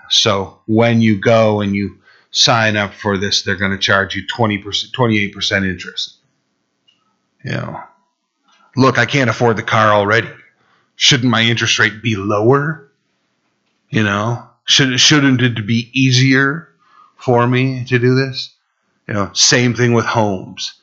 So 0.08 0.60
when 0.66 1.00
you 1.00 1.18
go 1.18 1.60
and 1.60 1.74
you 1.74 1.98
sign 2.30 2.76
up 2.76 2.94
for 2.94 3.18
this, 3.18 3.42
they're 3.42 3.56
going 3.56 3.72
to 3.72 3.78
charge 3.78 4.14
you 4.14 4.22
20%, 4.26 4.92
28% 4.92 5.68
interest. 5.68 6.16
You 7.44 7.52
know, 7.52 7.80
look, 8.76 8.98
I 8.98 9.06
can't 9.06 9.30
afford 9.30 9.56
the 9.56 9.62
car 9.62 9.92
already. 9.92 10.28
Shouldn't 10.96 11.30
my 11.30 11.42
interest 11.42 11.78
rate 11.78 12.02
be 12.02 12.16
lower? 12.16 12.90
You 13.90 14.02
know, 14.02 14.48
should, 14.64 14.98
shouldn't 14.98 15.42
it 15.42 15.66
be 15.66 15.90
easier 15.92 16.68
for 17.16 17.46
me 17.46 17.84
to 17.84 17.98
do 17.98 18.14
this? 18.14 18.55
You 19.08 19.14
know, 19.14 19.30
same 19.32 19.74
thing 19.74 19.92
with 19.92 20.04
homes. 20.04 20.74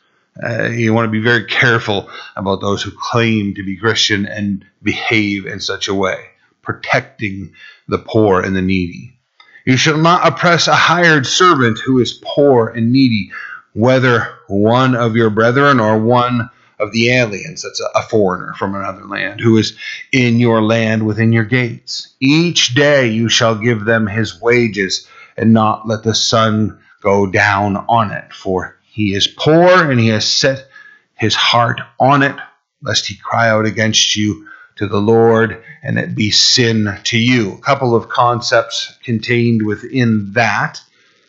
Uh, 0.41 0.69
you 0.69 0.93
want 0.93 1.05
to 1.05 1.11
be 1.11 1.21
very 1.21 1.45
careful 1.45 2.09
about 2.35 2.61
those 2.61 2.81
who 2.81 2.91
claim 2.91 3.53
to 3.55 3.63
be 3.63 3.77
Christian 3.77 4.25
and 4.25 4.65
behave 4.81 5.45
in 5.45 5.59
such 5.59 5.87
a 5.87 5.93
way, 5.93 6.25
protecting 6.61 7.53
the 7.87 7.99
poor 7.99 8.41
and 8.41 8.55
the 8.55 8.61
needy. 8.61 9.17
You 9.65 9.77
shall 9.77 9.97
not 9.97 10.27
oppress 10.27 10.67
a 10.67 10.75
hired 10.75 11.27
servant 11.27 11.79
who 11.79 11.99
is 11.99 12.19
poor 12.23 12.69
and 12.69 12.91
needy, 12.91 13.31
whether 13.73 14.35
one 14.47 14.95
of 14.95 15.15
your 15.15 15.29
brethren 15.29 15.79
or 15.79 15.99
one 15.99 16.49
of 16.79 16.91
the 16.91 17.11
aliens, 17.11 17.61
that's 17.61 17.81
a, 17.95 18.01
foreigner 18.03 18.53
from 18.55 18.75
another 18.75 19.05
land, 19.05 19.39
who 19.39 19.57
is 19.57 19.77
in 20.11 20.39
your 20.39 20.61
land 20.61 21.05
within 21.05 21.31
your 21.31 21.45
gates. 21.45 22.13
Each 22.19 22.75
day 22.75 23.07
you 23.07 23.29
shall 23.29 23.55
give 23.55 23.85
them 23.85 24.07
his 24.07 24.41
wages, 24.41 25.07
and 25.37 25.53
not 25.53 25.87
let 25.87 26.03
the 26.03 26.13
sun 26.13 26.79
go 27.03 27.27
down 27.27 27.77
on 27.89 28.11
it, 28.11 28.33
for 28.33 28.77
he 28.83 29.13
is 29.13 29.27
poor 29.27 29.91
and 29.91 29.99
he 29.99 30.07
has 30.07 30.25
set 30.25 30.67
his 31.15 31.35
heart 31.35 31.81
on 31.99 32.23
it, 32.23 32.35
lest 32.81 33.05
he 33.07 33.15
cry 33.15 33.49
out 33.49 33.65
against 33.65 34.15
you 34.15 34.47
to 34.75 34.87
the 34.87 34.99
Lord 34.99 35.63
and 35.83 35.99
it 35.99 36.15
be 36.15 36.31
sin 36.31 36.97
to 37.03 37.17
you. 37.17 37.53
A 37.53 37.61
couple 37.61 37.95
of 37.95 38.09
concepts 38.09 38.97
contained 39.03 39.65
within 39.65 40.31
that. 40.33 40.81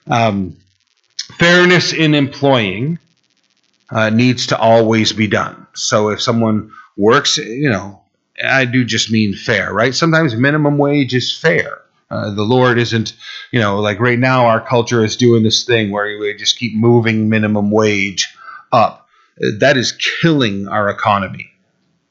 Um, 0.07 0.57
fairness 1.39 1.93
in 1.93 2.14
employing 2.14 2.99
uh, 3.91 4.11
needs 4.11 4.47
to 4.49 4.59
always 4.59 5.12
be 5.12 5.27
done. 5.27 5.66
So 5.75 6.09
if 6.11 6.22
someone 6.22 6.72
works, 6.97 7.37
you 7.37 7.70
know, 7.70 8.01
I 8.43 8.64
do 8.64 8.85
just 8.85 9.11
mean 9.11 9.35
fair, 9.35 9.72
right? 9.72 9.95
Sometimes 9.95 10.35
minimum 10.35 10.79
wage 10.79 11.14
is 11.14 11.37
fair. 11.37 11.84
Uh, 12.11 12.31
the 12.31 12.43
Lord 12.43 12.79
isn't, 12.79 13.15
you 13.51 13.61
know, 13.61 13.81
like 13.81 13.99
right 13.99 14.19
now 14.19 14.47
our 14.47 14.61
culture 14.61 15.05
is 15.05 15.17
doing 15.17 15.43
this 15.43 15.65
thing 15.65 15.91
where 15.91 16.19
we 16.19 16.35
just 16.35 16.59
keep 16.59 16.75
moving 16.75 17.29
minimum 17.29 17.71
wage 17.71 18.29
up. 18.73 19.09
That 19.59 19.77
is 19.77 19.93
killing 20.21 20.69
our 20.69 20.89
economy. 20.89 21.51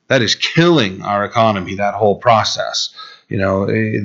That 0.08 0.22
is 0.22 0.36
killing 0.36 1.02
our 1.02 1.24
economy. 1.24 1.76
That 1.76 1.94
whole 1.94 2.18
process. 2.18 2.94
You 3.30 3.38
know, 3.38 3.64
eh, 3.64 4.00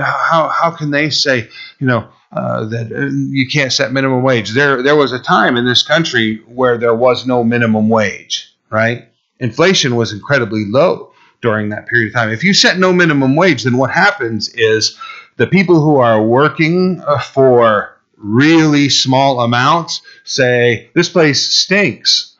how 0.00 0.48
how 0.48 0.70
can 0.70 0.90
they 0.90 1.10
say, 1.10 1.48
you 1.80 1.86
know, 1.86 2.08
uh, 2.32 2.64
that 2.66 2.92
uh, 2.92 3.06
you 3.28 3.48
can't 3.48 3.72
set 3.72 3.92
minimum 3.92 4.22
wage? 4.22 4.50
There 4.50 4.82
there 4.82 4.96
was 4.96 5.12
a 5.12 5.18
time 5.18 5.56
in 5.56 5.66
this 5.66 5.82
country 5.82 6.36
where 6.46 6.78
there 6.78 6.94
was 6.94 7.26
no 7.26 7.42
minimum 7.42 7.88
wage, 7.88 8.54
right? 8.70 9.08
Inflation 9.40 9.96
was 9.96 10.12
incredibly 10.12 10.64
low 10.66 11.11
during 11.42 11.68
that 11.68 11.86
period 11.86 12.08
of 12.08 12.14
time. 12.14 12.30
If 12.30 12.44
you 12.44 12.54
set 12.54 12.78
no 12.78 12.92
minimum 12.92 13.36
wage, 13.36 13.64
then 13.64 13.76
what 13.76 13.90
happens 13.90 14.48
is 14.54 14.96
the 15.36 15.46
people 15.46 15.80
who 15.80 15.96
are 15.96 16.22
working 16.22 17.02
uh, 17.06 17.18
for 17.18 17.98
really 18.16 18.88
small 18.88 19.40
amounts 19.40 20.00
say, 20.24 20.90
This 20.94 21.08
place 21.08 21.52
stinks. 21.52 22.36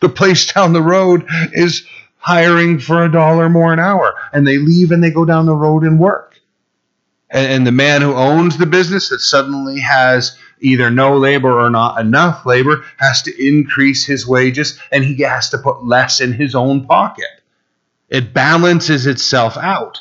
The 0.00 0.08
place 0.08 0.50
down 0.52 0.72
the 0.72 0.82
road 0.82 1.26
is 1.52 1.86
hiring 2.16 2.78
for 2.78 3.04
a 3.04 3.12
dollar 3.12 3.48
more 3.48 3.72
an 3.72 3.80
hour. 3.80 4.14
And 4.32 4.46
they 4.46 4.58
leave 4.58 4.92
and 4.92 5.02
they 5.02 5.10
go 5.10 5.24
down 5.24 5.46
the 5.46 5.54
road 5.54 5.82
and 5.82 5.98
work. 5.98 6.38
And, 7.30 7.52
and 7.52 7.66
the 7.66 7.72
man 7.72 8.00
who 8.00 8.14
owns 8.14 8.56
the 8.56 8.66
business 8.66 9.10
that 9.10 9.20
suddenly 9.20 9.80
has 9.80 10.38
either 10.60 10.90
no 10.90 11.16
labor 11.16 11.58
or 11.58 11.70
not 11.70 12.00
enough 12.00 12.44
labor 12.46 12.84
has 12.98 13.22
to 13.22 13.46
increase 13.46 14.04
his 14.04 14.26
wages 14.26 14.78
and 14.92 15.04
he 15.04 15.22
has 15.22 15.50
to 15.50 15.58
put 15.58 15.84
less 15.84 16.20
in 16.20 16.32
his 16.32 16.54
own 16.54 16.86
pocket. 16.86 17.39
It 18.10 18.34
balances 18.34 19.06
itself 19.06 19.56
out. 19.56 20.00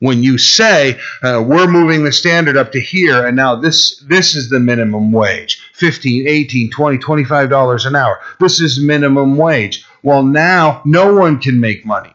When 0.00 0.22
you 0.22 0.38
say 0.38 1.00
uh, 1.24 1.42
we're 1.44 1.66
moving 1.66 2.04
the 2.04 2.12
standard 2.12 2.56
up 2.56 2.70
to 2.72 2.80
here 2.80 3.26
and 3.26 3.36
now 3.36 3.56
this 3.56 3.98
this 4.06 4.36
is 4.36 4.48
the 4.48 4.60
minimum 4.60 5.10
wage 5.10 5.60
15 5.74 6.28
18 6.28 6.70
20 6.70 6.98
25 6.98 7.50
dollars 7.50 7.84
an 7.84 7.96
hour. 7.96 8.20
This 8.38 8.60
is 8.60 8.80
minimum 8.80 9.36
wage. 9.36 9.84
Well 10.04 10.22
now 10.22 10.82
no 10.84 11.14
one 11.14 11.40
can 11.40 11.58
make 11.58 11.84
money. 11.84 12.14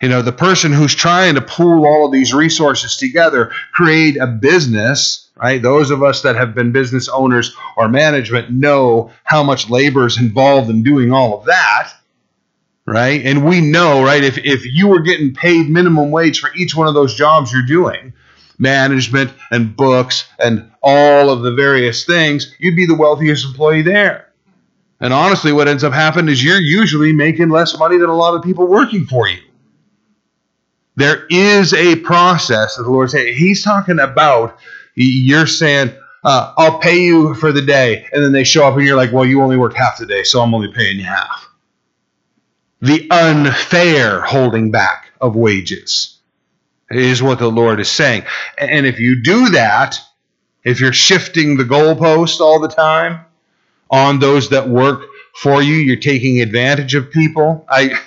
You 0.00 0.08
know 0.08 0.22
the 0.22 0.32
person 0.32 0.72
who's 0.72 0.94
trying 0.94 1.34
to 1.34 1.42
pool 1.42 1.86
all 1.86 2.06
of 2.06 2.12
these 2.12 2.32
resources 2.32 2.96
together 2.96 3.52
create 3.72 4.16
a 4.16 4.26
business 4.26 5.28
right? 5.36 5.62
Those 5.62 5.90
of 5.90 6.02
us 6.02 6.22
that 6.22 6.34
have 6.34 6.54
been 6.54 6.72
business 6.72 7.08
owners 7.08 7.54
or 7.76 7.88
management 7.88 8.50
know 8.50 9.12
how 9.22 9.44
much 9.44 9.70
labor 9.70 10.06
is 10.06 10.18
involved 10.18 10.68
in 10.68 10.82
doing 10.82 11.12
all 11.12 11.38
of 11.38 11.44
that 11.44 11.92
right? 12.88 13.24
And 13.24 13.44
we 13.44 13.60
know, 13.60 14.02
right, 14.02 14.24
if, 14.24 14.38
if 14.38 14.64
you 14.64 14.88
were 14.88 15.00
getting 15.00 15.34
paid 15.34 15.68
minimum 15.68 16.10
wage 16.10 16.40
for 16.40 16.50
each 16.54 16.74
one 16.74 16.88
of 16.88 16.94
those 16.94 17.14
jobs 17.14 17.52
you're 17.52 17.62
doing, 17.62 18.14
management 18.58 19.30
and 19.50 19.76
books 19.76 20.28
and 20.38 20.70
all 20.82 21.30
of 21.30 21.42
the 21.42 21.52
various 21.52 22.06
things, 22.06 22.54
you'd 22.58 22.76
be 22.76 22.86
the 22.86 22.96
wealthiest 22.96 23.44
employee 23.44 23.82
there. 23.82 24.32
And 25.00 25.12
honestly, 25.12 25.52
what 25.52 25.68
ends 25.68 25.84
up 25.84 25.92
happening 25.92 26.32
is 26.32 26.42
you're 26.42 26.60
usually 26.60 27.12
making 27.12 27.50
less 27.50 27.78
money 27.78 27.98
than 27.98 28.08
a 28.08 28.16
lot 28.16 28.34
of 28.34 28.42
people 28.42 28.66
working 28.66 29.04
for 29.04 29.28
you. 29.28 29.38
There 30.96 31.26
is 31.30 31.72
a 31.74 31.96
process 31.96 32.76
that 32.76 32.82
the 32.82 32.90
Lord 32.90 33.10
said. 33.10 33.28
He's 33.28 33.62
talking 33.62 34.00
about, 34.00 34.58
you're 34.96 35.46
saying, 35.46 35.92
uh, 36.24 36.54
I'll 36.56 36.80
pay 36.80 37.00
you 37.00 37.34
for 37.34 37.52
the 37.52 37.62
day. 37.62 38.08
And 38.12 38.24
then 38.24 38.32
they 38.32 38.42
show 38.42 38.66
up 38.66 38.76
and 38.76 38.84
you're 38.84 38.96
like, 38.96 39.12
well, 39.12 39.24
you 39.24 39.40
only 39.42 39.56
worked 39.56 39.76
half 39.76 39.98
the 39.98 40.06
day, 40.06 40.24
so 40.24 40.40
I'm 40.40 40.52
only 40.54 40.72
paying 40.72 40.98
you 40.98 41.04
half 41.04 41.47
the 42.80 43.08
unfair 43.10 44.20
holding 44.20 44.70
back 44.70 45.10
of 45.20 45.34
wages, 45.34 46.18
is 46.90 47.22
what 47.22 47.38
the 47.38 47.50
Lord 47.50 47.80
is 47.80 47.90
saying. 47.90 48.24
And 48.56 48.86
if 48.86 48.98
you 48.98 49.22
do 49.22 49.50
that, 49.50 50.00
if 50.64 50.80
you're 50.80 50.92
shifting 50.92 51.56
the 51.56 51.64
goalpost 51.64 52.40
all 52.40 52.60
the 52.60 52.68
time 52.68 53.24
on 53.90 54.18
those 54.18 54.50
that 54.50 54.68
work 54.68 55.02
for 55.34 55.62
you, 55.62 55.74
you're 55.74 55.96
taking 55.96 56.40
advantage 56.40 56.94
of 56.94 57.10
people. 57.10 57.64
I. 57.68 57.98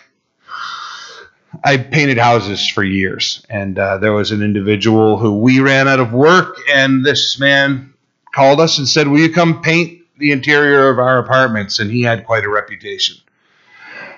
I 1.64 1.78
painted 1.78 2.18
houses 2.18 2.66
for 2.66 2.82
years, 2.82 3.46
and 3.50 3.78
uh, 3.78 3.98
there 3.98 4.14
was 4.14 4.32
an 4.32 4.42
individual 4.42 5.18
who 5.18 5.38
we 5.38 5.60
ran 5.60 5.88
out 5.88 6.00
of 6.00 6.14
work, 6.14 6.58
and 6.74 7.06
this 7.06 7.40
man 7.40 7.94
called 8.34 8.62
us 8.62 8.78
and 8.78 8.88
said, 8.88 9.08
Will 9.08 9.20
you 9.20 9.32
come 9.32 9.62
paint 9.62 10.02
the 10.18 10.32
interior 10.32 10.90
of 10.90 10.98
our 10.98 11.20
apartments? 11.20 11.80
And 11.80 11.92
he 11.92 12.02
had 12.04 12.26
quite 12.26 12.46
a 12.46 12.50
reputation. 12.50 13.18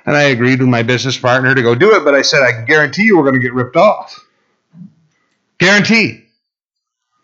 And 0.05 0.17
I 0.17 0.23
agreed 0.23 0.59
with 0.59 0.69
my 0.69 0.83
business 0.83 1.17
partner 1.17 1.55
to 1.55 1.61
go 1.61 1.75
do 1.75 1.95
it, 1.95 2.03
but 2.03 2.13
I 2.13 2.21
said, 2.21 2.41
I 2.41 2.51
can 2.51 2.65
guarantee 2.65 3.03
you 3.03 3.17
we're 3.17 3.23
going 3.23 3.35
to 3.35 3.39
get 3.39 3.53
ripped 3.53 3.77
off. 3.77 4.19
Guarantee. 5.59 6.25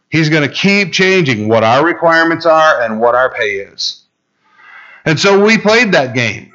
He's 0.09 0.29
going 0.29 0.47
to 0.47 0.53
keep 0.53 0.91
changing 0.91 1.49
what 1.49 1.63
our 1.63 1.85
requirements 1.85 2.45
are 2.45 2.81
and 2.81 2.99
what 2.99 3.15
our 3.15 3.31
pay 3.33 3.57
is. 3.57 4.03
And 5.05 5.19
so 5.19 5.43
we 5.43 5.57
played 5.57 5.91
that 5.91 6.13
game. 6.13 6.51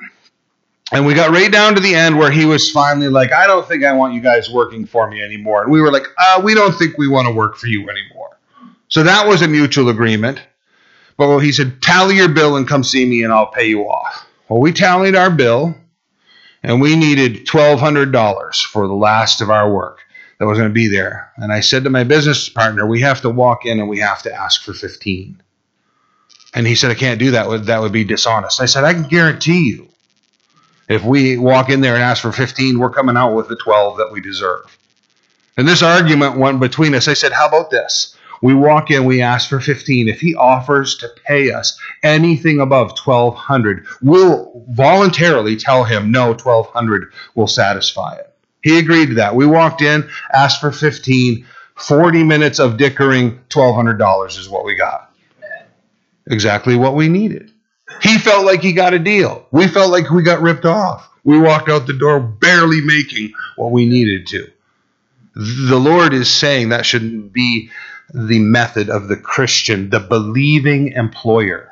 And 0.93 1.07
we 1.07 1.14
got 1.14 1.31
right 1.31 1.51
down 1.51 1.75
to 1.75 1.81
the 1.81 1.95
end 1.95 2.18
where 2.18 2.31
he 2.31 2.45
was 2.45 2.70
finally 2.70 3.09
like, 3.09 3.33
I 3.33 3.47
don't 3.47 3.66
think 3.66 3.85
I 3.85 3.93
want 3.93 4.14
you 4.14 4.20
guys 4.20 4.51
working 4.51 4.87
for 4.87 5.09
me 5.11 5.22
anymore. 5.22 5.62
And 5.62 5.72
we 5.72 5.81
were 5.81 5.91
like, 5.91 6.07
uh, 6.18 6.41
we 6.45 6.55
don't 6.55 6.72
think 6.72 6.99
we 6.99 7.09
want 7.09 7.27
to 7.27 7.35
work 7.35 7.57
for 7.57 7.66
you 7.66 7.89
anymore. 7.89 8.39
So 8.89 9.03
that 9.03 9.27
was 9.27 9.43
a 9.43 9.49
mutual 9.49 9.89
agreement. 9.89 10.41
But 11.16 11.39
he 11.39 11.53
said, 11.53 11.81
tally 11.83 12.16
your 12.16 12.29
bill 12.29 12.57
and 12.57 12.68
come 12.68 12.85
see 12.85 13.07
me 13.07 13.25
and 13.25 13.33
I'll 13.33 13.47
pay 13.47 13.66
you 13.66 13.83
off. 13.83 14.27
Well, 14.49 14.61
we 14.61 14.72
tallied 14.72 15.16
our 15.16 15.31
bill 15.31 15.75
and 16.64 16.80
we 16.80 16.96
needed 16.96 17.46
$1,200 17.46 18.62
for 18.62 18.88
the 18.88 18.94
last 18.94 19.40
of 19.40 19.50
our 19.50 19.70
work 19.70 20.00
that 20.38 20.46
was 20.46 20.58
going 20.58 20.70
to 20.70 20.74
be 20.74 20.88
there. 20.88 21.30
And 21.36 21.52
I 21.52 21.60
said 21.60 21.84
to 21.84 21.90
my 21.90 22.04
business 22.04 22.48
partner, 22.48 22.86
we 22.86 23.02
have 23.02 23.20
to 23.20 23.30
walk 23.30 23.66
in 23.66 23.78
and 23.78 23.88
we 23.88 23.98
have 23.98 24.22
to 24.22 24.34
ask 24.34 24.62
for 24.62 24.72
15. 24.72 25.42
And 26.54 26.66
he 26.66 26.74
said, 26.74 26.90
I 26.90 26.94
can't 26.94 27.18
do 27.20 27.32
that. 27.32 27.66
That 27.66 27.82
would 27.82 27.92
be 27.92 28.04
dishonest. 28.04 28.60
I 28.60 28.66
said, 28.66 28.84
I 28.84 28.94
can 28.94 29.08
guarantee 29.08 29.68
you, 29.68 29.88
if 30.88 31.04
we 31.04 31.36
walk 31.36 31.70
in 31.70 31.80
there 31.80 31.94
and 31.94 32.02
ask 32.02 32.22
for 32.22 32.32
15, 32.32 32.78
we're 32.78 32.90
coming 32.90 33.16
out 33.16 33.34
with 33.34 33.48
the 33.48 33.56
12 33.56 33.98
that 33.98 34.10
we 34.10 34.20
deserve. 34.20 34.78
And 35.56 35.68
this 35.68 35.82
argument 35.82 36.36
went 36.36 36.60
between 36.60 36.94
us. 36.94 37.08
I 37.08 37.14
said, 37.14 37.32
How 37.32 37.48
about 37.48 37.70
this? 37.70 38.16
We 38.43 38.55
walk 38.55 38.91
in, 38.91 39.05
we 39.05 39.22
ask 39.22 39.49
for 39.49 39.61
15. 39.61 40.09
If 40.09 40.20
he 40.20 40.35
offers 40.35 40.97
to 40.99 41.09
pay 41.26 41.53
us 41.53 41.78
anything 42.03 42.61
above 42.61 42.99
1200, 42.99 43.87
we'll 44.03 44.64
voluntarily 44.70 45.57
tell 45.57 45.85
him 45.85 46.11
no, 46.11 46.28
1200 46.28 47.12
will 47.35 47.47
satisfy 47.47 48.14
it. 48.14 48.35
He 48.62 48.78
agreed 48.78 49.07
to 49.07 49.14
that. 49.16 49.35
We 49.35 49.47
walked 49.47 49.82
in, 49.82 50.09
asked 50.32 50.61
for 50.61 50.72
15, 50.72 51.47
40 51.76 52.24
minutes 52.24 52.59
of 52.59 52.76
dickering, 52.76 53.39
$1200 53.51 54.39
is 54.39 54.49
what 54.49 54.64
we 54.64 54.74
got. 54.74 55.12
Exactly 56.26 56.76
what 56.76 56.95
we 56.95 57.09
needed. 57.09 57.51
He 58.01 58.18
felt 58.18 58.47
like 58.47 58.61
he 58.61 58.72
got 58.72 58.95
a 58.95 58.99
deal. 58.99 59.47
We 59.51 59.68
felt 59.68 59.91
like 59.93 60.11
we 60.11 60.22
got 60.22 60.41
ripped 60.41 60.64
off. 60.64 61.11
We 61.24 61.39
walked 61.39 61.68
out 61.68 61.87
the 61.87 61.93
door 61.93 62.20
barely 62.20 62.80
making 62.80 63.32
what 63.57 63.72
we 63.72 63.87
needed 63.87 64.26
to. 64.28 64.51
The 65.35 65.78
Lord 65.78 66.14
is 66.14 66.30
saying 66.30 66.68
that 66.68 66.87
shouldn't 66.87 67.32
be 67.32 67.70
the 68.14 68.38
method 68.38 68.88
of 68.88 69.08
the 69.08 69.16
Christian, 69.16 69.90
the 69.90 69.98
believing 69.98 70.92
employer. 70.92 71.70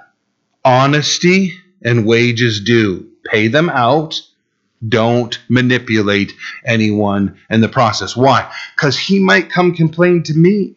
Honesty 0.64 1.54
and 1.82 2.04
wages 2.04 2.60
due. 2.60 3.08
Pay 3.24 3.48
them 3.48 3.70
out. 3.70 4.20
Don't 4.86 5.38
manipulate 5.48 6.32
anyone 6.64 7.38
in 7.48 7.60
the 7.60 7.68
process. 7.68 8.16
Why? 8.16 8.52
Because 8.74 8.98
he 8.98 9.20
might 9.20 9.50
come 9.50 9.74
complain 9.74 10.24
to 10.24 10.34
me. 10.34 10.74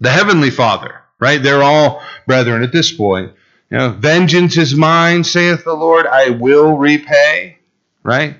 The 0.00 0.10
Heavenly 0.10 0.50
Father, 0.50 1.00
right? 1.18 1.42
They're 1.42 1.62
all 1.62 2.02
brethren 2.26 2.62
at 2.62 2.72
this 2.72 2.92
point. 2.92 3.32
You 3.70 3.78
know, 3.78 3.90
vengeance 3.90 4.56
is 4.56 4.74
mine, 4.74 5.24
saith 5.24 5.64
the 5.64 5.74
Lord, 5.74 6.06
I 6.06 6.30
will 6.30 6.76
repay, 6.76 7.58
right? 8.04 8.36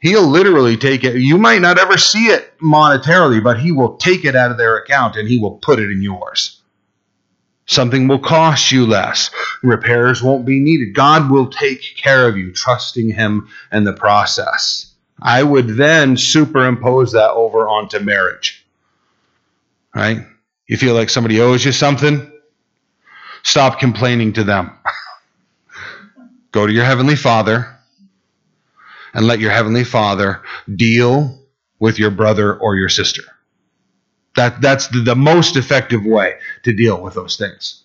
He'll 0.00 0.26
literally 0.26 0.76
take 0.76 1.02
it. 1.02 1.16
You 1.16 1.38
might 1.38 1.60
not 1.60 1.78
ever 1.78 1.98
see 1.98 2.26
it 2.26 2.56
monetarily, 2.58 3.42
but 3.42 3.58
he 3.58 3.72
will 3.72 3.96
take 3.96 4.24
it 4.24 4.36
out 4.36 4.50
of 4.50 4.56
their 4.56 4.76
account 4.76 5.16
and 5.16 5.28
he 5.28 5.38
will 5.38 5.58
put 5.58 5.80
it 5.80 5.90
in 5.90 6.02
yours. 6.02 6.60
Something 7.66 8.08
will 8.08 8.20
cost 8.20 8.72
you 8.72 8.86
less. 8.86 9.30
Repairs 9.62 10.22
won't 10.22 10.46
be 10.46 10.60
needed. 10.60 10.94
God 10.94 11.30
will 11.30 11.50
take 11.50 11.82
care 11.96 12.28
of 12.28 12.38
you, 12.38 12.52
trusting 12.52 13.10
him 13.10 13.48
in 13.72 13.84
the 13.84 13.92
process. 13.92 14.94
I 15.20 15.42
would 15.42 15.68
then 15.68 16.16
superimpose 16.16 17.12
that 17.12 17.32
over 17.32 17.68
onto 17.68 17.98
marriage. 17.98 18.64
Right? 19.94 20.24
You 20.66 20.76
feel 20.76 20.94
like 20.94 21.10
somebody 21.10 21.40
owes 21.40 21.64
you 21.64 21.72
something? 21.72 22.30
Stop 23.42 23.80
complaining 23.80 24.32
to 24.34 24.44
them. 24.44 24.70
Go 26.52 26.66
to 26.66 26.72
your 26.72 26.84
Heavenly 26.84 27.16
Father 27.16 27.77
and 29.14 29.26
let 29.26 29.40
your 29.40 29.50
Heavenly 29.50 29.84
Father 29.84 30.42
deal 30.74 31.38
with 31.78 31.98
your 31.98 32.10
brother 32.10 32.54
or 32.54 32.76
your 32.76 32.88
sister. 32.88 33.22
That, 34.36 34.60
that's 34.60 34.88
the, 34.88 35.00
the 35.00 35.16
most 35.16 35.56
effective 35.56 36.04
way 36.04 36.34
to 36.64 36.72
deal 36.72 37.00
with 37.00 37.14
those 37.14 37.36
things. 37.36 37.82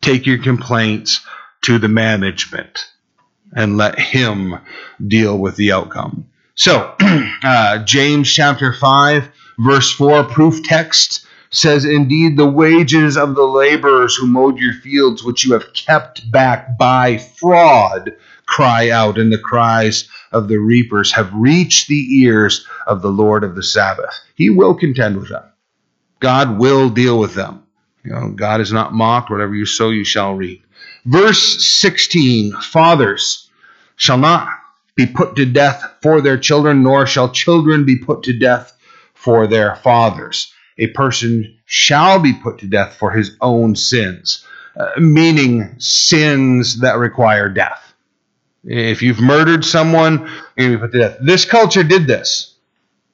Take 0.00 0.26
your 0.26 0.38
complaints 0.38 1.24
to 1.62 1.78
the 1.78 1.88
management 1.88 2.86
and 3.54 3.76
let 3.76 3.98
him 3.98 4.58
deal 5.06 5.38
with 5.38 5.56
the 5.56 5.72
outcome. 5.72 6.26
So, 6.56 6.94
uh, 7.42 7.78
James 7.84 8.32
chapter 8.32 8.72
5, 8.72 9.28
verse 9.58 9.92
4, 9.92 10.24
proof 10.24 10.62
text 10.64 11.26
says, 11.50 11.84
Indeed, 11.84 12.36
the 12.36 12.48
wages 12.48 13.16
of 13.16 13.34
the 13.34 13.44
laborers 13.44 14.14
who 14.16 14.26
mowed 14.26 14.58
your 14.58 14.74
fields, 14.74 15.22
which 15.22 15.44
you 15.44 15.52
have 15.52 15.72
kept 15.72 16.30
back 16.30 16.76
by 16.76 17.18
fraud, 17.18 18.12
cry 18.46 18.90
out, 18.90 19.18
and 19.18 19.32
the 19.32 19.38
cries 19.38 20.08
of 20.34 20.48
the 20.48 20.58
reapers 20.58 21.12
have 21.12 21.32
reached 21.32 21.88
the 21.88 22.20
ears 22.22 22.66
of 22.86 23.02
the 23.02 23.10
Lord 23.10 23.44
of 23.44 23.54
the 23.54 23.62
Sabbath. 23.62 24.14
He 24.34 24.50
will 24.50 24.74
contend 24.74 25.16
with 25.16 25.30
them. 25.30 25.44
God 26.20 26.58
will 26.58 26.90
deal 26.90 27.18
with 27.18 27.34
them. 27.34 27.62
You 28.04 28.12
know, 28.12 28.30
God 28.30 28.60
is 28.60 28.72
not 28.72 28.92
mocked. 28.92 29.30
Whatever 29.30 29.54
you 29.54 29.66
sow, 29.66 29.90
you 29.90 30.04
shall 30.04 30.34
reap. 30.34 30.66
Verse 31.06 31.80
16 31.80 32.52
Fathers 32.60 33.48
shall 33.96 34.18
not 34.18 34.48
be 34.94 35.06
put 35.06 35.36
to 35.36 35.46
death 35.46 35.82
for 36.02 36.20
their 36.20 36.38
children, 36.38 36.82
nor 36.82 37.06
shall 37.06 37.30
children 37.30 37.86
be 37.86 37.96
put 37.96 38.24
to 38.24 38.38
death 38.38 38.76
for 39.14 39.46
their 39.46 39.76
fathers 39.76 40.52
a 40.78 40.88
person 40.88 41.56
shall 41.66 42.20
be 42.20 42.32
put 42.32 42.58
to 42.58 42.66
death 42.66 42.94
for 42.94 43.10
his 43.10 43.36
own 43.40 43.76
sins, 43.76 44.44
uh, 44.76 44.90
meaning 44.98 45.74
sins 45.78 46.80
that 46.80 46.98
require 46.98 47.48
death. 47.48 47.83
If 48.64 49.02
you've 49.02 49.20
murdered 49.20 49.64
someone, 49.64 50.30
be 50.56 50.76
put 50.76 50.92
to 50.92 50.98
death. 50.98 51.18
This 51.20 51.44
culture 51.44 51.82
did 51.82 52.06
this 52.06 52.54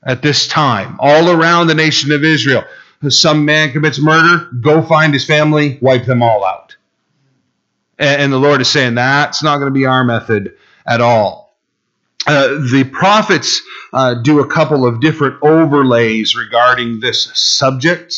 at 0.05 0.22
this 0.22 0.46
time, 0.46 0.96
all 1.01 1.30
around 1.30 1.66
the 1.66 1.74
nation 1.74 2.12
of 2.12 2.24
Israel. 2.24 2.64
If 3.03 3.14
Some 3.14 3.44
man 3.44 3.72
commits 3.72 4.01
murder, 4.01 4.48
go 4.61 4.82
find 4.82 5.12
his 5.12 5.24
family, 5.24 5.78
wipe 5.80 6.05
them 6.05 6.22
all 6.22 6.44
out. 6.44 6.76
And 7.98 8.32
the 8.32 8.38
Lord 8.38 8.61
is 8.61 8.70
saying 8.70 8.94
that's 8.94 9.42
not 9.42 9.59
going 9.59 9.72
to 9.72 9.78
be 9.78 9.86
our 9.86 10.05
method 10.05 10.55
at 10.86 11.01
all. 11.01 11.55
Uh, 12.26 12.48
the 12.72 12.88
prophets 12.90 13.61
uh, 13.92 14.14
do 14.14 14.40
a 14.40 14.46
couple 14.46 14.86
of 14.86 15.01
different 15.01 15.42
overlays 15.42 16.36
regarding 16.36 17.01
this 17.01 17.30
subject. 17.34 18.14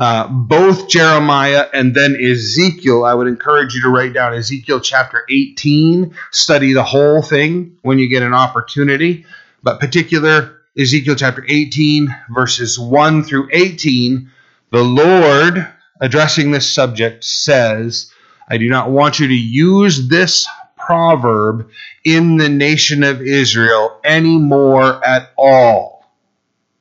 Uh, 0.00 0.26
both 0.28 0.88
Jeremiah 0.88 1.66
and 1.74 1.94
then 1.94 2.16
Ezekiel, 2.16 3.04
I 3.04 3.12
would 3.12 3.26
encourage 3.26 3.74
you 3.74 3.82
to 3.82 3.90
write 3.90 4.14
down 4.14 4.32
Ezekiel 4.32 4.80
chapter 4.80 5.26
18, 5.28 6.14
study 6.30 6.72
the 6.72 6.82
whole 6.82 7.20
thing 7.20 7.76
when 7.82 7.98
you 7.98 8.08
get 8.08 8.22
an 8.22 8.32
opportunity. 8.32 9.26
But 9.62 9.78
particular 9.78 10.62
Ezekiel 10.78 11.16
chapter 11.16 11.44
18, 11.46 12.16
verses 12.30 12.78
1 12.78 13.24
through 13.24 13.50
18, 13.52 14.30
the 14.70 14.82
Lord 14.82 15.68
addressing 16.00 16.50
this 16.50 16.72
subject 16.72 17.22
says, 17.22 18.10
I 18.48 18.56
do 18.56 18.70
not 18.70 18.90
want 18.90 19.20
you 19.20 19.28
to 19.28 19.34
use 19.34 20.08
this 20.08 20.46
proverb 20.78 21.68
in 22.04 22.38
the 22.38 22.48
nation 22.48 23.02
of 23.02 23.20
Israel 23.20 24.00
anymore 24.02 25.04
at 25.04 25.30
all. 25.36 26.06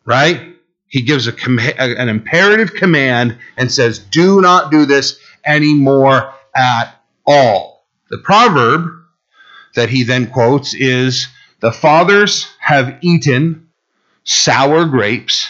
Right? 0.05 0.55
He 0.89 1.03
gives 1.03 1.27
a 1.27 1.31
com- 1.31 1.59
an 1.59 2.09
imperative 2.09 2.73
command 2.73 3.37
and 3.57 3.71
says, 3.71 3.99
Do 3.99 4.41
not 4.41 4.71
do 4.71 4.85
this 4.85 5.19
anymore 5.45 6.33
at 6.55 6.95
all. 7.25 7.85
The 8.09 8.17
proverb 8.17 8.89
that 9.75 9.89
he 9.89 10.03
then 10.03 10.27
quotes 10.29 10.73
is, 10.73 11.27
The 11.61 11.71
fathers 11.71 12.47
have 12.59 12.97
eaten 13.01 13.69
sour 14.23 14.85
grapes, 14.85 15.47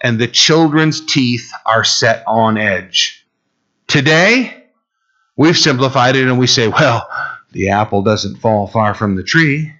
and 0.00 0.18
the 0.18 0.28
children's 0.28 1.04
teeth 1.06 1.50
are 1.64 1.84
set 1.84 2.24
on 2.26 2.58
edge. 2.58 3.26
Today, 3.86 4.64
we've 5.36 5.56
simplified 5.56 6.16
it 6.16 6.26
and 6.26 6.38
we 6.38 6.46
say, 6.46 6.68
well, 6.68 7.08
the 7.52 7.70
apple 7.70 8.02
doesn't 8.02 8.36
fall 8.36 8.66
far 8.66 8.94
from 8.94 9.16
the 9.16 9.22
tree. 9.22 9.72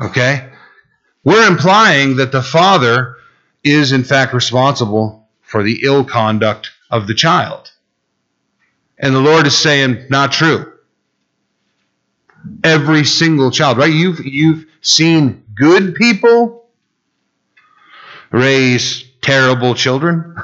Okay? 0.00 0.48
We're 1.24 1.46
implying 1.46 2.16
that 2.16 2.32
the 2.32 2.42
father 2.42 3.16
is, 3.70 3.92
in 3.92 4.04
fact, 4.04 4.34
responsible 4.34 5.28
for 5.40 5.62
the 5.62 5.80
ill 5.82 6.04
conduct 6.04 6.70
of 6.90 7.06
the 7.06 7.14
child. 7.14 7.70
And 8.98 9.14
the 9.14 9.20
Lord 9.20 9.46
is 9.46 9.56
saying, 9.56 10.06
not 10.10 10.32
true. 10.32 10.72
Every 12.64 13.04
single 13.04 13.50
child, 13.50 13.78
right? 13.78 13.92
You've, 13.92 14.20
you've 14.24 14.66
seen 14.80 15.44
good 15.54 15.94
people 15.94 16.68
raise 18.30 19.04
terrible 19.20 19.74
children. 19.74 20.36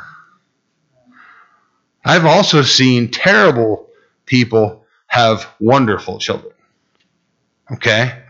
I've 2.04 2.26
also 2.26 2.62
seen 2.62 3.10
terrible 3.10 3.88
people 4.26 4.84
have 5.06 5.46
wonderful 5.60 6.18
children. 6.18 6.52
Okay? 7.72 8.22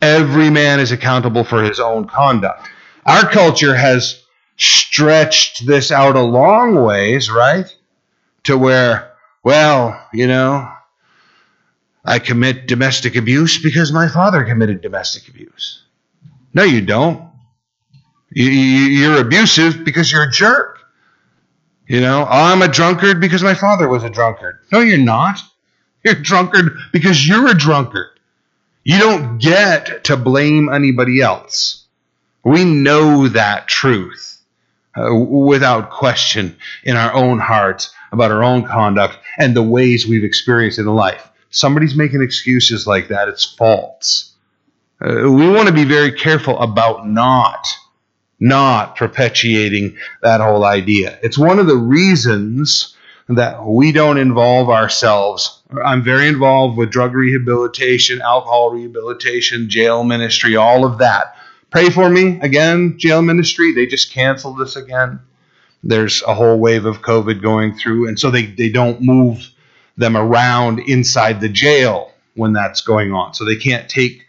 Every 0.00 0.50
man 0.50 0.78
is 0.80 0.92
accountable 0.92 1.44
for 1.44 1.62
his 1.62 1.80
own 1.80 2.06
conduct. 2.06 2.68
Our 3.04 3.28
culture 3.28 3.74
has 3.74 4.22
stretched 4.58 5.66
this 5.66 5.90
out 5.90 6.16
a 6.16 6.22
long 6.22 6.74
ways, 6.74 7.30
right? 7.30 7.74
To 8.44 8.58
where, 8.58 9.12
well, 9.42 10.08
you 10.12 10.26
know, 10.26 10.68
I 12.04 12.18
commit 12.18 12.66
domestic 12.66 13.16
abuse 13.16 13.62
because 13.62 13.92
my 13.92 14.08
father 14.08 14.44
committed 14.44 14.80
domestic 14.80 15.28
abuse. 15.28 15.82
No, 16.54 16.64
you 16.64 16.80
don't. 16.80 17.22
You're 18.30 19.20
abusive 19.20 19.84
because 19.84 20.10
you're 20.10 20.24
a 20.24 20.30
jerk. 20.30 20.80
You 21.86 22.00
know, 22.00 22.26
I'm 22.28 22.62
a 22.62 22.68
drunkard 22.68 23.20
because 23.20 23.42
my 23.42 23.54
father 23.54 23.88
was 23.88 24.04
a 24.04 24.10
drunkard. 24.10 24.58
No, 24.72 24.80
you're 24.80 24.98
not. 24.98 25.38
You're 26.04 26.16
a 26.16 26.22
drunkard 26.22 26.76
because 26.92 27.26
you're 27.26 27.48
a 27.48 27.56
drunkard. 27.56 28.18
You 28.84 28.98
don't 28.98 29.38
get 29.38 30.04
to 30.04 30.16
blame 30.16 30.68
anybody 30.68 31.20
else. 31.20 31.86
We 32.44 32.64
know 32.64 33.28
that 33.28 33.68
truth 33.68 34.37
uh, 34.98 35.14
without 35.14 35.90
question 35.90 36.56
in 36.84 36.96
our 36.96 37.12
own 37.14 37.38
hearts 37.38 37.94
about 38.12 38.30
our 38.30 38.42
own 38.42 38.64
conduct 38.64 39.18
and 39.38 39.54
the 39.54 39.62
ways 39.62 40.06
we've 40.06 40.24
experienced 40.24 40.78
in 40.78 40.86
life. 40.86 41.30
Somebody's 41.50 41.94
making 41.94 42.22
excuses 42.22 42.86
like 42.86 43.08
that, 43.08 43.28
it's 43.28 43.44
false. 43.44 44.34
Uh, 45.00 45.30
we 45.30 45.48
want 45.48 45.68
to 45.68 45.74
be 45.74 45.84
very 45.84 46.12
careful 46.12 46.58
about 46.58 47.06
not 47.06 47.66
not 48.40 48.96
perpetuating 48.96 49.96
that 50.22 50.40
whole 50.40 50.64
idea. 50.64 51.18
It's 51.22 51.38
one 51.38 51.58
of 51.58 51.66
the 51.66 51.76
reasons 51.76 52.96
that 53.28 53.64
we 53.64 53.92
don't 53.92 54.18
involve 54.18 54.70
ourselves. 54.70 55.60
I'm 55.84 56.02
very 56.02 56.28
involved 56.28 56.78
with 56.78 56.90
drug 56.90 57.14
rehabilitation, 57.14 58.22
alcohol 58.22 58.70
rehabilitation, 58.70 59.68
jail 59.68 60.04
ministry, 60.04 60.56
all 60.56 60.84
of 60.84 60.98
that. 60.98 61.34
Pray 61.70 61.90
for 61.90 62.08
me 62.08 62.40
again, 62.40 62.98
jail 62.98 63.22
ministry. 63.22 63.72
They 63.72 63.86
just 63.86 64.12
canceled 64.12 64.58
this 64.58 64.76
again. 64.76 65.20
There's 65.82 66.22
a 66.22 66.34
whole 66.34 66.58
wave 66.58 66.86
of 66.86 67.02
COVID 67.02 67.42
going 67.42 67.76
through, 67.76 68.08
and 68.08 68.18
so 68.18 68.30
they, 68.30 68.46
they 68.46 68.68
don't 68.68 69.00
move 69.00 69.50
them 69.96 70.16
around 70.16 70.80
inside 70.80 71.40
the 71.40 71.48
jail 71.48 72.12
when 72.34 72.52
that's 72.52 72.80
going 72.80 73.12
on. 73.12 73.34
So 73.34 73.44
they 73.44 73.56
can't 73.56 73.88
take 73.88 74.26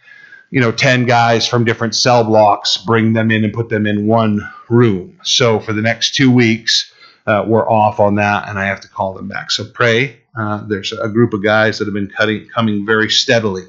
you 0.50 0.60
know 0.60 0.72
10 0.72 1.06
guys 1.06 1.46
from 1.46 1.64
different 1.64 1.94
cell 1.94 2.24
blocks 2.24 2.76
bring 2.76 3.12
them 3.12 3.30
in 3.30 3.44
and 3.44 3.52
put 3.52 3.68
them 3.68 3.86
in 3.86 4.06
one 4.06 4.40
room 4.68 5.18
so 5.22 5.60
for 5.60 5.72
the 5.72 5.80
next 5.80 6.14
two 6.14 6.30
weeks 6.30 6.92
uh, 7.26 7.44
we're 7.46 7.68
off 7.68 8.00
on 8.00 8.16
that 8.16 8.48
and 8.48 8.58
i 8.58 8.66
have 8.66 8.80
to 8.80 8.88
call 8.88 9.14
them 9.14 9.28
back 9.28 9.50
so 9.50 9.64
pray 9.64 10.18
uh, 10.36 10.64
there's 10.66 10.92
a 10.92 11.08
group 11.08 11.32
of 11.32 11.42
guys 11.42 11.78
that 11.78 11.86
have 11.86 11.94
been 11.94 12.08
cutting, 12.08 12.48
coming 12.48 12.86
very 12.86 13.10
steadily 13.10 13.64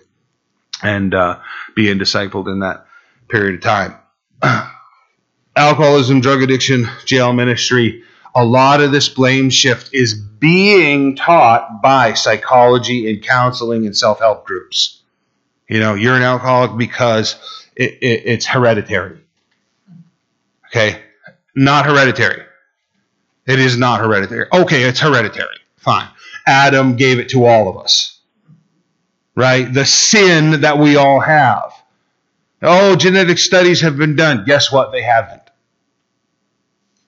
and 0.84 1.14
uh, 1.14 1.40
being 1.76 1.98
discipled 1.98 2.52
in 2.52 2.60
that 2.60 2.86
period 3.32 3.56
of 3.56 3.62
time 3.62 3.96
alcoholism 5.56 6.22
drug 6.22 6.42
addiction 6.42 6.88
jail 7.06 7.34
ministry 7.34 8.04
a 8.34 8.46
lot 8.46 8.82
of 8.82 8.92
this 8.92 9.10
blame 9.10 9.50
shift 9.50 9.94
is 9.94 10.14
being 10.14 11.16
taught 11.16 11.82
by 11.82 12.14
psychology 12.14 13.12
and 13.12 13.24
counseling 13.24 13.86
and 13.86 13.96
self-help 13.96 14.46
groups 14.46 15.02
you 15.72 15.80
know, 15.80 15.96
you're 15.96 16.18
an 16.18 16.22
alcoholic 16.22 16.78
because 16.78 17.38
it, 17.78 17.94
it, 18.02 18.24
it's 18.26 18.46
hereditary. 18.46 19.22
Okay? 20.68 21.02
Not 21.56 21.86
hereditary. 21.86 22.44
It 23.48 23.58
is 23.58 23.78
not 23.78 24.02
hereditary. 24.02 24.48
Okay, 24.52 24.84
it's 24.84 25.00
hereditary. 25.00 25.56
Fine. 25.78 26.10
Adam 26.46 26.98
gave 26.98 27.20
it 27.20 27.30
to 27.30 27.46
all 27.46 27.70
of 27.70 27.78
us. 27.78 28.20
Right? 29.34 29.74
The 29.74 29.86
sin 29.86 30.62
that 30.62 30.78
we 30.78 30.98
all 30.98 31.22
have. 31.22 31.71
Oh, 32.62 32.96
genetic 32.96 33.38
studies 33.38 33.82
have 33.82 33.98
been 33.98 34.16
done. 34.16 34.46
Guess 34.46 34.72
what? 34.72 34.92
They 34.92 35.02
haven't. 35.02 35.42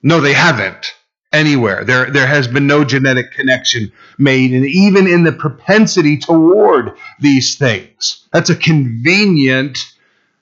No, 0.02 0.20
they 0.20 0.32
haven't 0.32 0.94
anywhere. 1.32 1.84
There, 1.84 2.10
there 2.10 2.26
has 2.26 2.46
been 2.46 2.66
no 2.66 2.84
genetic 2.84 3.32
connection 3.32 3.92
made, 4.18 4.52
and 4.52 4.64
even 4.66 5.06
in 5.06 5.24
the 5.24 5.32
propensity 5.32 6.16
toward 6.16 6.96
these 7.20 7.56
things. 7.56 8.26
That's 8.32 8.50
a 8.50 8.56
convenient 8.56 9.78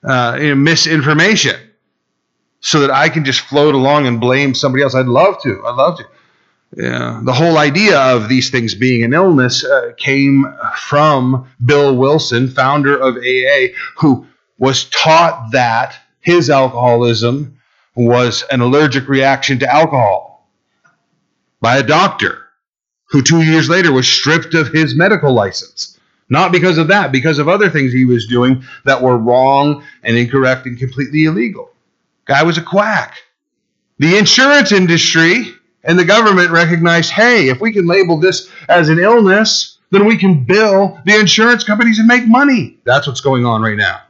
uh, 0.03 0.37
you 0.39 0.49
know, 0.49 0.55
misinformation 0.55 1.59
so 2.59 2.79
that 2.81 2.91
I 2.91 3.09
can 3.09 3.25
just 3.25 3.41
float 3.41 3.75
along 3.75 4.07
and 4.07 4.19
blame 4.19 4.55
somebody 4.55 4.83
else. 4.83 4.95
I'd 4.95 5.05
love 5.05 5.41
to. 5.43 5.63
I'd 5.65 5.75
love 5.75 5.97
to. 5.97 6.05
Yeah. 6.75 7.21
The 7.23 7.33
whole 7.33 7.57
idea 7.57 7.99
of 7.99 8.29
these 8.29 8.49
things 8.49 8.73
being 8.73 9.03
an 9.03 9.13
illness 9.13 9.63
uh, 9.63 9.91
came 9.97 10.45
from 10.77 11.47
Bill 11.63 11.95
Wilson, 11.95 12.47
founder 12.47 12.97
of 12.97 13.17
AA, 13.17 13.73
who 13.97 14.27
was 14.63 14.85
taught 14.85 15.49
that 15.51 15.93
his 16.21 16.49
alcoholism 16.49 17.59
was 17.97 18.45
an 18.49 18.61
allergic 18.61 19.09
reaction 19.09 19.59
to 19.59 19.69
alcohol 19.69 20.47
by 21.59 21.75
a 21.75 21.83
doctor 21.83 22.47
who 23.09 23.21
two 23.21 23.41
years 23.41 23.67
later 23.67 23.91
was 23.91 24.07
stripped 24.07 24.53
of 24.53 24.69
his 24.69 24.95
medical 24.95 25.33
license. 25.33 25.99
Not 26.29 26.53
because 26.53 26.77
of 26.77 26.87
that, 26.87 27.11
because 27.11 27.39
of 27.39 27.49
other 27.49 27.69
things 27.69 27.91
he 27.91 28.05
was 28.05 28.25
doing 28.25 28.63
that 28.85 29.01
were 29.01 29.17
wrong 29.17 29.83
and 30.01 30.15
incorrect 30.15 30.65
and 30.65 30.79
completely 30.79 31.25
illegal. 31.25 31.69
Guy 32.23 32.43
was 32.43 32.57
a 32.57 32.63
quack. 32.63 33.17
The 33.99 34.17
insurance 34.17 34.71
industry 34.71 35.55
and 35.83 35.99
the 35.99 36.05
government 36.05 36.51
recognized 36.51 37.11
hey, 37.11 37.49
if 37.49 37.59
we 37.59 37.73
can 37.73 37.85
label 37.85 38.17
this 38.17 38.49
as 38.69 38.87
an 38.87 38.99
illness, 38.99 39.77
then 39.91 40.05
we 40.05 40.15
can 40.15 40.45
bill 40.45 41.01
the 41.05 41.19
insurance 41.19 41.65
companies 41.65 41.99
and 41.99 42.07
make 42.07 42.25
money. 42.25 42.79
That's 42.85 43.07
what's 43.07 43.19
going 43.19 43.45
on 43.45 43.61
right 43.61 43.75
now. 43.75 44.03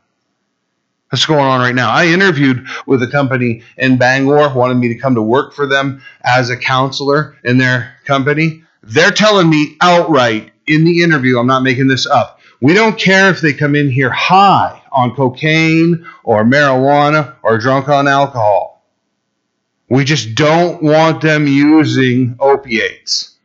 That's 1.13 1.27
going 1.27 1.41
on 1.41 1.59
right 1.59 1.75
now. 1.75 1.91
I 1.91 2.07
interviewed 2.07 2.65
with 2.87 3.03
a 3.03 3.07
company 3.07 3.61
in 3.77 3.99
Bangor, 3.99 4.51
wanted 4.55 4.77
me 4.77 4.87
to 4.87 4.95
come 4.95 5.13
to 5.13 5.21
work 5.21 5.53
for 5.53 5.67
them 5.67 6.01
as 6.23 6.49
a 6.49 6.57
counselor 6.57 7.37
in 7.43 7.59
their 7.59 7.95
company. 8.03 8.63
They're 8.81 9.11
telling 9.11 9.47
me 9.47 9.77
outright 9.79 10.53
in 10.65 10.85
the 10.85 11.03
interview, 11.03 11.37
I'm 11.37 11.45
not 11.45 11.61
making 11.61 11.87
this 11.87 12.07
up. 12.07 12.39
We 12.61 12.73
don't 12.73 12.97
care 12.97 13.29
if 13.29 13.41
they 13.41 13.53
come 13.53 13.75
in 13.75 13.91
here 13.91 14.09
high 14.09 14.81
on 14.91 15.13
cocaine 15.13 16.03
or 16.23 16.43
marijuana 16.43 17.35
or 17.43 17.59
drunk 17.59 17.89
on 17.89 18.07
alcohol. 18.07 18.83
We 19.89 20.05
just 20.05 20.33
don't 20.33 20.81
want 20.81 21.21
them 21.21 21.45
using 21.45 22.37
opiates 22.39 23.37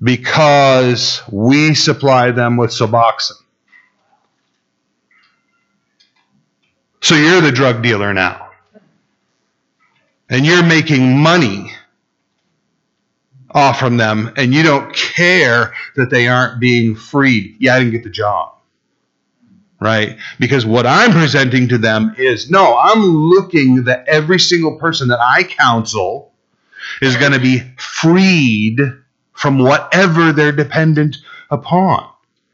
because 0.00 1.20
we 1.32 1.74
supply 1.74 2.30
them 2.30 2.56
with 2.56 2.70
Suboxone. 2.70 3.42
So 7.00 7.14
you're 7.14 7.40
the 7.40 7.52
drug 7.52 7.82
dealer 7.82 8.12
now. 8.12 8.50
And 10.28 10.44
you're 10.44 10.64
making 10.64 11.18
money 11.18 11.72
off 13.50 13.78
from 13.78 13.96
them, 13.96 14.32
and 14.36 14.52
you 14.52 14.62
don't 14.62 14.94
care 14.94 15.72
that 15.96 16.10
they 16.10 16.28
aren't 16.28 16.60
being 16.60 16.94
freed. 16.94 17.56
Yeah, 17.58 17.74
I 17.74 17.78
didn't 17.78 17.92
get 17.92 18.04
the 18.04 18.10
job. 18.10 18.54
Right? 19.80 20.18
Because 20.38 20.66
what 20.66 20.86
I'm 20.86 21.12
presenting 21.12 21.68
to 21.68 21.78
them 21.78 22.14
is 22.18 22.50
no, 22.50 22.76
I'm 22.76 23.00
looking 23.00 23.84
that 23.84 24.06
every 24.08 24.40
single 24.40 24.76
person 24.78 25.08
that 25.08 25.20
I 25.20 25.44
counsel 25.44 26.32
is 27.00 27.16
going 27.16 27.32
to 27.32 27.40
be 27.40 27.62
freed 27.78 28.80
from 29.32 29.58
whatever 29.58 30.32
they're 30.32 30.52
dependent 30.52 31.16
upon. 31.50 32.10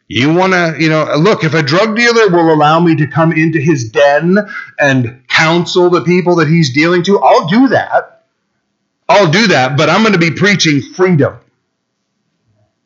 You 0.07 0.35
want 0.35 0.53
to, 0.53 0.77
you 0.79 0.91
know, 0.91 1.15
look, 1.17 1.45
if 1.45 1.55
a 1.55 1.63
drug 1.63 1.97
dealer 1.97 2.29
will 2.29 2.53
allow 2.53 2.79
me 2.79 2.95
to 2.97 3.07
come 3.07 3.33
into 3.33 3.59
his 3.59 3.89
den 3.89 4.39
and 4.79 5.27
counsel 5.29 5.89
the 5.89 6.03
people 6.03 6.37
that 6.37 6.49
he's 6.49 6.75
dealing 6.75 7.03
to, 7.05 7.21
I'll 7.21 7.47
do 7.47 7.69
that. 7.69 8.27
I'll 9.09 9.31
do 9.31 9.49
that, 9.49 9.77
but 9.77 9.89
I'm 9.89 10.03
going 10.03 10.13
to 10.13 10.19
be 10.19 10.31
preaching 10.31 10.83
freedom 10.83 11.39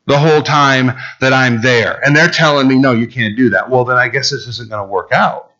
the 0.06 0.18
whole 0.18 0.42
time 0.42 0.96
that 1.20 1.32
I'm 1.32 1.60
there. 1.60 2.04
And 2.04 2.16
they're 2.16 2.30
telling 2.30 2.66
me, 2.68 2.78
no, 2.78 2.92
you 2.92 3.06
can't 3.06 3.36
do 3.36 3.50
that. 3.50 3.68
Well, 3.68 3.84
then 3.84 3.96
I 3.96 4.08
guess 4.08 4.30
this 4.30 4.46
isn't 4.46 4.70
going 4.70 4.86
to 4.86 4.90
work 4.90 5.12
out. 5.12 5.52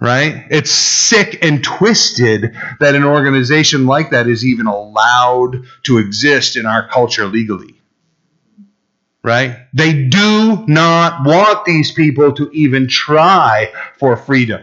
Right? 0.00 0.46
It's 0.50 0.70
sick 0.70 1.44
and 1.44 1.62
twisted 1.62 2.56
that 2.78 2.94
an 2.94 3.04
organization 3.04 3.86
like 3.86 4.10
that 4.12 4.28
is 4.28 4.46
even 4.46 4.66
allowed 4.66 5.64
to 5.82 5.98
exist 5.98 6.56
in 6.56 6.64
our 6.64 6.88
culture 6.88 7.26
legally 7.26 7.79
right? 9.22 9.66
They 9.72 10.08
do 10.08 10.64
not 10.66 11.24
want 11.26 11.64
these 11.64 11.92
people 11.92 12.32
to 12.32 12.50
even 12.52 12.88
try 12.88 13.72
for 13.98 14.16
freedom. 14.16 14.62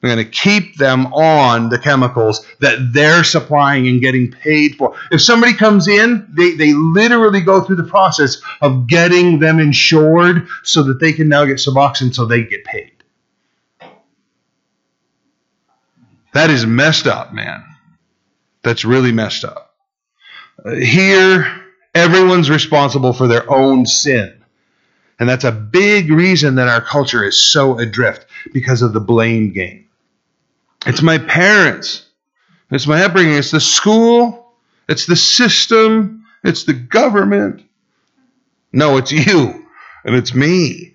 They're 0.00 0.14
going 0.14 0.24
to 0.24 0.30
keep 0.30 0.76
them 0.76 1.06
on 1.14 1.68
the 1.68 1.78
chemicals 1.78 2.46
that 2.60 2.92
they're 2.92 3.24
supplying 3.24 3.88
and 3.88 4.00
getting 4.00 4.30
paid 4.30 4.76
for. 4.76 4.94
If 5.10 5.22
somebody 5.22 5.54
comes 5.54 5.88
in, 5.88 6.28
they, 6.36 6.52
they 6.52 6.74
literally 6.74 7.40
go 7.40 7.62
through 7.62 7.76
the 7.76 7.84
process 7.84 8.40
of 8.60 8.86
getting 8.86 9.38
them 9.38 9.58
insured 9.58 10.48
so 10.62 10.82
that 10.84 11.00
they 11.00 11.12
can 11.12 11.28
now 11.28 11.44
get 11.44 11.56
Suboxone 11.56 12.14
so 12.14 12.26
they 12.26 12.44
get 12.44 12.64
paid. 12.64 12.92
That 16.34 16.50
is 16.50 16.66
messed 16.66 17.06
up, 17.06 17.32
man. 17.32 17.64
That's 18.62 18.84
really 18.84 19.12
messed 19.12 19.44
up. 19.44 19.74
Uh, 20.62 20.74
here, 20.74 21.65
Everyone's 21.96 22.50
responsible 22.50 23.14
for 23.14 23.26
their 23.26 23.50
own 23.50 23.86
sin. 23.86 24.44
And 25.18 25.26
that's 25.26 25.44
a 25.44 25.52
big 25.52 26.10
reason 26.10 26.56
that 26.56 26.68
our 26.68 26.82
culture 26.82 27.24
is 27.24 27.40
so 27.40 27.78
adrift 27.78 28.26
because 28.52 28.82
of 28.82 28.92
the 28.92 29.00
blame 29.00 29.52
game. 29.52 29.88
It's 30.84 31.00
my 31.00 31.16
parents. 31.16 32.06
It's 32.70 32.86
my 32.86 33.02
upbringing. 33.02 33.34
It's 33.36 33.50
the 33.50 33.60
school. 33.60 34.52
It's 34.88 35.06
the 35.06 35.16
system. 35.16 36.26
It's 36.44 36.64
the 36.64 36.74
government. 36.74 37.62
No, 38.72 38.98
it's 38.98 39.10
you. 39.10 39.66
and 40.04 40.14
it's 40.14 40.34
me. 40.34 40.94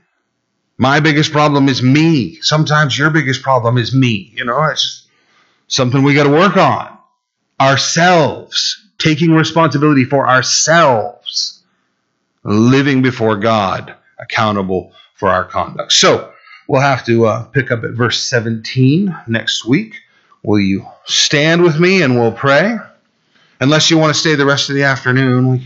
My 0.78 1.00
biggest 1.00 1.32
problem 1.32 1.68
is 1.68 1.84
me. 1.84 2.40
Sometimes 2.42 2.98
your 2.98 3.10
biggest 3.10 3.44
problem 3.44 3.78
is 3.78 3.94
me. 3.94 4.34
You 4.36 4.46
know, 4.46 4.64
it's 4.66 4.84
just 4.84 5.08
something 5.68 6.02
we 6.02 6.14
got 6.14 6.24
to 6.24 6.30
work 6.30 6.58
on. 6.58 6.98
Ourselves, 7.60 8.81
taking 9.02 9.32
responsibility 9.32 10.06
for 10.06 10.28
ourselves, 10.28 11.64
living 12.44 13.02
before 13.02 13.38
God, 13.38 13.96
accountable 14.20 14.94
for 15.16 15.30
our 15.30 15.46
conduct. 15.46 15.94
So 15.94 16.32
we'll 16.68 16.82
have 16.82 17.06
to 17.06 17.26
uh, 17.26 17.44
pick 17.46 17.72
up 17.72 17.84
at 17.84 17.92
verse 17.92 18.22
17 18.24 19.16
next 19.28 19.66
week. 19.66 19.96
Will 20.44 20.60
you 20.60 20.86
stand 21.06 21.62
with 21.64 21.80
me 21.80 22.02
and 22.02 22.16
we'll 22.16 22.32
pray? 22.32 22.78
Unless 23.60 23.92
you 23.92 23.98
want 23.98 24.14
to 24.14 24.20
stay 24.20 24.36
the 24.36 24.46
rest 24.46 24.70
of 24.70 24.76
the 24.76 24.84
afternoon, 24.84 25.50
we 25.50 25.60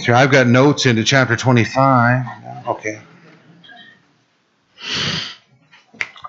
through. 0.00 0.14
I've 0.14 0.30
got 0.30 0.46
notes 0.46 0.86
into 0.86 1.04
chapter 1.04 1.36
25. 1.36 2.66
Okay. 2.68 3.00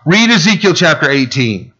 Read 0.05 0.29
Ezekiel 0.29 0.73
chapter 0.73 1.09
18. 1.09 1.70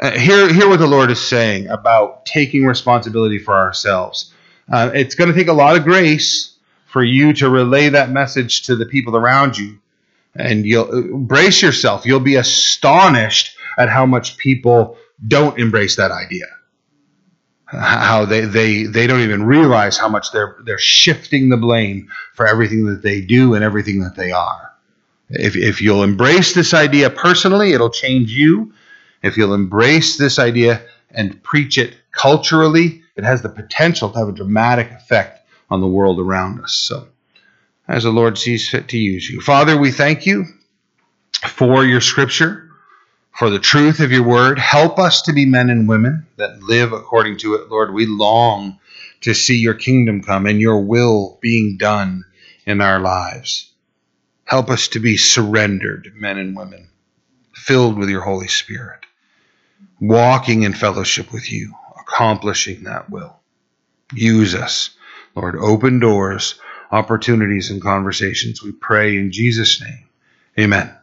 Uh, 0.00 0.12
hear, 0.12 0.52
hear 0.52 0.68
what 0.68 0.78
the 0.78 0.86
Lord 0.86 1.10
is 1.10 1.20
saying 1.20 1.68
about 1.68 2.24
taking 2.24 2.64
responsibility 2.64 3.38
for 3.38 3.54
ourselves. 3.54 4.32
Uh, 4.70 4.90
it's 4.94 5.14
going 5.14 5.28
to 5.28 5.36
take 5.36 5.48
a 5.48 5.52
lot 5.52 5.76
of 5.76 5.84
grace 5.84 6.56
for 6.86 7.02
you 7.02 7.32
to 7.34 7.50
relay 7.50 7.88
that 7.88 8.10
message 8.10 8.62
to 8.62 8.76
the 8.76 8.86
people 8.86 9.16
around 9.16 9.58
you. 9.58 9.78
And 10.36 10.64
you'll 10.64 11.18
brace 11.18 11.62
yourself. 11.62 12.06
You'll 12.06 12.20
be 12.20 12.36
astonished 12.36 13.56
at 13.76 13.88
how 13.88 14.06
much 14.06 14.36
people 14.36 14.96
don't 15.26 15.58
embrace 15.58 15.96
that 15.96 16.12
idea 16.12 16.46
how 17.70 18.24
they, 18.24 18.40
they, 18.42 18.84
they 18.84 19.06
don't 19.06 19.20
even 19.20 19.44
realize 19.44 19.98
how 19.98 20.08
much 20.08 20.32
they're, 20.32 20.56
they're 20.64 20.78
shifting 20.78 21.48
the 21.48 21.56
blame 21.56 22.08
for 22.34 22.46
everything 22.46 22.86
that 22.86 23.02
they 23.02 23.20
do 23.20 23.54
and 23.54 23.62
everything 23.62 24.00
that 24.00 24.16
they 24.16 24.32
are. 24.32 24.72
If, 25.28 25.56
if 25.56 25.82
you'll 25.82 26.02
embrace 26.02 26.54
this 26.54 26.72
idea 26.72 27.10
personally, 27.10 27.72
it'll 27.72 27.90
change 27.90 28.30
you. 28.30 28.72
If 29.22 29.36
you'll 29.36 29.54
embrace 29.54 30.16
this 30.16 30.38
idea 30.38 30.82
and 31.10 31.42
preach 31.42 31.78
it 31.78 31.96
culturally, 32.12 33.02
it 33.16 33.24
has 33.24 33.42
the 33.42 33.48
potential 33.48 34.10
to 34.10 34.18
have 34.18 34.28
a 34.28 34.32
dramatic 34.32 34.90
effect 34.90 35.46
on 35.70 35.80
the 35.80 35.86
world 35.86 36.20
around 36.20 36.60
us. 36.60 36.72
So, 36.72 37.08
as 37.86 38.04
the 38.04 38.10
Lord 38.10 38.38
sees 38.38 38.68
fit 38.68 38.88
to 38.88 38.98
use 38.98 39.28
you. 39.28 39.40
Father, 39.40 39.76
we 39.78 39.90
thank 39.90 40.26
you 40.26 40.44
for 41.46 41.84
your 41.84 42.00
scripture 42.00 42.68
for 43.38 43.50
the 43.50 43.58
truth 43.60 44.00
of 44.00 44.10
your 44.10 44.24
word. 44.24 44.58
Help 44.58 44.98
us 44.98 45.22
to 45.22 45.32
be 45.32 45.46
men 45.46 45.70
and 45.70 45.88
women 45.88 46.26
that 46.36 46.60
live 46.60 46.92
according 46.92 47.38
to 47.38 47.54
it, 47.54 47.68
Lord. 47.68 47.94
We 47.94 48.04
long 48.04 48.80
to 49.20 49.32
see 49.32 49.58
your 49.58 49.74
kingdom 49.74 50.22
come 50.22 50.46
and 50.46 50.60
your 50.60 50.80
will 50.80 51.38
being 51.40 51.76
done 51.78 52.24
in 52.66 52.80
our 52.80 52.98
lives. 52.98 53.72
Help 54.44 54.70
us 54.70 54.88
to 54.88 55.00
be 55.00 55.16
surrendered 55.16 56.12
men 56.16 56.36
and 56.36 56.56
women, 56.56 56.88
filled 57.54 57.96
with 57.96 58.08
your 58.08 58.22
Holy 58.22 58.48
Spirit, 58.48 59.00
walking 60.00 60.62
in 60.62 60.72
fellowship 60.72 61.32
with 61.32 61.50
you, 61.50 61.74
accomplishing 62.00 62.84
that 62.84 63.10
will. 63.10 63.36
Use 64.14 64.54
us, 64.54 64.90
Lord. 65.34 65.56
Open 65.56 66.00
doors, 66.00 66.60
opportunities, 66.90 67.70
and 67.70 67.82
conversations. 67.82 68.62
We 68.62 68.72
pray 68.72 69.18
in 69.18 69.32
Jesus' 69.32 69.80
name. 69.80 70.08
Amen. 70.58 70.97